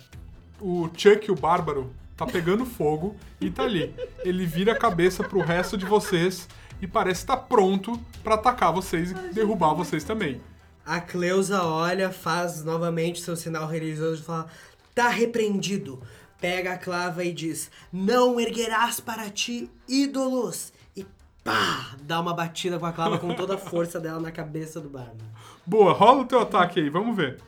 [0.60, 3.94] o Chuck, o bárbaro, tá pegando fogo e tá ali.
[4.24, 6.48] Ele vira a cabeça pro resto de vocês
[6.82, 10.40] e parece estar pronto pra atacar vocês e derrubar vocês também.
[10.84, 14.48] A Cleusa olha, faz novamente seu sinal religioso e fala:
[14.92, 16.02] Tá repreendido.
[16.40, 20.72] Pega a clava e diz: Não erguerás para ti ídolos.
[20.96, 21.06] E
[21.44, 21.94] pá!
[22.02, 25.18] Dá uma batida com a clava com toda a força dela na cabeça do Bárbaro.
[25.64, 27.40] Boa, rola o teu ataque aí, vamos ver.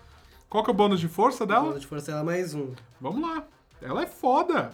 [0.48, 1.64] Qual que é o bônus de força dela?
[1.64, 2.72] Bônus de força dela mais um.
[3.00, 3.42] Vamos lá.
[3.82, 4.70] Ela é foda.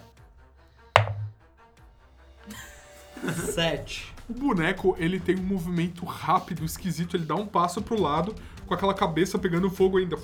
[3.55, 4.20] Sete.
[4.31, 7.17] O boneco, ele tem um movimento rápido, esquisito.
[7.17, 8.33] Ele dá um passo pro lado,
[8.65, 10.17] com aquela cabeça pegando fogo ainda.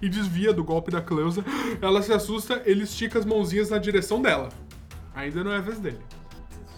[0.00, 1.44] E desvia do golpe da Cleusa.
[1.82, 4.48] Ela se assusta, ele estica as mãozinhas na direção dela.
[5.14, 5.98] Ainda não é a vez dele.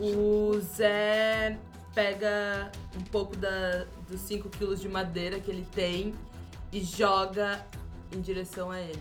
[0.01, 1.57] O Zé
[1.94, 6.12] pega um pouco da, dos 5 quilos de madeira que ele tem
[6.73, 7.65] e joga
[8.12, 9.01] em direção a ele.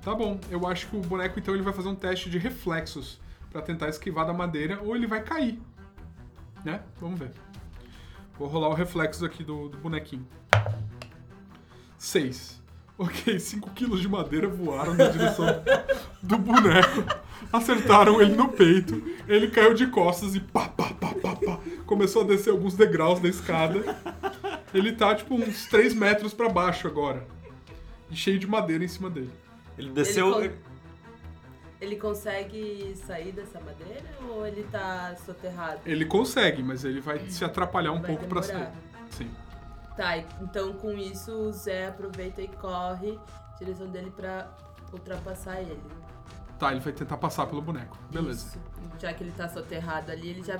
[0.00, 3.20] Tá bom, eu acho que o boneco então ele vai fazer um teste de reflexos
[3.50, 5.60] pra tentar esquivar da madeira ou ele vai cair.
[6.66, 6.80] Né?
[7.00, 7.30] Vamos ver.
[8.36, 10.26] Vou rolar o reflexo aqui do, do bonequinho.
[11.96, 12.60] 6.
[12.98, 15.46] Ok, 5 quilos de madeira voaram na direção
[16.20, 17.04] do boneco.
[17.52, 19.00] Acertaram ele no peito.
[19.28, 21.60] Ele caiu de costas e pá, pá, pá, pá, pá.
[21.86, 23.96] Começou a descer alguns degraus da escada.
[24.74, 27.28] Ele tá, tipo, uns 3 metros pra baixo agora.
[28.10, 29.30] E cheio de madeira em cima dele.
[29.78, 30.42] Ele desceu.
[30.42, 30.54] Ele
[31.80, 35.80] Ele consegue sair dessa madeira ou ele tá soterrado?
[35.84, 38.68] Ele consegue, mas ele vai se atrapalhar um Vai pouco pra sair.
[39.10, 39.30] Sim.
[39.96, 44.50] Tá, então com isso o Zé aproveita e corre na direção dele pra
[44.92, 45.78] ultrapassar ele.
[46.58, 47.98] Tá, ele vai tentar passar pelo boneco.
[48.10, 48.46] Beleza.
[48.46, 48.58] Isso.
[48.98, 50.58] Já que ele tá soterrado ali, ele já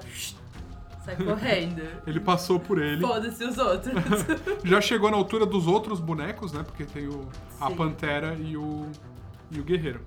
[1.05, 1.83] sai correndo.
[2.05, 3.01] Ele passou por ele.
[3.01, 3.95] Foda-se os outros.
[4.65, 6.65] Já chegou na altura dos outros bonecos, né?
[6.65, 7.29] Porque tem o,
[7.61, 7.77] a Sim.
[7.77, 8.91] pantera e o,
[9.53, 10.01] e o guerreiro.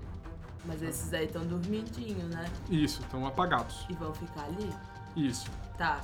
[0.64, 2.44] Mas esses aí estão dormidinho, né?
[2.68, 3.86] Isso, estão apagados.
[3.88, 4.70] E vão ficar ali.
[5.16, 5.50] Isso.
[5.78, 6.00] Tá.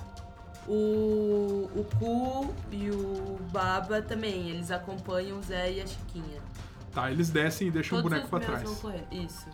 [0.66, 6.40] O, o Ku e o Baba também, eles acompanham o Zé e a Chiquinha.
[6.92, 8.62] Tá, eles descem e deixam Todos o boneco os pra meus trás.
[8.64, 9.04] vão correr.
[9.12, 9.46] Isso.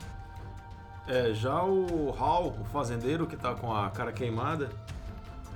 [1.06, 4.70] É, já o Hal, o fazendeiro que tá com a cara queimada,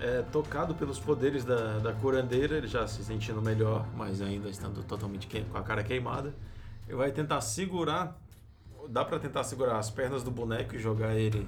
[0.01, 4.83] é tocado pelos poderes da, da curandeira, ele já se sentindo melhor, mas ainda estando
[4.83, 6.35] totalmente que- com a cara queimada.
[6.87, 8.15] Ele vai tentar segurar,
[8.89, 11.47] dá pra tentar segurar as pernas do boneco e jogar ele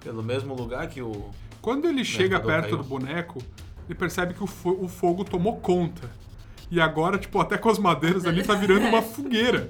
[0.00, 1.30] pelo mesmo lugar que o
[1.60, 2.78] Quando ele chega perto caiu.
[2.78, 3.42] do boneco,
[3.88, 6.10] ele percebe que o, fo- o fogo tomou conta.
[6.70, 9.68] E agora, tipo, até com as madeiras ali tá virando uma fogueira.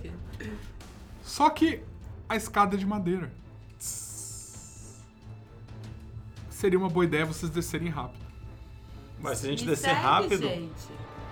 [1.23, 1.82] Só que
[2.28, 3.31] a escada é de madeira.
[6.51, 8.20] Seria uma boa ideia vocês descerem rápido.
[9.19, 10.73] Mas se a gente Me descer segue, rápido, gente.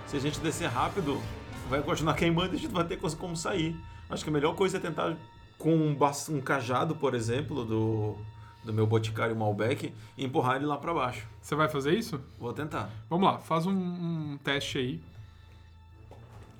[0.07, 1.21] se a gente descer rápido,
[1.69, 3.75] vai continuar queimando e a gente vai ter como sair.
[4.09, 5.15] Acho que a melhor coisa é tentar
[5.59, 5.97] com um,
[6.29, 8.15] um cajado, por exemplo, do,
[8.63, 11.27] do meu boticário Malbec e empurrar ele lá pra baixo.
[11.41, 12.19] Você vai fazer isso?
[12.39, 12.89] Vou tentar.
[13.09, 15.01] Vamos lá, faz um, um teste aí.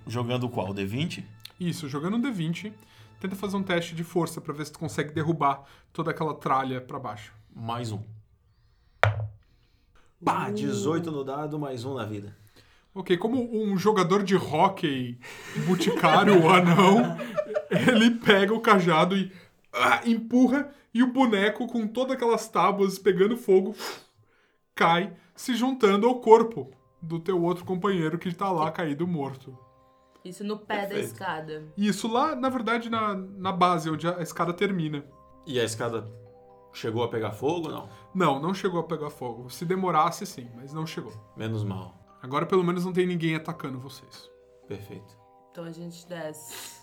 [0.06, 0.74] Jogando qual?
[0.74, 1.24] D20?
[1.60, 2.74] Isso, jogando um D20,
[3.20, 5.64] tenta fazer um teste de força pra ver se tu consegue derrubar
[5.94, 7.34] toda aquela tralha pra baixo.
[7.56, 8.04] Mais um.
[10.24, 12.36] Pá, 18 no dado, mais um na vida.
[12.94, 15.18] Ok, como um jogador de hóquei,
[15.68, 17.18] boticário ou anão,
[17.88, 19.32] ele pega o cajado e
[19.74, 23.76] ah, empurra e o boneco com todas aquelas tábuas pegando fogo
[24.80, 29.58] cai, se juntando ao corpo do teu outro companheiro que tá lá caído morto.
[30.24, 31.06] Isso no pé da Perfeito.
[31.06, 31.74] escada.
[31.78, 35.04] Isso lá, na verdade, na, na base, onde a escada termina.
[35.46, 36.10] E a escada
[36.74, 37.70] chegou a pegar fogo?
[37.70, 37.90] Não.
[38.14, 39.50] Não, não chegou a pegar fogo.
[39.50, 41.14] Se demorasse, sim, mas não chegou.
[41.36, 41.96] Menos mal.
[42.22, 44.30] Agora pelo menos não tem ninguém atacando vocês.
[44.68, 45.18] Perfeito.
[45.52, 46.79] Então a gente desce.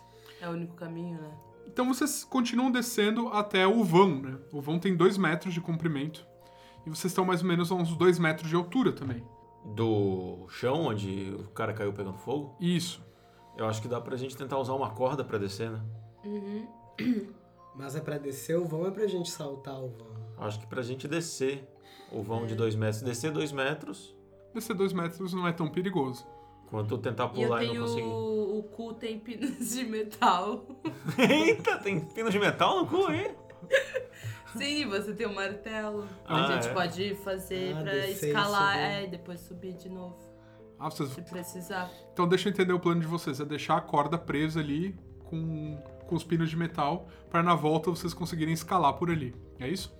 [0.47, 1.31] É o único caminho, né?
[1.67, 4.39] Então vocês continuam descendo até o vão, né?
[4.53, 6.25] O vão tem dois metros de comprimento.
[6.87, 9.25] E vocês estão mais ou menos a uns dois metros de altura também.
[9.75, 13.03] Do chão onde o cara caiu pegando fogo, Isso.
[13.59, 15.81] eu acho que dá pra gente tentar usar uma corda pra descer, né?
[17.75, 20.07] Mas é pra descer o vão ou é pra gente saltar o vão?
[20.39, 21.69] Acho que pra gente descer
[22.13, 23.03] o vão de dois metros.
[23.03, 24.15] Descer dois metros,
[24.55, 26.25] Descer dois metros não é tão perigoso.
[26.71, 27.81] quanto tentar E eu pular e, tenho.
[27.81, 28.09] não conseguir.
[28.57, 30.65] O cu tem pinos de metal.
[31.19, 33.35] Eita, tem pino de metal no cu, hein?
[34.57, 36.07] Sim, você tem um martelo.
[36.25, 36.73] Ah, a gente é?
[36.73, 40.17] pode fazer Ah, pra descer e escalar é, e depois subir de novo.
[40.79, 41.11] Ah, vocês...
[41.11, 41.91] Se precisar.
[42.15, 43.41] Então deixa eu entender o plano de vocês.
[43.41, 45.77] É deixar a corda presa ali com,
[46.07, 49.35] com os pinos de metal para na volta vocês conseguirem escalar por ali.
[49.61, 49.95] É isso?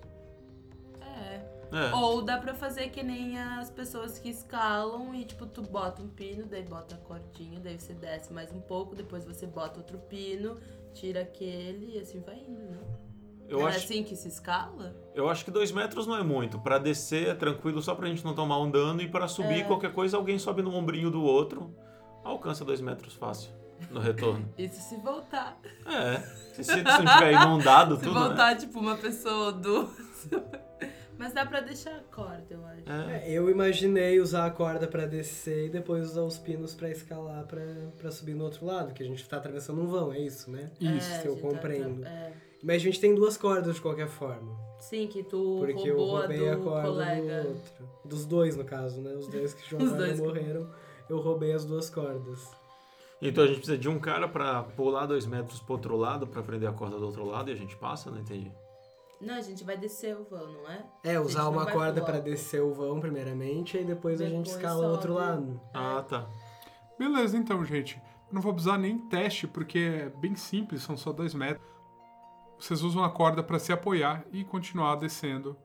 [1.71, 1.89] É.
[1.89, 1.95] É.
[1.95, 6.07] Ou dá pra fazer que nem as pessoas que escalam e, tipo, tu bota um
[6.07, 9.97] pino, daí bota a cordinha, daí você desce mais um pouco, depois você bota outro
[9.97, 10.57] pino,
[10.93, 12.77] tira aquele e assim vai indo, né?
[13.49, 14.93] Eu é acho, assim que se escala?
[15.15, 16.59] eu acho que dois metros não é muito.
[16.59, 19.01] Pra descer é tranquilo só pra gente não tomar um dano.
[19.01, 21.73] E pra subir qualquer coisa, alguém sobe no ombrinho do outro.
[22.25, 23.49] Alcança dois metros fácil
[23.89, 24.49] no retorno.
[24.57, 25.57] Isso se voltar.
[25.85, 26.17] É.
[26.53, 28.27] Se, se não tiver inundado Se tudo, né?
[28.27, 29.89] voltar, tipo, uma pessoa ou duas.
[31.17, 32.89] Mas dá pra deixar a corda, eu acho.
[33.09, 33.27] É.
[33.27, 37.45] É, eu imaginei usar a corda pra descer e depois usar os pinos pra escalar
[37.45, 37.61] pra,
[37.97, 40.71] pra subir no outro lado, que a gente tá atravessando um vão, é isso, né?
[40.79, 41.11] Isso.
[41.11, 42.05] É, se eu a tá- compreendo.
[42.05, 42.33] é.
[42.63, 44.57] Mas a gente tem duas cordas de qualquer forma.
[44.79, 47.41] Sim, que tu Porque eu roubou a roubei a do corda colega.
[47.43, 47.89] do outro.
[48.05, 49.13] Dos dois, no caso, né?
[49.13, 50.69] Os dois que jogaram e morreram.
[51.09, 52.49] Eu roubei as duas cordas.
[53.21, 56.43] Então a gente precisa de um cara pra pular dois metros pro outro lado, pra
[56.43, 58.11] prender a corda do outro lado e a gente passa?
[58.11, 58.51] Não entendi.
[59.19, 60.85] Não, a gente vai descer o vão, não é?
[61.03, 62.05] É, usar uma corda pular.
[62.05, 65.59] pra descer o vão primeiramente, e depois, a gente Depois escala o outro lado.
[65.73, 66.27] Ah, tá.
[66.99, 68.01] Beleza, então, gente.
[68.27, 71.65] Eu não vou precisar nem teste, porque é bem simples, são só dois metros.
[72.59, 75.57] Vocês usam a corda para se apoiar e continuar descendo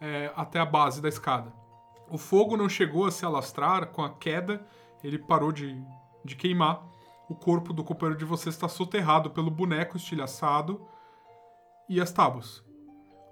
[0.00, 1.52] é, até a base da escada.
[2.10, 4.66] O fogo não chegou a se alastrar com a queda,
[5.04, 5.80] ele parou de,
[6.24, 6.82] de queimar.
[7.28, 10.80] O corpo do companheiro de vocês está soterrado pelo boneco estilhaçado
[11.88, 12.64] e as tábuas.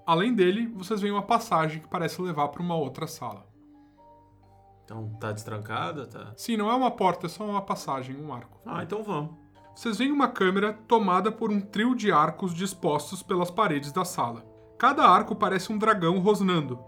[0.07, 3.45] Além dele, vocês veem uma passagem que parece levar para uma outra sala.
[4.85, 6.33] Então tá destrancada, tá?
[6.37, 8.61] Sim, não é uma porta, é só uma passagem, um arco.
[8.65, 9.33] Ah, então vamos.
[9.75, 14.47] Vocês veem uma câmera tomada por um trio de arcos dispostos pelas paredes da sala.
[14.79, 16.79] Cada arco parece um dragão rosnando.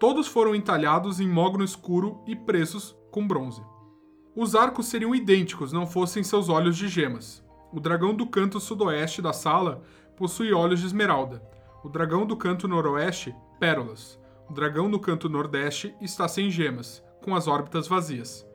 [0.00, 3.62] Todos foram entalhados em mogno escuro e presos com bronze.
[4.34, 7.44] Os arcos seriam idênticos não fossem seus olhos de gemas.
[7.70, 9.82] O dragão do canto sudoeste da sala
[10.16, 11.42] possui olhos de esmeralda.
[11.84, 14.18] O dragão do canto noroeste, pérolas.
[14.48, 18.48] O dragão no canto nordeste está sem gemas, com as órbitas vazias.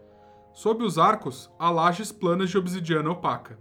[0.52, 3.60] Sob os arcos, há lajes planas de obsidiana opaca.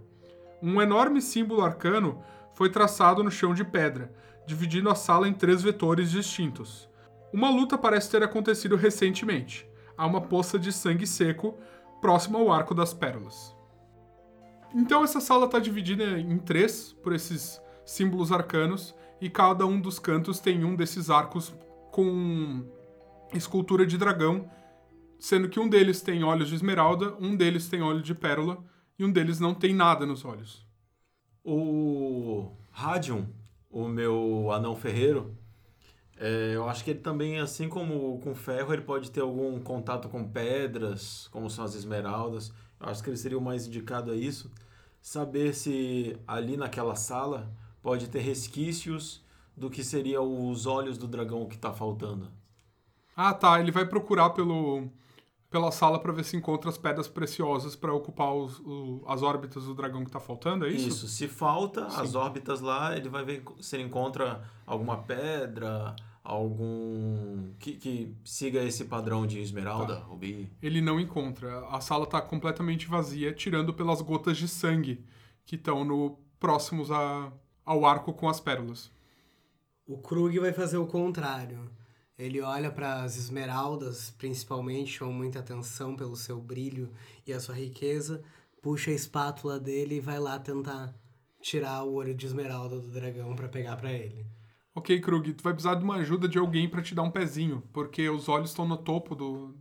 [0.59, 2.19] Um enorme símbolo arcano
[2.55, 4.11] foi traçado no chão de pedra,
[4.47, 6.89] dividindo a sala em três vetores distintos.
[7.31, 9.69] Uma luta parece ter acontecido recentemente.
[9.95, 11.55] Há uma poça de sangue seco
[12.01, 13.55] próximo ao Arco das Pérolas.
[14.73, 19.99] Então essa sala está dividida em três por esses símbolos arcanos e cada um dos
[19.99, 21.53] cantos tem um desses arcos
[21.91, 22.65] com
[23.33, 24.49] escultura de dragão,
[25.19, 28.63] sendo que um deles tem olhos de esmeralda, um deles tem olho de pérola
[28.97, 30.65] e um deles não tem nada nos olhos.
[31.43, 33.27] O Radium,
[33.69, 35.37] o meu anão ferreiro,
[36.19, 40.09] é, eu acho que ele também, assim como com ferro, ele pode ter algum contato
[40.09, 42.51] com pedras, como são as esmeraldas.
[42.79, 44.51] Eu acho que ele seria o mais indicado a isso.
[45.01, 47.49] Saber se ali naquela sala
[47.81, 49.23] pode ter resquícios
[49.55, 52.29] do que seria os olhos do dragão que está faltando.
[53.15, 53.59] Ah, tá.
[53.59, 54.87] Ele vai procurar pelo,
[55.49, 59.65] pela sala para ver se encontra as pedras preciosas para ocupar os, o- as órbitas
[59.65, 60.87] do dragão que tá faltando, é isso?
[60.87, 65.93] Isso, se falta as órbitas lá, ele vai ver se ele encontra alguma pedra,
[66.23, 67.51] algum.
[67.59, 70.03] que, que siga esse padrão de esmeralda, Tá.
[70.03, 70.49] rubi.
[70.61, 71.65] Ele não encontra.
[71.67, 75.03] A sala tá completamente vazia, tirando pelas gotas de sangue
[75.45, 77.31] que estão no próximos a,
[77.69, 78.89] ao arco com as pérolas.
[79.85, 81.69] O Krug vai fazer o contrário.
[82.17, 86.91] Ele olha para as esmeraldas, principalmente, chamam muita atenção pelo seu brilho
[87.27, 88.23] e a sua riqueza,
[88.59, 90.95] puxa a espátula dele e vai lá tentar
[91.39, 94.25] tirar o olho de esmeralda do dragão para pegar para ele.
[94.73, 97.61] Ok, Krug, tu vai precisar de uma ajuda de alguém para te dar um pezinho,
[97.71, 99.55] porque os olhos estão no topo do,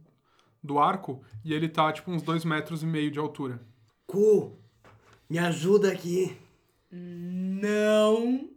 [0.65, 3.61] do arco e ele tá tipo uns dois metros e meio de altura.
[4.07, 4.59] Ku,
[5.29, 6.48] me ajuda aqui.
[6.91, 8.49] Não.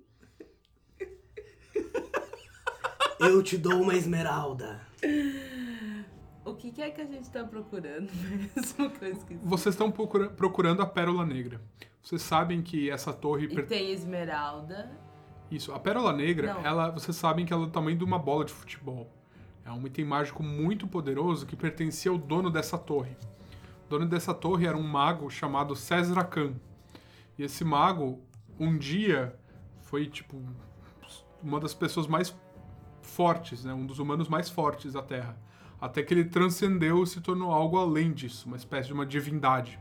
[3.20, 4.82] Eu te dou uma esmeralda.
[6.44, 9.40] O que, que é que a gente tá procurando mesmo que eu esqueci?
[9.44, 11.62] Vocês estão procura- procurando a Pérola Negra.
[12.02, 13.46] Vocês sabem que essa torre.
[13.46, 14.92] E per- tem esmeralda.
[15.52, 16.66] Isso, a Pérola Negra, Não.
[16.66, 19.12] ela, vocês sabem que ela é do tamanho de uma bola de futebol.
[19.64, 23.16] É um item mágico muito poderoso que pertencia ao dono dessa torre.
[23.86, 26.54] O dono dessa torre era um mago chamado César Khan.
[27.42, 28.22] E esse mago,
[28.60, 29.36] um dia,
[29.82, 30.40] foi tipo
[31.42, 32.36] uma das pessoas mais
[33.02, 33.74] fortes, né?
[33.74, 35.36] um dos humanos mais fortes da Terra.
[35.82, 39.80] Até que ele transcendeu e se tornou algo além disso, uma espécie de uma divindade.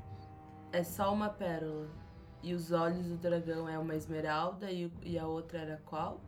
[0.72, 1.86] É só uma pérola.
[2.42, 6.18] E os olhos do dragão é uma esmeralda e, e a outra era qual?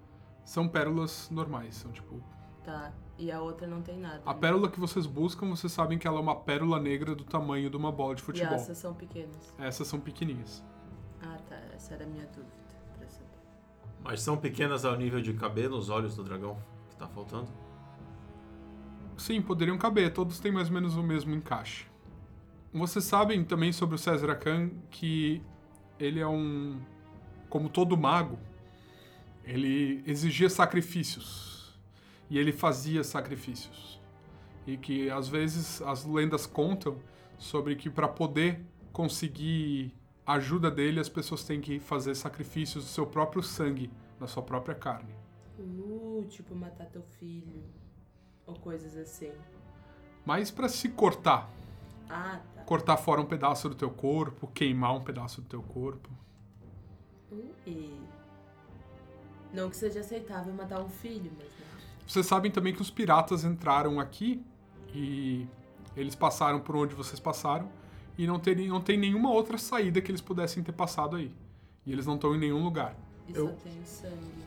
[0.45, 2.23] São pérolas normais, são tipo
[2.63, 2.93] Tá.
[3.17, 4.21] E a outra não tem nada.
[4.27, 4.39] A né?
[4.39, 7.77] pérola que vocês buscam, vocês sabem que ela é uma pérola negra do tamanho de
[7.79, 8.53] uma bola de E futebol.
[8.53, 9.55] essas são pequenas.
[9.59, 10.63] Essas são pequenininhas.
[11.23, 11.57] Ah, tá.
[11.75, 12.53] Essa era a minha dúvida.
[12.99, 13.27] Pra saber.
[14.03, 16.59] Mas são pequenas ao nível de caber nos olhos do dragão
[16.91, 17.49] que tá faltando?
[19.17, 21.87] Sim, poderiam caber, todos têm mais ou menos o mesmo encaixe.
[22.73, 25.43] Vocês sabem também sobre o César Khan que
[25.99, 26.81] ele é um.
[27.49, 28.39] Como todo mago,
[29.45, 31.79] ele exigia sacrifícios.
[32.31, 34.01] E ele fazia sacrifícios.
[34.67, 36.97] E que às vezes as lendas contam
[37.37, 39.95] sobre que para poder conseguir
[40.27, 43.91] a ajuda dele, as pessoas têm que fazer sacrifícios do seu próprio sangue,
[44.21, 45.15] da sua própria carne.
[45.59, 47.65] Uh, tipo matar teu filho.
[48.47, 49.33] Ou coisas assim.
[50.25, 51.51] Mas para se cortar,
[52.09, 52.63] Ah, tá.
[52.63, 56.09] cortar fora um pedaço do teu corpo, queimar um pedaço do teu corpo.
[57.31, 58.01] Ui.
[59.53, 61.67] Não que seja aceitável matar um filho, mas né?
[62.07, 64.45] Vocês sabem também que os piratas entraram aqui
[64.95, 65.47] e
[65.97, 67.71] eles passaram por onde vocês passaram
[68.19, 71.33] e não tem, não tem nenhuma outra saída que eles pudessem ter passado aí.
[71.87, 72.97] E eles não estão em nenhum lugar.
[73.29, 74.43] E Eu- só tem o sangue.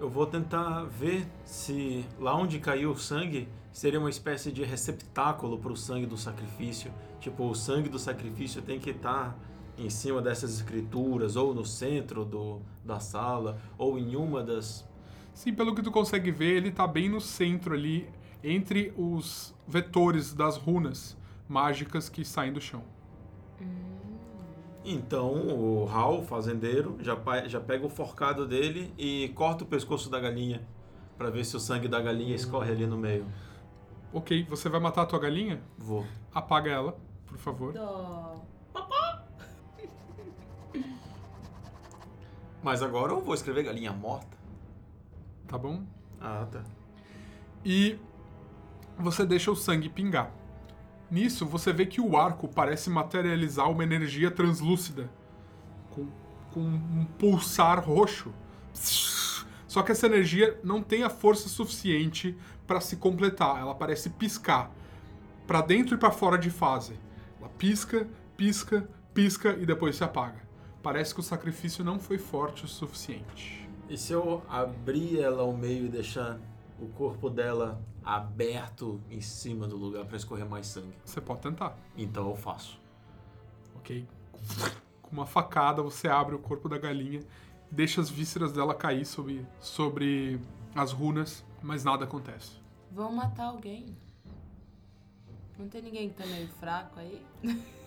[0.00, 5.58] Eu vou tentar ver se lá onde caiu o sangue seria uma espécie de receptáculo
[5.58, 6.92] para o sangue do sacrifício.
[7.20, 9.36] Tipo, o sangue do sacrifício tem que estar
[9.78, 14.84] em cima dessas escrituras, ou no centro do, da sala, ou em uma das.
[15.32, 18.08] Sim, pelo que tu consegue ver, ele tá bem no centro ali,
[18.42, 21.16] entre os vetores das runas
[21.48, 22.82] mágicas que saem do chão.
[24.84, 27.16] Então o Hal, fazendeiro, já,
[27.46, 30.66] já pega o forcado dele e corta o pescoço da galinha
[31.16, 33.26] para ver se o sangue da galinha escorre ali no meio.
[34.12, 35.62] Ok, você vai matar a tua galinha?
[35.78, 36.04] Vou.
[36.32, 36.96] Apaga ela,
[37.26, 37.72] por favor.
[37.72, 38.44] Dó.
[42.62, 44.36] Mas agora eu vou escrever galinha morta.
[45.46, 45.82] Tá bom?
[46.18, 46.64] Ah, tá.
[47.62, 47.98] E
[48.98, 50.32] você deixa o sangue pingar.
[51.10, 55.10] Nisso, você vê que o arco parece materializar uma energia translúcida,
[55.90, 56.06] com,
[56.52, 58.32] com um pulsar roxo.
[59.66, 62.36] Só que essa energia não tem a força suficiente
[62.66, 64.70] para se completar, ela parece piscar
[65.46, 66.98] para dentro e para fora de fase.
[67.38, 70.42] Ela pisca, pisca, pisca e depois se apaga.
[70.82, 73.68] Parece que o sacrifício não foi forte o suficiente.
[73.88, 76.38] E se eu abrir ela ao meio e deixar
[76.78, 80.94] o corpo dela aberto em cima do lugar para escorrer mais sangue?
[81.04, 81.76] Você pode tentar.
[81.96, 82.80] Então eu faço.
[83.76, 84.06] ok?
[85.02, 87.20] Com uma facada você abre o corpo da galinha,
[87.70, 90.40] deixa as vísceras dela cair sobre, sobre
[90.74, 92.58] as runas, mas nada acontece.
[92.90, 93.96] Vão matar alguém.
[95.58, 97.24] Não tem ninguém que tá meio fraco aí?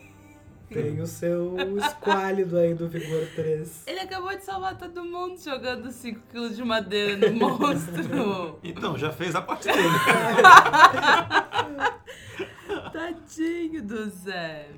[0.69, 3.83] Tem o seu esquálido aí do Vigor 3.
[3.87, 8.59] Ele acabou de salvar todo mundo jogando 5kg de madeira no monstro.
[8.63, 9.87] Então, já fez a parte dele.
[12.91, 14.69] Tadinho do Zé.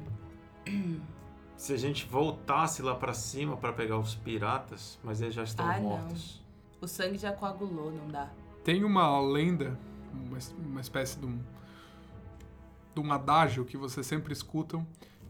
[1.57, 5.65] Se a gente voltasse lá pra cima pra pegar os piratas, mas eles já estão
[5.67, 5.81] Ah, não.
[5.81, 6.41] mortos.
[6.79, 8.29] O sangue já coagulou, não dá.
[8.63, 9.77] Tem uma lenda,
[10.13, 11.39] uma, uma espécie de um,
[12.95, 14.87] de um adágio que vocês sempre escutam,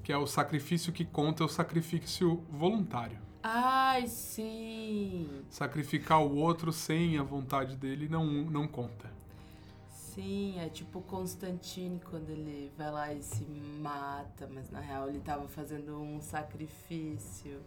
[0.09, 3.19] que é o sacrifício que conta é o sacrifício voluntário.
[3.43, 5.43] Ai, sim.
[5.51, 9.07] Sacrificar o outro sem a vontade dele não, não conta.
[9.87, 13.45] Sim, é tipo o Constantine quando ele vai lá e se
[13.79, 17.59] mata, mas na real ele tava fazendo um sacrifício.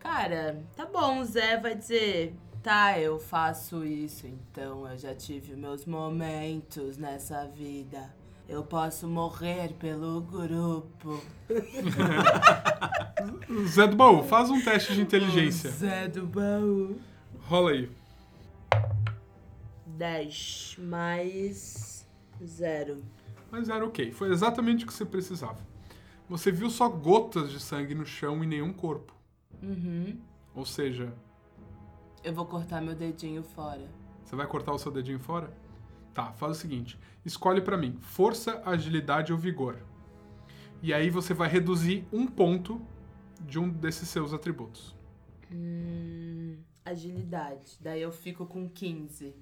[0.00, 5.86] Cara, tá bom, Zé vai dizer, tá, eu faço isso, então eu já tive meus
[5.86, 8.12] momentos nessa vida.
[8.48, 11.20] Eu posso morrer pelo grupo.
[13.68, 15.70] Zé do Baú, faz um teste de inteligência.
[15.70, 16.98] O Zé do baú.
[17.42, 17.90] Rola aí.
[19.86, 22.06] 10 mais
[22.44, 23.02] 0.
[23.50, 25.58] Mas era ok, foi exatamente o que você precisava.
[26.28, 29.14] Você viu só gotas de sangue no chão e nenhum corpo.
[29.62, 30.18] Uhum.
[30.54, 31.12] Ou seja,
[32.22, 33.86] Eu vou cortar meu dedinho fora.
[34.24, 35.50] você vai cortar o seu dedinho fora?
[36.14, 39.78] Tá, faz o seguinte: escolhe pra mim força, agilidade ou vigor.
[40.80, 42.80] E aí você vai reduzir um ponto
[43.40, 44.94] de um desses seus atributos.
[45.50, 47.78] Hum, agilidade.
[47.80, 49.34] Daí eu fico com 15.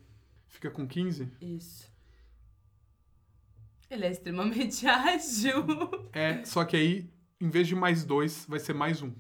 [0.46, 1.30] Fica com 15?
[1.40, 1.90] Isso.
[3.90, 5.66] Ele é extremamente ágil.
[6.12, 9.12] É, só que aí, em vez de mais dois, vai ser mais um.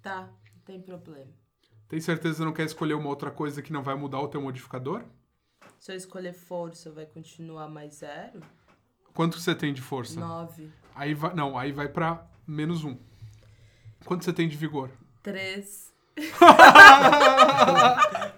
[0.00, 1.30] Tá, não tem problema.
[1.88, 4.28] Tem certeza que você não quer escolher uma outra coisa que não vai mudar o
[4.28, 5.04] teu modificador?
[5.78, 8.40] Se eu escolher força, vai continuar mais zero?
[9.14, 10.18] Quanto você tem de força?
[10.20, 10.70] 9.
[10.94, 12.96] Aí vai, não, aí vai pra menos um.
[14.04, 14.90] Quanto você tem de vigor?
[15.22, 15.94] 3.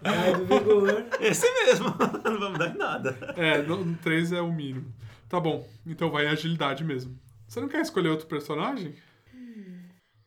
[0.02, 1.06] Ai, do Vigor.
[1.20, 1.86] Esse mesmo.
[2.24, 3.16] Não vamos dar em nada.
[3.36, 4.92] É, no 3 é o mínimo.
[5.28, 7.18] Tá bom, então vai em agilidade mesmo.
[7.46, 8.96] Você não quer escolher outro personagem?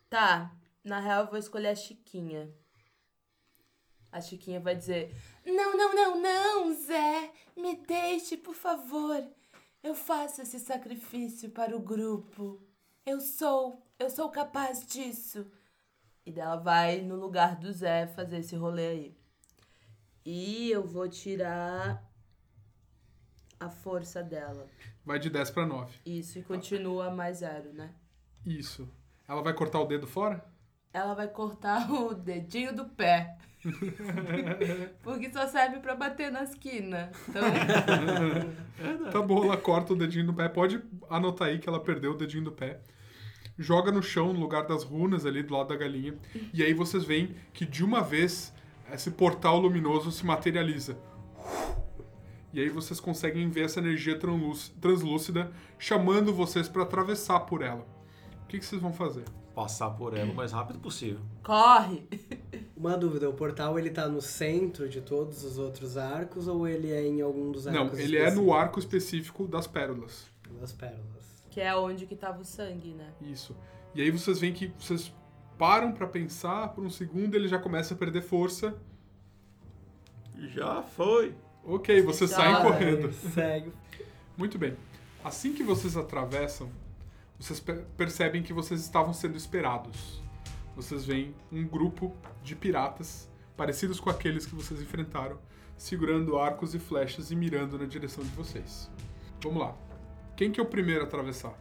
[0.09, 0.51] Tá,
[0.83, 2.49] na real eu vou escolher a Chiquinha.
[4.11, 5.13] A Chiquinha vai dizer:
[5.45, 7.31] Não, não, não, não, Zé!
[7.55, 9.23] Me deixe, por favor.
[9.83, 12.61] Eu faço esse sacrifício para o grupo.
[13.05, 15.45] Eu sou, eu sou capaz disso.
[16.25, 19.17] E dela vai no lugar do Zé fazer esse rolê aí.
[20.25, 22.01] E eu vou tirar
[23.59, 24.69] a força dela.
[25.03, 25.99] Vai de 10 pra 9.
[26.05, 27.93] Isso, e continua mais zero, né?
[28.45, 28.89] Isso.
[29.27, 30.53] Ela vai cortar o dedo fora?
[30.93, 33.35] ela vai cortar o dedinho do pé.
[35.01, 37.11] Porque só serve pra bater na esquina.
[37.29, 37.41] Então,
[39.11, 40.49] Tá bom, ela corta o dedinho do pé.
[40.49, 42.79] Pode anotar aí que ela perdeu o dedinho do pé.
[43.57, 46.15] Joga no chão, no lugar das runas ali do lado da galinha.
[46.53, 48.53] E aí vocês veem que de uma vez
[48.91, 50.97] esse portal luminoso se materializa.
[52.51, 57.85] E aí vocês conseguem ver essa energia translúc- translúcida chamando vocês pra atravessar por ela.
[58.43, 59.23] O que, que vocês vão fazer?
[59.55, 61.19] Passar por ela o mais rápido possível.
[61.43, 62.07] corre!
[62.75, 66.91] Uma dúvida, o portal ele tá no centro de todos os outros arcos ou ele
[66.91, 70.25] é em algum dos Não, arcos ele é no arco específico das pérolas.
[70.59, 71.43] Das pérolas.
[71.49, 73.13] Que é onde que tava o sangue, né?
[73.21, 73.55] Isso.
[73.93, 75.13] E aí vocês veem que vocês
[75.57, 78.75] param pra pensar por um segundo, ele já começa a perder força.
[80.49, 81.35] Já foi.
[81.63, 83.13] Ok, vocês Já saem correndo.
[83.13, 83.71] Segue.
[84.35, 84.75] Muito bem.
[85.23, 86.69] Assim que vocês atravessam,
[87.39, 90.21] vocês per- percebem que vocês estavam sendo esperados.
[90.75, 95.37] Vocês veem um grupo de piratas, parecidos com aqueles que vocês enfrentaram,
[95.77, 98.89] segurando arcos e flechas e mirando na direção de vocês.
[99.43, 99.75] Vamos lá.
[100.35, 101.53] Quem que é o primeiro a atravessar?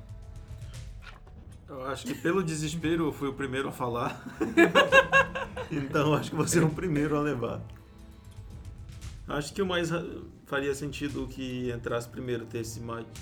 [1.69, 4.23] Eu acho que pelo desespero eu fui o primeiro a falar.
[5.71, 7.63] Então acho que você é o primeiro a levar.
[9.27, 9.89] Acho que o mais
[10.45, 12.47] faria sentido que entrasse primeiro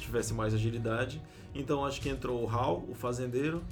[0.01, 1.23] tivesse mais agilidade.
[1.55, 3.63] Então acho que entrou o Hal, o fazendeiro.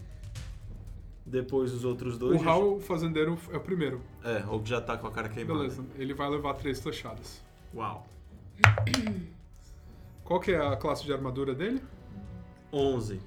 [1.25, 2.47] Depois os outros O dois.
[2.47, 4.01] Hal, o fazendeiro, é o primeiro.
[4.25, 5.59] É, ou que já tá com a cara queimada.
[5.59, 7.43] Beleza, ele vai levar três flechadas.
[7.75, 8.07] Uau.
[10.25, 11.83] Qual que é a classe de armadura dele?
[12.73, 13.21] 11.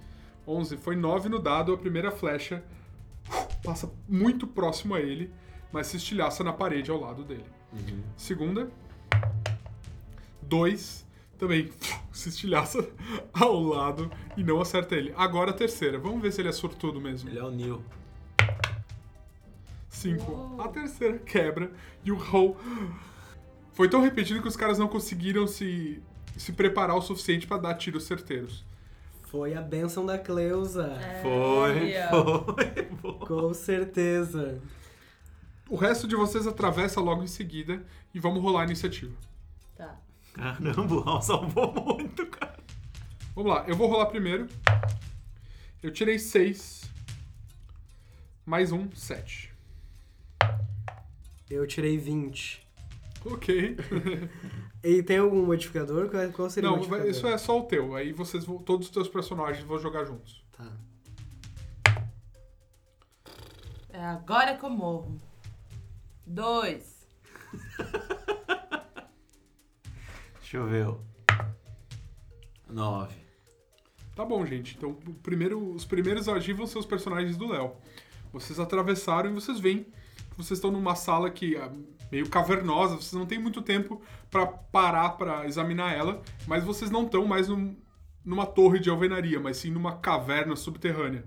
[0.47, 0.77] 11.
[0.77, 2.63] Foi 9 no dado, a primeira flecha
[3.63, 5.31] passa muito próximo a ele,
[5.71, 7.45] mas se estilhaça na parede ao lado dele.
[8.17, 8.69] Segunda.
[10.41, 11.05] 2.
[11.41, 11.71] Também
[12.13, 12.87] se estilhaça
[13.33, 15.11] ao lado e não acerta ele.
[15.17, 15.97] Agora a terceira.
[15.97, 17.31] Vamos ver se ele é sortudo mesmo.
[17.31, 17.83] Ele é o Neil.
[19.89, 20.61] 5.
[20.61, 21.71] A terceira quebra
[22.05, 22.55] e o Hall
[23.73, 25.99] foi tão repetido que os caras não conseguiram se,
[26.37, 28.63] se preparar o suficiente pra dar tiros certeiros.
[29.23, 30.95] Foi a benção da Cleusa.
[31.23, 32.43] Foi, ó.
[32.53, 32.81] foi.
[33.01, 33.25] Boa.
[33.25, 34.61] Com certeza.
[35.67, 39.15] O resto de vocês atravessa logo em seguida e vamos rolar a iniciativa.
[39.75, 39.97] Tá.
[40.33, 42.57] Caramba, o Hal salvou muito, cara.
[43.35, 44.47] Vamos lá, eu vou rolar primeiro.
[45.81, 46.89] Eu tirei 6.
[48.45, 49.51] Mais um, 7.
[51.49, 52.67] Eu tirei 20.
[53.25, 53.77] Ok.
[54.83, 56.09] E tem algum modificador?
[56.09, 57.05] Qual- Qual seria o Não, modificador?
[57.05, 57.93] vai- isso é só o teu.
[57.95, 60.43] Aí vocês vão, todos os teus personagens vão jogar juntos.
[60.57, 60.65] Tá.
[63.89, 65.21] É agora que eu morro.
[66.25, 67.05] Dois.
[70.51, 70.93] Deixa eu ver.
[72.69, 73.15] 9.
[74.13, 74.75] Tá bom, gente.
[74.75, 77.71] Então, o primeiro, os primeiros a agir vão ser os personagens do Léo.
[78.33, 81.71] Vocês atravessaram e vocês veem que vocês estão numa sala que é
[82.11, 87.05] meio cavernosa, vocês não têm muito tempo pra parar pra examinar ela, mas vocês não
[87.05, 87.77] estão mais num-
[88.25, 91.23] numa torre de alvenaria, mas sim numa caverna subterrânea.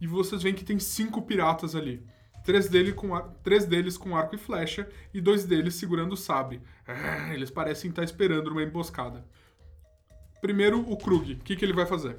[0.00, 2.06] E vocês veem que tem cinco piratas ali.
[2.44, 6.16] Três, dele com ar- três deles com arco e flecha e dois deles segurando o
[6.16, 6.60] sabre.
[6.86, 9.24] Ah, eles parecem estar esperando uma emboscada.
[10.40, 11.34] Primeiro, o Krug.
[11.34, 12.18] O que, que ele vai fazer?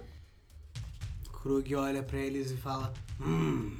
[1.42, 3.76] Krug olha pra eles e fala: Hum,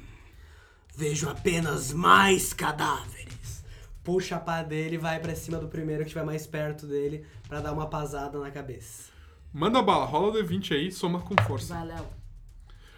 [0.96, 3.62] vejo apenas mais cadáveres.
[4.02, 7.24] Puxa a pá dele e vai pra cima do primeiro que estiver mais perto dele
[7.48, 9.12] pra dar uma pasada na cabeça.
[9.52, 11.72] Manda bala, rola o D20 aí, soma com força.
[11.74, 12.06] Vai, Léo.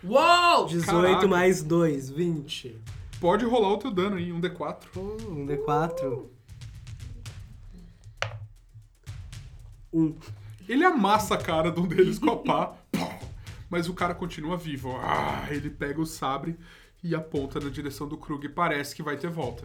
[0.03, 0.67] Uou!
[0.67, 1.27] 18 Caraca.
[1.29, 2.81] mais 2, 20.
[3.25, 4.85] Pode rolar o teu dano aí, um D4.
[4.95, 6.27] Uh, um D4.
[9.91, 10.15] Um.
[10.69, 12.75] Ele amassa a cara de um deles com a pá,
[13.71, 14.95] mas o cara continua vivo.
[15.01, 16.55] Ah, ele pega o sabre
[17.03, 18.47] e aponta na direção do Krug.
[18.51, 19.65] Parece que vai ter volta.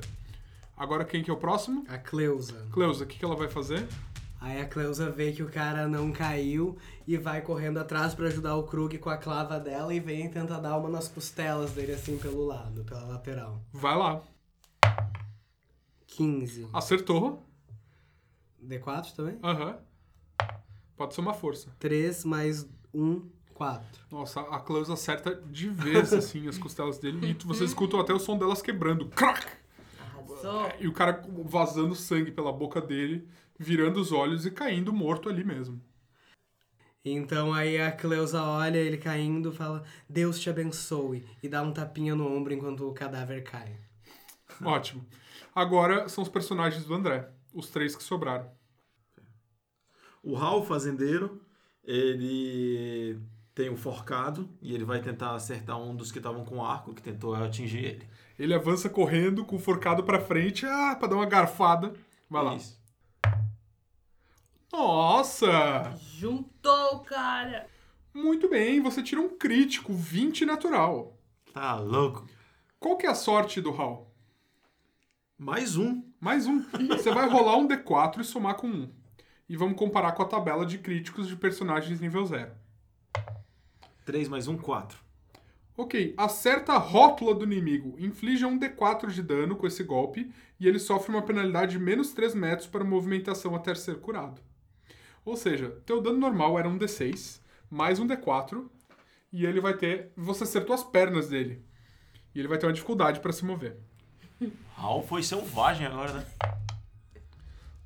[0.78, 1.84] Agora quem que é o próximo?
[1.90, 2.66] A Cleusa.
[2.72, 3.86] Cleusa, o que, que ela vai fazer?
[4.42, 8.56] Aí a Cleusa vê que o cara não caiu e vai correndo atrás pra ajudar
[8.56, 12.18] o Krug com a clava dela e vem tentar dar uma nas costelas dele assim
[12.18, 13.62] pelo lado, pela lateral.
[13.74, 14.22] Vai lá.
[16.08, 16.68] 15.
[16.74, 17.46] Acertou.
[18.64, 19.38] D4 também?
[19.44, 19.78] Aham.
[20.96, 21.70] Pode ser uma força.
[21.80, 23.22] 3 mais 1,
[23.54, 23.86] 4.
[24.12, 27.30] Nossa, a Cleusa acerta de vez, assim, as costelas dele.
[27.30, 29.06] E tu- vocês escutam até o som delas quebrando.
[29.10, 29.46] Crack!
[30.00, 30.72] Arrasou.
[30.80, 33.28] E o cara vazando sangue pela boca dele,
[33.60, 35.80] virando os olhos e caindo morto ali mesmo.
[37.04, 41.26] Então aí a Cleusa olha ele caindo fala: Deus te abençoe.
[41.44, 43.76] E dá um tapinha no ombro enquanto o cadáver cai.
[44.64, 45.06] Ótimo.
[45.54, 47.30] Agora são os personagens do André.
[47.54, 48.50] Os três que sobraram.
[50.22, 51.42] O Hal, fazendeiro,
[51.84, 53.18] ele
[53.56, 57.02] tem um forcado e ele vai tentar acertar um dos que estavam com arco, que
[57.02, 58.08] tentou atingir ele.
[58.38, 61.94] Ele avança correndo com o forcado pra frente, ah, pra dar uma garfada.
[62.30, 62.56] Vai lá.
[62.56, 62.79] Isso.
[64.72, 65.96] Nossa!
[66.18, 67.68] Juntou, cara.
[68.14, 71.18] Muito bem, você tira um crítico, 20 natural.
[71.54, 72.28] Tá louco.
[72.80, 74.14] Qual que é a sorte do Hal?
[75.38, 76.04] Mais um.
[76.20, 76.62] Mais um.
[76.88, 78.92] Você vai rolar um D4 e somar com um.
[79.48, 82.52] E vamos comparar com a tabela de críticos de personagens nível 0.
[84.06, 84.98] 3 mais um, 4.
[85.76, 87.96] Ok, acerta a rótula do inimigo.
[87.98, 92.12] Inflige um D4 de dano com esse golpe e ele sofre uma penalidade de menos
[92.12, 94.42] 3 metros para movimentação até ser curado.
[95.26, 98.66] Ou seja, teu dano normal era um D6, mais um D4,
[99.32, 100.12] e ele vai ter.
[100.16, 101.64] Você acertou as pernas dele.
[102.34, 103.78] E ele vai ter uma dificuldade para se mover.
[104.78, 106.26] Hal foi selvagem agora, né?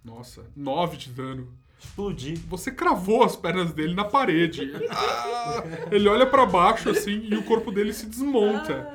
[0.03, 1.57] Nossa, 9 de dano.
[1.79, 2.39] Explodir.
[2.47, 4.71] Você cravou as pernas dele na parede.
[4.89, 5.63] Ah!
[5.91, 8.89] ele olha pra baixo assim e o corpo dele se desmonta.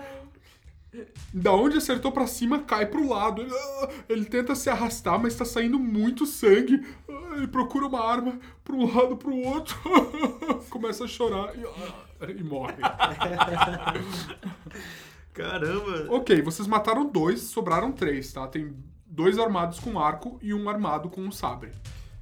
[1.32, 3.42] Da onde acertou pra cima, cai pro lado.
[3.42, 3.88] Ele, ah!
[4.08, 6.86] ele tenta se arrastar, mas tá saindo muito sangue.
[7.08, 9.76] Ah, ele procura uma arma pra um lado pro outro.
[10.70, 12.76] Começa a chorar e, ah, e morre.
[15.34, 16.06] Caramba!
[16.08, 18.46] Ok, vocês mataram dois, sobraram três, tá?
[18.48, 18.74] Tem
[19.06, 21.70] dois armados com arco e um armado com um sabre.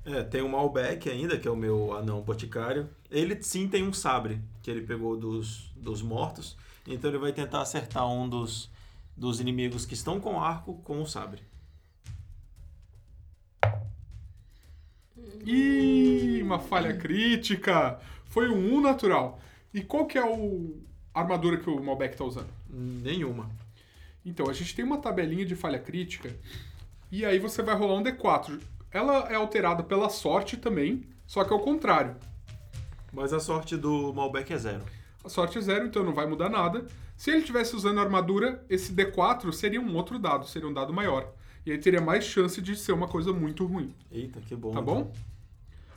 [0.05, 2.88] É, tem o Malbec ainda, que é o meu anão boticário.
[3.10, 6.56] Ele sim tem um sabre, que ele pegou dos, dos mortos.
[6.86, 8.70] Então ele vai tentar acertar um dos,
[9.16, 11.42] dos inimigos que estão com arco com o sabre.
[15.44, 18.00] Ih, uma falha crítica.
[18.26, 19.40] Foi um 1 natural.
[19.72, 20.82] E qual que é o
[21.16, 22.50] a armadura que o Malbec tá usando?
[22.68, 23.50] Nenhuma.
[24.22, 26.36] Então, a gente tem uma tabelinha de falha crítica.
[27.10, 28.60] E aí você vai rolar um D4.
[28.90, 32.16] Ela é alterada pela sorte também, só que ao contrário.
[33.10, 34.84] Mas a sorte do Malbec é zero.
[35.27, 36.86] A sorte é zero, então não vai mudar nada.
[37.16, 41.32] Se ele estivesse usando armadura, esse D4 seria um outro dado, seria um dado maior.
[41.65, 43.93] E aí teria mais chance de ser uma coisa muito ruim.
[44.11, 44.70] Eita, que bom.
[44.70, 45.12] Tá bom?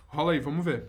[0.08, 0.88] Rola aí, vamos ver.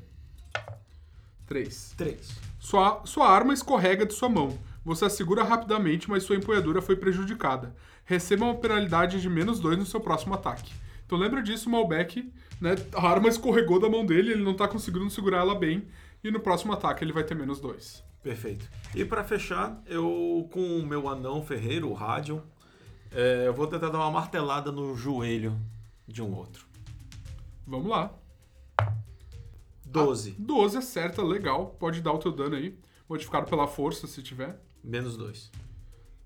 [1.47, 1.95] 3.
[1.99, 2.31] Três.
[2.59, 4.59] Sua, sua arma escorrega de sua mão.
[4.85, 7.77] Você a segura rapidamente, mas sua empunhadura foi prejudicada.
[8.07, 10.73] Receba uma penalidade de menos 2 no seu próximo ataque.
[11.05, 12.77] Então lembra disso, o Malbec, né?
[12.95, 15.87] A arma escorregou da mão dele, ele não tá conseguindo segurar ela bem.
[16.25, 18.10] E no próximo ataque ele vai ter menos 2.
[18.23, 18.69] Perfeito.
[18.95, 22.41] E pra fechar, eu com o meu anão ferreiro, o Radion,
[23.13, 25.59] é, eu vou tentar dar uma martelada no joelho
[26.07, 26.67] de um outro.
[27.67, 28.13] Vamos lá.
[29.87, 30.37] 12.
[30.39, 31.75] 12 acerta, legal.
[31.79, 32.79] Pode dar o teu dano aí.
[33.09, 34.61] Modificado pela força, se tiver.
[34.85, 35.51] Menos 2.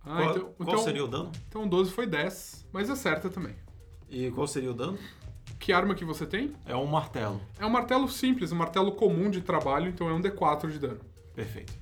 [0.04, 1.32] Ah, qual, então, qual então, seria o dano?
[1.48, 3.54] então 12 foi 10, mas acerta também.
[4.10, 4.98] E qual seria o dano?
[5.58, 6.54] Que arma que você tem?
[6.66, 7.40] É um martelo.
[7.58, 11.00] É um martelo simples, um martelo comum de trabalho, então é um D4 de dano.
[11.34, 11.72] Perfeito.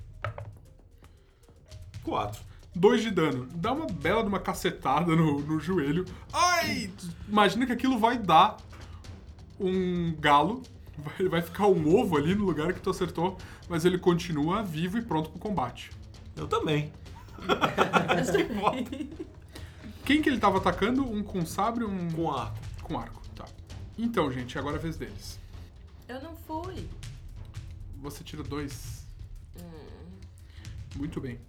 [2.03, 2.41] 4.
[2.75, 3.47] 2 de dano.
[3.53, 6.05] Dá uma bela de uma cacetada no, no joelho.
[6.31, 6.91] Ai!
[7.27, 8.57] Imagina que aquilo vai dar
[9.59, 10.61] um galo.
[10.97, 14.97] Vai, vai ficar um ovo ali no lugar que tu acertou, mas ele continua vivo
[14.97, 15.91] e pronto pro combate.
[16.35, 16.91] Eu também.
[20.05, 21.03] Quem que ele tava atacando?
[21.03, 22.57] Um com sabre um Com arco.
[22.83, 23.21] com arco.
[23.35, 23.45] Tá.
[23.97, 25.39] Então, gente, agora é a vez deles.
[26.07, 26.87] Eu não fui.
[28.01, 29.05] Você tira dois.
[30.95, 31.39] Muito bem.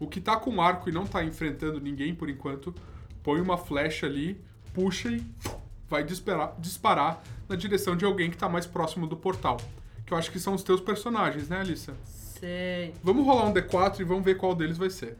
[0.00, 2.74] O que tá com arco e não tá enfrentando ninguém por enquanto,
[3.22, 4.40] põe uma flecha ali,
[4.72, 5.22] puxa e
[5.88, 9.58] vai disparar, disparar na direção de alguém que tá mais próximo do portal.
[10.06, 11.94] Que eu acho que são os teus personagens, né, Alissa?
[12.06, 12.94] Sei.
[13.02, 15.18] Vamos rolar um D4 e vamos ver qual deles vai ser.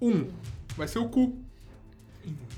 [0.00, 0.30] Um.
[0.76, 1.34] Vai ser o cu.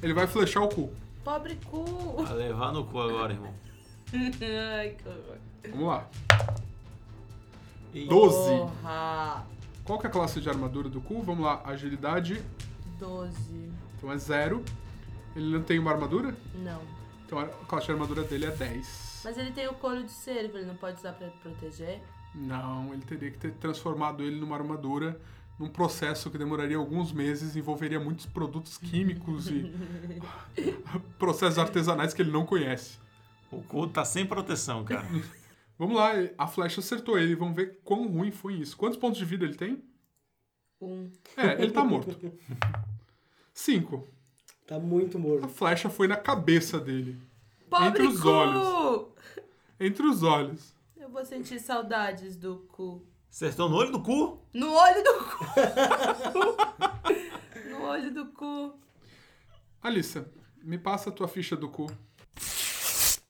[0.02, 0.90] Ele vai flechar o cu.
[1.22, 2.24] Pobre cu.
[2.24, 3.54] Vai levar no cu agora, irmão.
[4.12, 5.38] Ai, que horror.
[5.70, 6.08] Vamos lá.
[8.08, 8.50] Doze.
[8.50, 9.46] Porra.
[9.86, 11.22] Qual que é a classe de armadura do cu?
[11.22, 11.62] Vamos lá.
[11.64, 12.42] Agilidade.
[12.98, 13.70] 12.
[13.96, 14.64] Então é zero.
[15.36, 16.36] Ele não tem uma armadura?
[16.56, 16.80] Não.
[17.24, 19.22] Então a classe de armadura dele é 10.
[19.24, 22.00] Mas ele tem o couro de cervo, ele não pode usar pra proteger?
[22.34, 25.20] Não, ele teria que ter transformado ele numa armadura
[25.58, 29.72] num processo que demoraria alguns meses, envolveria muitos produtos químicos e
[31.18, 32.98] processos artesanais que ele não conhece.
[33.50, 35.06] O cu tá sem proteção, cara.
[35.78, 38.76] Vamos lá, a flecha acertou ele, vamos ver quão ruim foi isso.
[38.76, 39.84] Quantos pontos de vida ele tem?
[40.80, 41.10] Um.
[41.36, 42.16] É, ele tá morto.
[43.52, 44.06] Cinco.
[44.66, 45.48] Tá muito A morto.
[45.48, 47.20] flecha foi na cabeça dele.
[47.70, 48.28] Pobre Entre os cu!
[48.28, 49.06] olhos.
[49.78, 50.74] Entre os olhos.
[50.96, 53.06] Eu vou sentir saudades do cu.
[53.30, 54.40] Acertou no olho do cu?
[54.54, 55.44] No olho do cu!
[57.70, 58.78] no olho do cu.
[59.82, 60.30] Alissa,
[60.62, 61.86] me passa a tua ficha do cu.
[62.40, 63.20] Isso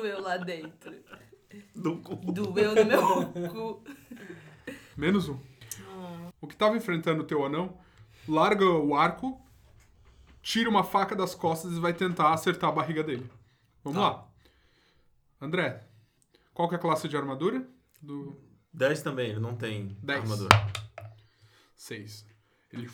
[0.00, 0.94] doeu lá dentro.
[1.74, 2.16] Do cu.
[2.32, 3.84] Doeu no meu cu.
[4.96, 5.38] Menos um.
[6.40, 7.78] O que tava enfrentando o teu anão
[8.28, 9.40] larga o arco,
[10.42, 13.28] tira uma faca das costas e vai tentar acertar a barriga dele.
[13.82, 14.08] Vamos Tá.
[14.10, 14.28] lá.
[15.40, 15.84] André,
[16.54, 17.66] qual que é a classe de armadura?
[18.00, 18.38] Do
[18.72, 20.20] 10 também, ele não tem Dez.
[20.22, 20.54] armadura.
[21.76, 22.26] 6.
[22.72, 22.88] Ele.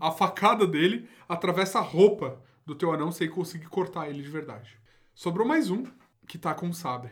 [0.00, 4.78] A facada dele atravessa a roupa do teu anão sem conseguir cortar ele de verdade.
[5.14, 5.84] Sobrou mais um
[6.28, 7.10] que tá com um sabre.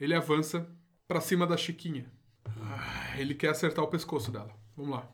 [0.00, 0.66] Ele avança
[1.06, 2.10] pra cima da Chiquinha.
[2.46, 4.54] Ah, Ele quer acertar o pescoço dela.
[4.76, 5.12] Vamos lá.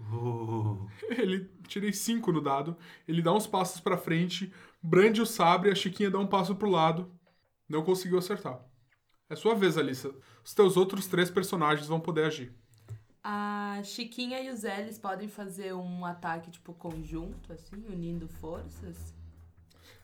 [0.00, 2.76] Uh, Ele tirei cinco no dado.
[3.06, 4.52] Ele dá uns passos pra frente,
[4.82, 7.10] brande o sabre, a Chiquinha dá um passo pro lado.
[7.68, 8.60] Não conseguiu acertar.
[9.30, 10.14] É sua vez, Alissa.
[10.44, 12.54] Os teus outros três personagens vão poder agir.
[13.24, 19.14] A Chiquinha e o Zé, eles podem fazer um ataque, tipo, conjunto, assim, unindo forças.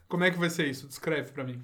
[0.09, 0.87] Como é que vai ser isso?
[0.87, 1.63] Descreve pra mim.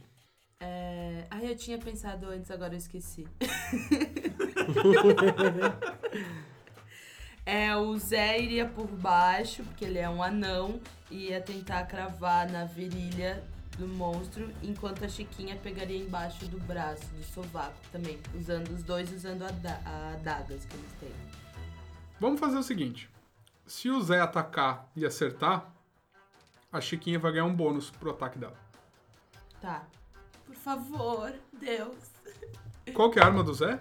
[0.60, 1.26] É...
[1.32, 3.28] Ai, eu tinha pensado antes, agora eu esqueci.
[7.44, 12.48] é, o Zé iria por baixo, porque ele é um anão, e ia tentar cravar
[12.52, 13.44] na virilha
[13.80, 19.12] do monstro, enquanto a Chiquinha pegaria embaixo do braço, do sovaco também, usando os dois
[19.12, 21.12] usando a da- a adagas que eles têm.
[22.20, 23.10] Vamos fazer o seguinte.
[23.66, 25.75] Se o Zé atacar e acertar,
[26.76, 28.56] a Chiquinha vai ganhar um bônus pro ataque dela.
[29.62, 29.86] Tá.
[30.46, 31.96] Por favor, Deus.
[32.94, 33.80] Qual que é a arma do Zé?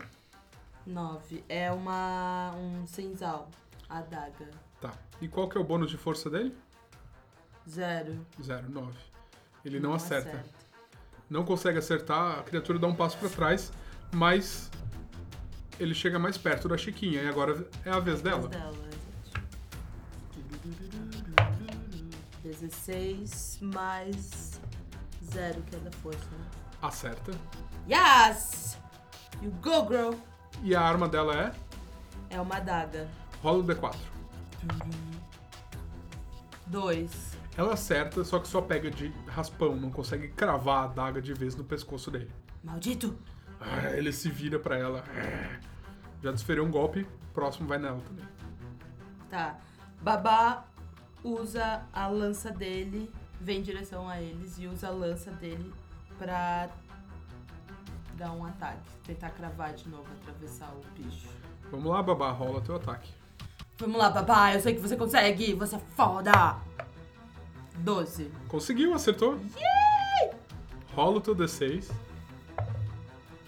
[0.87, 1.45] Nove.
[1.49, 2.55] É uma.
[2.57, 3.51] um senzal.
[3.89, 4.51] Adaga.
[4.81, 4.93] Tá.
[5.21, 6.55] E qual que é o bônus de força dele?
[7.69, 8.27] Zero.
[8.43, 8.99] Zero, nove.
[9.65, 10.45] Ele não, acerta.
[11.29, 13.73] Não consegue acertar, a criatura dá um passo pra trás,
[14.13, 14.71] mas
[15.81, 17.23] ele chega mais perto da Chiquinha.
[17.23, 18.49] E agora é a vez dela.
[18.49, 18.94] Vez dela,
[22.45, 24.61] 16 mais
[25.33, 26.47] zero, que é da força, né?
[26.83, 27.33] Acerta.
[27.89, 28.79] Yes!
[29.43, 30.15] You go, girl!
[30.63, 31.55] E a arma dela é?
[32.29, 33.09] É uma adaga.
[33.43, 33.97] Rola o D4.
[36.67, 37.35] Dois.
[37.57, 41.57] Ela acerta, só que só pega de raspão, não consegue cravar a adaga de vez
[41.57, 42.31] no pescoço dele.
[42.63, 43.17] Maldito!
[43.59, 45.03] Ah, Ele se vira pra ela.
[46.23, 48.27] Já desferiu um golpe, próximo vai nela também.
[49.31, 49.59] Tá.
[50.03, 50.67] Babá
[51.25, 53.11] usa a lança dele,
[53.41, 55.73] vem em direção a eles e usa a lança dele
[56.19, 56.69] pra
[58.17, 58.89] dar um ataque.
[59.05, 61.29] Tentar cravar de novo, atravessar o bicho.
[61.71, 63.11] Vamos lá, babá, rola teu ataque.
[63.79, 66.57] Vamos lá, babá, eu sei que você consegue, você é foda!
[67.79, 68.31] 12.
[68.47, 69.41] Conseguiu, acertou?
[70.95, 71.91] Rola o teu D6.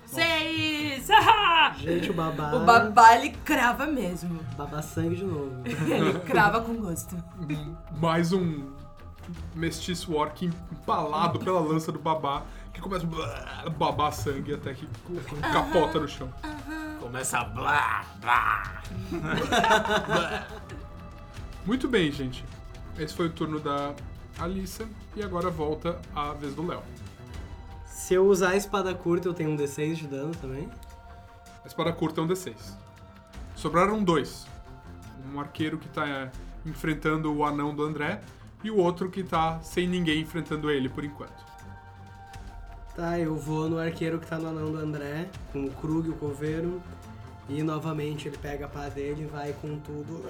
[0.07, 1.11] 6!
[1.11, 1.75] Ah!
[1.79, 2.55] Gente, o babá.
[2.55, 4.41] O babá, ele crava mesmo.
[4.57, 5.63] Babá sangue de novo.
[5.65, 7.17] Ele crava com gosto.
[7.99, 8.71] Mais um
[9.55, 12.43] mestiço orc empalado pela lança do babá,
[12.73, 13.07] que começa
[13.65, 14.89] a babar sangue até que
[15.53, 16.33] capota no chão.
[17.01, 18.83] Começa a blá, blá.
[21.65, 22.45] Muito bem, gente.
[22.99, 23.93] Esse foi o turno da
[24.39, 26.83] Alissa e agora volta a vez do Léo.
[27.97, 30.69] Se eu usar a espada curta, eu tenho um D6 de dano também.
[31.65, 32.55] A espada curta é um D6.
[33.57, 34.47] Sobraram dois.
[35.33, 36.31] Um arqueiro que tá é,
[36.67, 38.21] enfrentando o anão do André
[38.63, 41.43] e o outro que tá sem ninguém enfrentando ele por enquanto.
[42.95, 46.17] Tá, eu vou no arqueiro que tá no anão do André, com o Krug, o
[46.17, 46.83] coveiro.
[47.49, 50.23] E novamente ele pega a pá dele e vai com tudo.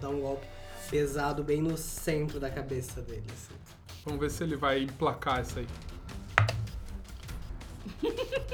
[0.00, 0.46] Dá um golpe
[0.88, 3.24] pesado bem no centro da cabeça dele.
[3.32, 3.54] assim.
[4.04, 5.66] Vamos ver se ele vai emplacar essa aí.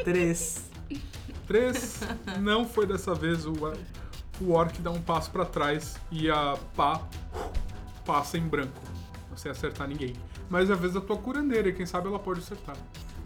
[0.05, 0.71] Três.
[1.47, 2.01] Três.
[2.41, 3.45] Não foi dessa vez.
[3.47, 3.53] O,
[4.41, 7.01] o orc dá um passo pra trás e a pá
[8.05, 8.81] passa em branco.
[9.31, 10.15] Não sem acertar ninguém.
[10.49, 12.77] Mas é a vez da tua curandeira, quem sabe ela pode acertar.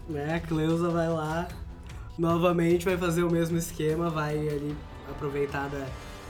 [0.07, 1.47] Né, a Cleusa vai lá,
[2.17, 4.75] novamente vai fazer o mesmo esquema, vai ali
[5.09, 5.85] aproveitar da-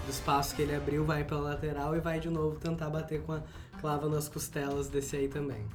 [0.06, 3.34] do espaço que ele abriu, vai pela lateral e vai de novo tentar bater com
[3.34, 3.41] a
[3.80, 5.65] clava nas costelas desse aí também.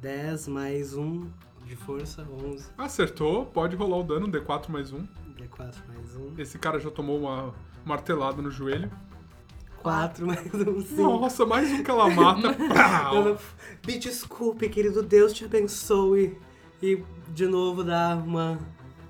[0.00, 1.26] 10 mais 1
[1.64, 2.68] de força, 11.
[2.78, 5.06] Acertou, pode rolar o dano, D4 mais um.
[5.36, 6.34] D4 mais 1.
[6.38, 7.54] Esse cara já tomou uma
[7.84, 8.90] martelada no joelho.
[9.82, 11.02] 4 mais 1, 5.
[11.02, 12.56] Nossa, mais um que ela mata.
[13.86, 16.38] Me desculpe, querido Deus te abençoe.
[16.82, 18.58] E de novo dá uma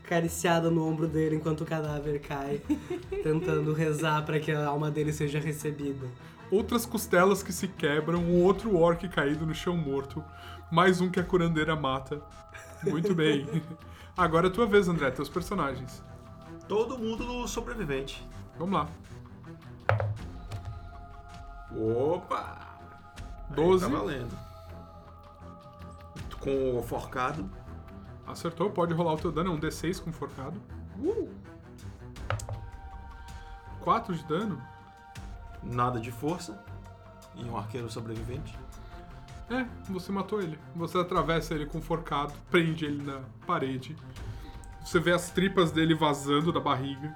[0.04, 2.60] acariciada no ombro dele enquanto o cadáver cai,
[3.24, 6.06] tentando rezar para que a alma dele seja recebida.
[6.48, 10.22] Outras costelas que se quebram, um outro orc caído no chão morto.
[10.70, 12.20] Mais um que a curandeira mata.
[12.82, 13.47] Muito bem.
[14.16, 16.02] Agora é a tua vez, André, teus personagens.
[16.68, 18.26] Todo mundo no sobrevivente.
[18.59, 18.88] Vamos lá.
[21.70, 22.59] Opa!
[23.51, 23.84] Aí 12.
[23.84, 24.38] Tá valendo.
[26.40, 27.48] Com o forcado.
[28.26, 30.60] Acertou, pode rolar o teu dano, é um D6 com forcado.
[30.98, 31.30] Uh!
[33.80, 34.60] 4 de dano?
[35.62, 36.60] Nada de força.
[37.36, 38.59] E um arqueiro sobrevivente.
[39.48, 40.59] É, você matou ele.
[40.74, 43.97] Você atravessa ele com forcado, prende ele na parede.
[44.85, 47.12] Você vê as tripas dele vazando da barriga.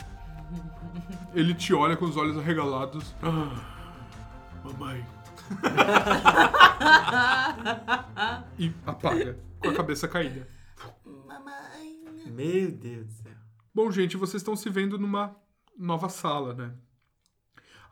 [1.34, 3.14] Ele te olha com os olhos arregalados.
[3.22, 3.90] Ah,
[4.64, 5.06] mamãe.
[8.58, 10.48] e apaga, com a cabeça caída.
[12.26, 13.32] Meu Deus do céu.
[13.74, 15.36] Bom, gente, vocês estão se vendo numa
[15.76, 16.72] nova sala, né?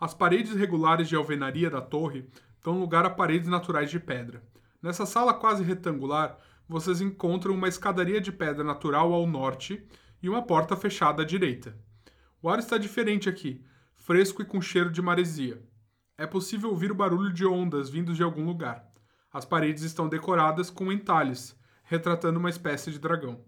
[0.01, 2.29] As paredes regulares de alvenaria da torre
[2.69, 4.43] dão lugar a paredes naturais de pedra.
[4.83, 6.39] Nessa sala quase retangular,
[6.69, 9.83] vocês encontram uma escadaria de pedra natural ao norte
[10.23, 11.75] e uma porta fechada à direita.
[12.43, 13.65] O ar está diferente aqui,
[13.97, 15.63] fresco e com cheiro de maresia.
[16.19, 18.87] É possível ouvir o barulho de ondas vindos de algum lugar.
[19.33, 23.41] As paredes estão decoradas com entalhes, retratando uma espécie de dragão.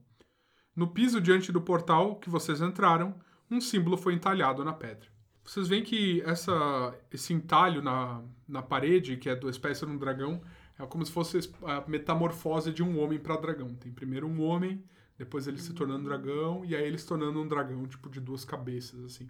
[0.75, 3.15] No piso diante do portal que vocês entraram,
[3.51, 5.11] um símbolo foi entalhado na pedra.
[5.51, 9.99] Vocês veem que essa, esse entalho na, na parede, que é do espécie de um
[9.99, 10.41] dragão,
[10.79, 13.75] é como se fosse a metamorfose de um homem para dragão.
[13.75, 14.81] Tem primeiro um homem,
[15.19, 18.45] depois ele se tornando dragão, e aí ele se tornando um dragão, tipo, de duas
[18.45, 19.29] cabeças, assim.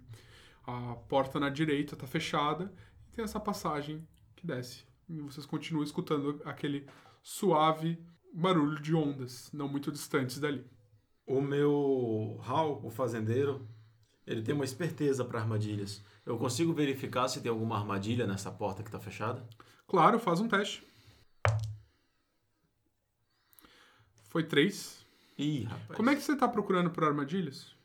[0.63, 2.71] A porta na direita tá fechada,
[3.07, 4.85] e tem essa passagem que desce.
[5.09, 6.85] E vocês continuam escutando aquele
[7.23, 7.97] suave
[8.31, 10.63] barulho de ondas, não muito distantes dali.
[11.25, 13.67] O meu Hal, o fazendeiro,
[14.27, 16.10] ele tem uma esperteza para armadilhas.
[16.25, 19.47] Eu consigo verificar se tem alguma armadilha nessa porta que tá fechada?
[19.87, 20.85] Claro, faz um teste.
[24.29, 25.05] Foi três.
[25.37, 25.97] Ih, rapaz.
[25.97, 27.75] Como é que você tá procurando por armadilhas?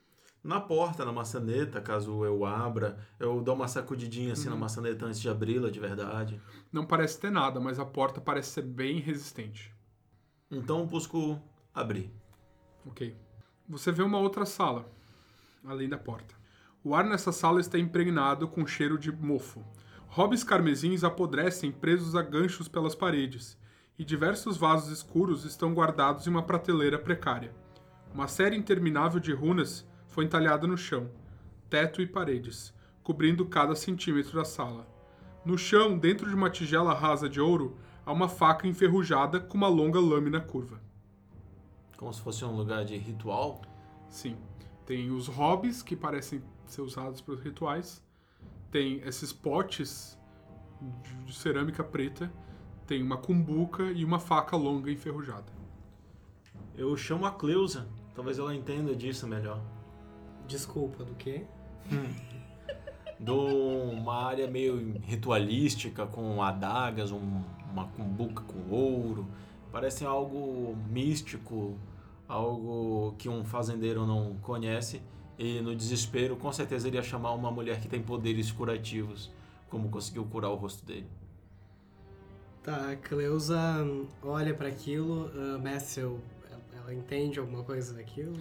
[0.45, 5.21] Na porta, na maçaneta, caso eu abra, eu dou uma sacudidinha assim na maçaneta antes
[5.21, 6.41] de abri-la de verdade.
[6.71, 9.75] Não parece ter nada, mas a porta parece ser bem resistente.
[10.49, 11.43] Então busco
[11.75, 12.13] abrir.
[12.87, 13.17] Ok.
[13.69, 14.89] Você vê uma outra sala,
[15.65, 16.37] além da porta.
[16.89, 19.61] O ar nessa sala está impregnado com cheiro de mofo.
[20.07, 23.59] Hobbies carmesins apodrecem presos a ganchos pelas paredes,
[23.99, 27.53] e diversos vasos escuros estão guardados em uma prateleira precária.
[28.15, 31.11] Uma série interminável de runas foi entalhada no chão,
[31.69, 32.73] teto e paredes,
[33.03, 34.87] cobrindo cada centímetro da sala.
[35.45, 39.67] No chão, dentro de uma tigela rasa de ouro, há uma faca enferrujada com uma
[39.67, 40.81] longa lâmina curva.
[41.97, 43.61] Como se fosse um lugar de ritual.
[44.09, 44.37] Sim.
[44.87, 46.41] Tem os hobbies que parecem
[46.73, 48.03] ser usados para os rituais.
[48.71, 50.19] Tem esses potes
[50.81, 52.31] de- de cerâmica preta.
[52.87, 55.53] Tem uma cumbuca e uma faca longa enferrujada.
[56.77, 57.89] Eu chamo a Cleusa.
[58.15, 59.61] Talvez ela entenda disso melhor.
[60.47, 61.45] Desculpa, do quê?
[63.19, 69.27] Dou uma área meio ritualística, com adagas, um- uma cumbuca com ouro.
[69.73, 71.77] Parece algo místico,
[72.29, 75.01] algo que um fazendeiro não conhece.
[75.39, 79.31] E no desespero, com certeza, ele ia chamar uma mulher que tem poderes curativos,
[79.69, 81.07] como conseguiu curar o rosto dele.
[82.63, 83.61] Tá, a Cleusa
[84.23, 86.19] olha pra aquilo, uh, Messel,
[86.51, 88.33] ela- ela entende alguma coisa daquilo?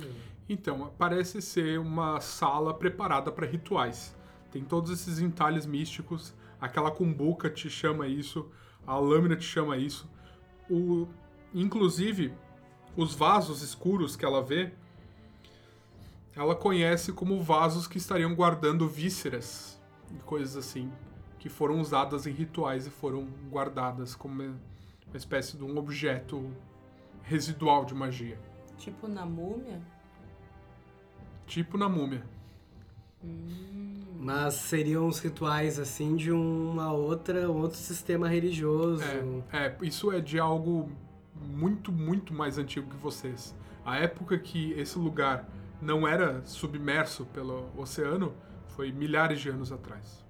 [0.49, 4.15] Então, parece ser uma sala preparada para rituais.
[4.51, 8.49] Tem todos esses entalhes místicos, aquela cumbuca te chama isso,
[8.87, 10.09] a lâmina te chama isso.
[10.69, 11.07] O,
[11.53, 12.33] inclusive,
[12.95, 14.73] os vasos escuros que ela vê,
[16.35, 19.81] ela conhece como vasos que estariam guardando vísceras
[20.13, 20.91] e coisas assim,
[21.39, 26.51] que foram usadas em rituais e foram guardadas como uma espécie de um objeto
[27.21, 28.37] residual de magia.
[28.77, 29.81] Tipo na múmia?
[31.47, 32.23] Tipo na múmia.
[34.19, 39.03] Mas seriam os rituais, assim, de uma outra, um outro sistema religioso.
[39.51, 40.91] É, é, isso é de algo
[41.35, 43.55] muito, muito mais antigo que vocês.
[43.85, 45.47] A época que esse lugar
[45.81, 48.33] não era submerso pelo oceano
[48.75, 50.25] foi milhares de anos atrás.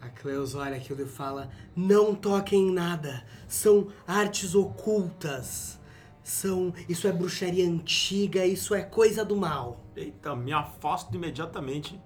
[0.00, 3.24] A Cleusa olha aquilo e fala: Não toquem em nada.
[3.46, 5.78] São artes ocultas.
[6.22, 6.72] São.
[6.88, 9.84] Isso é bruxaria antiga, isso é coisa do mal.
[9.96, 12.00] Eita, me afasto imediatamente.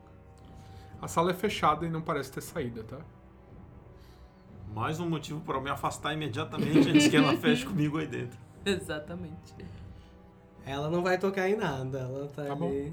[1.00, 2.98] A sala é fechada e não parece ter saída, tá?
[4.72, 8.38] Mais um motivo para eu me afastar imediatamente antes que ela feche comigo aí dentro.
[8.64, 9.54] Exatamente.
[10.64, 12.92] Ela não vai tocar em nada, ela tá, Tá ali.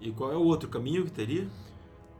[0.00, 1.46] E qual é o outro caminho que teria?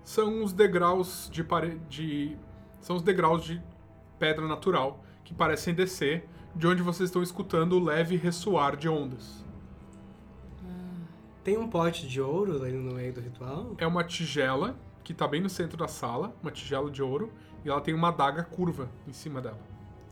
[0.03, 2.37] São os degraus de parede.
[2.81, 3.63] São os degraus de
[4.19, 9.45] pedra natural que parecem descer, de onde vocês estão escutando o leve ressoar de ondas.
[11.45, 13.75] Tem um pote de ouro ali no meio do ritual?
[13.79, 17.31] É uma tigela que tá bem no centro da sala, uma tigela de ouro,
[17.65, 19.59] e ela tem uma adaga curva em cima dela.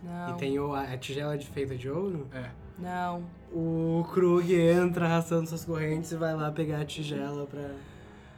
[0.02, 0.30] Não.
[0.30, 2.28] E tem o- a tigela de feita de ouro?
[2.32, 2.50] É.
[2.78, 3.24] Não.
[3.52, 7.70] O Krug entra arrastando suas correntes e vai lá pegar a tigela pra.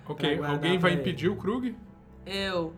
[0.09, 1.75] Ok, Pra alguém vai impedir o Krug?
[2.25, 2.75] Eu.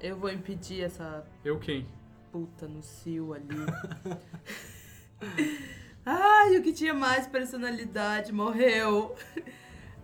[0.00, 1.86] Eu vou impedir essa Eu quem?
[2.30, 3.48] puta no cio ali.
[6.04, 9.14] Ai, o que tinha mais personalidade morreu.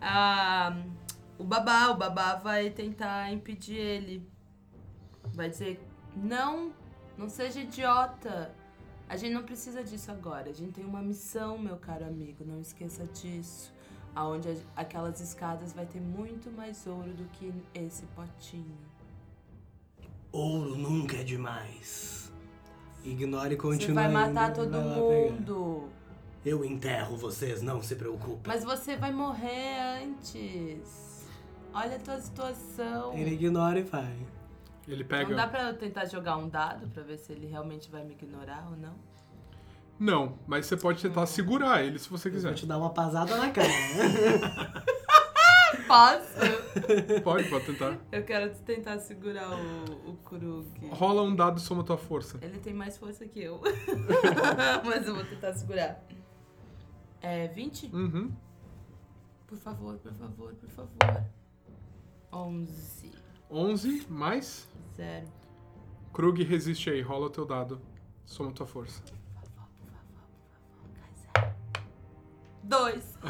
[0.07, 0.77] Ah,
[1.39, 4.29] o babá, o babá vai tentar impedir ele.
[5.33, 5.81] Vai dizer:
[6.15, 6.73] Não,
[7.17, 8.55] não seja idiota.
[9.09, 10.51] A gente não precisa disso agora.
[10.51, 12.45] A gente tem uma missão, meu caro amigo.
[12.45, 13.73] Não esqueça disso.
[14.15, 18.79] Aonde aquelas escadas vai ter muito mais ouro do que esse potinho.
[20.33, 22.33] Ouro nunca é demais.
[23.05, 23.87] Ignore e continue.
[23.87, 25.89] Você vai matar indo, todo vai mundo.
[26.45, 28.43] Eu enterro vocês, não se preocupem.
[28.47, 31.25] Mas você vai morrer antes.
[31.73, 33.13] Olha a tua situação.
[33.15, 34.17] Ele ignora e vai.
[34.87, 35.49] Ele Não dá pega.
[35.49, 38.77] pra eu tentar jogar um dado pra ver se ele realmente vai me ignorar ou
[38.77, 38.95] não?
[39.99, 42.49] Não, mas você pode tentar segurar ele se você Eu quiser.
[42.49, 43.69] vou te dar uma pasada na cara.
[45.87, 47.21] Posso?
[47.23, 47.99] Pode, pode tentar.
[48.11, 50.67] Eu quero tentar segurar o, o Krug.
[50.91, 52.39] Rola um dado e soma tua força.
[52.41, 53.61] Ele tem mais força que eu.
[54.85, 56.03] Mas eu vou tentar segurar.
[57.21, 57.91] É 20?
[57.95, 58.33] Uhum.
[59.47, 61.25] Por favor, por favor, por favor.
[62.33, 63.13] 11.
[63.51, 64.69] 11 mais.
[64.97, 65.27] Zero.
[66.13, 67.81] Krug resiste aí, rola o teu dado.
[68.25, 69.03] Soma tua força.
[72.63, 73.19] Dois.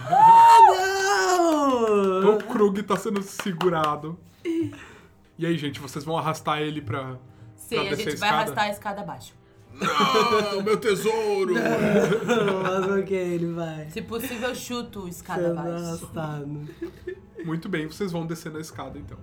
[2.18, 4.18] Então o Krug tá sendo segurado.
[4.44, 7.18] E aí, gente, vocês vão arrastar ele pra.
[7.56, 8.34] Sim, Pra a descer gente a vai escada?
[8.36, 9.34] arrastar a escada abaixo.
[9.72, 11.54] Não, meu tesouro!
[12.62, 13.90] Mas ok, ele vai.
[13.90, 15.84] Se possível, eu chuto a escada Sendo abaixo.
[15.84, 16.68] arrastado.
[17.44, 19.18] Muito bem, vocês vão descer na escada então.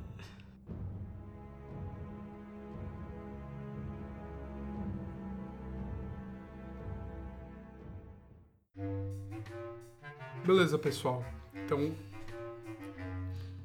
[10.52, 11.24] Beleza, pessoal.
[11.56, 11.94] Então,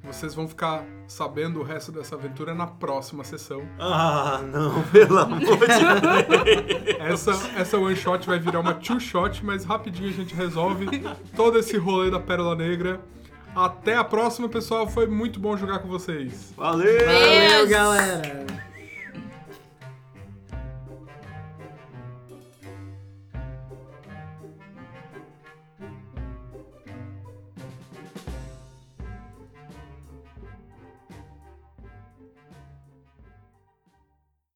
[0.01, 3.61] vocês vão ficar sabendo o resto dessa aventura na próxima sessão.
[3.77, 6.97] Ah, não, pelo amor de Deus.
[6.97, 10.85] Essa, essa one shot vai virar uma two shot, mas rapidinho a gente resolve
[11.35, 13.01] todo esse rolê da Pérola Negra.
[13.53, 14.87] Até a próxima, pessoal.
[14.87, 16.53] Foi muito bom jogar com vocês.
[16.55, 17.05] Valeu!
[17.05, 18.66] Valeu, galera!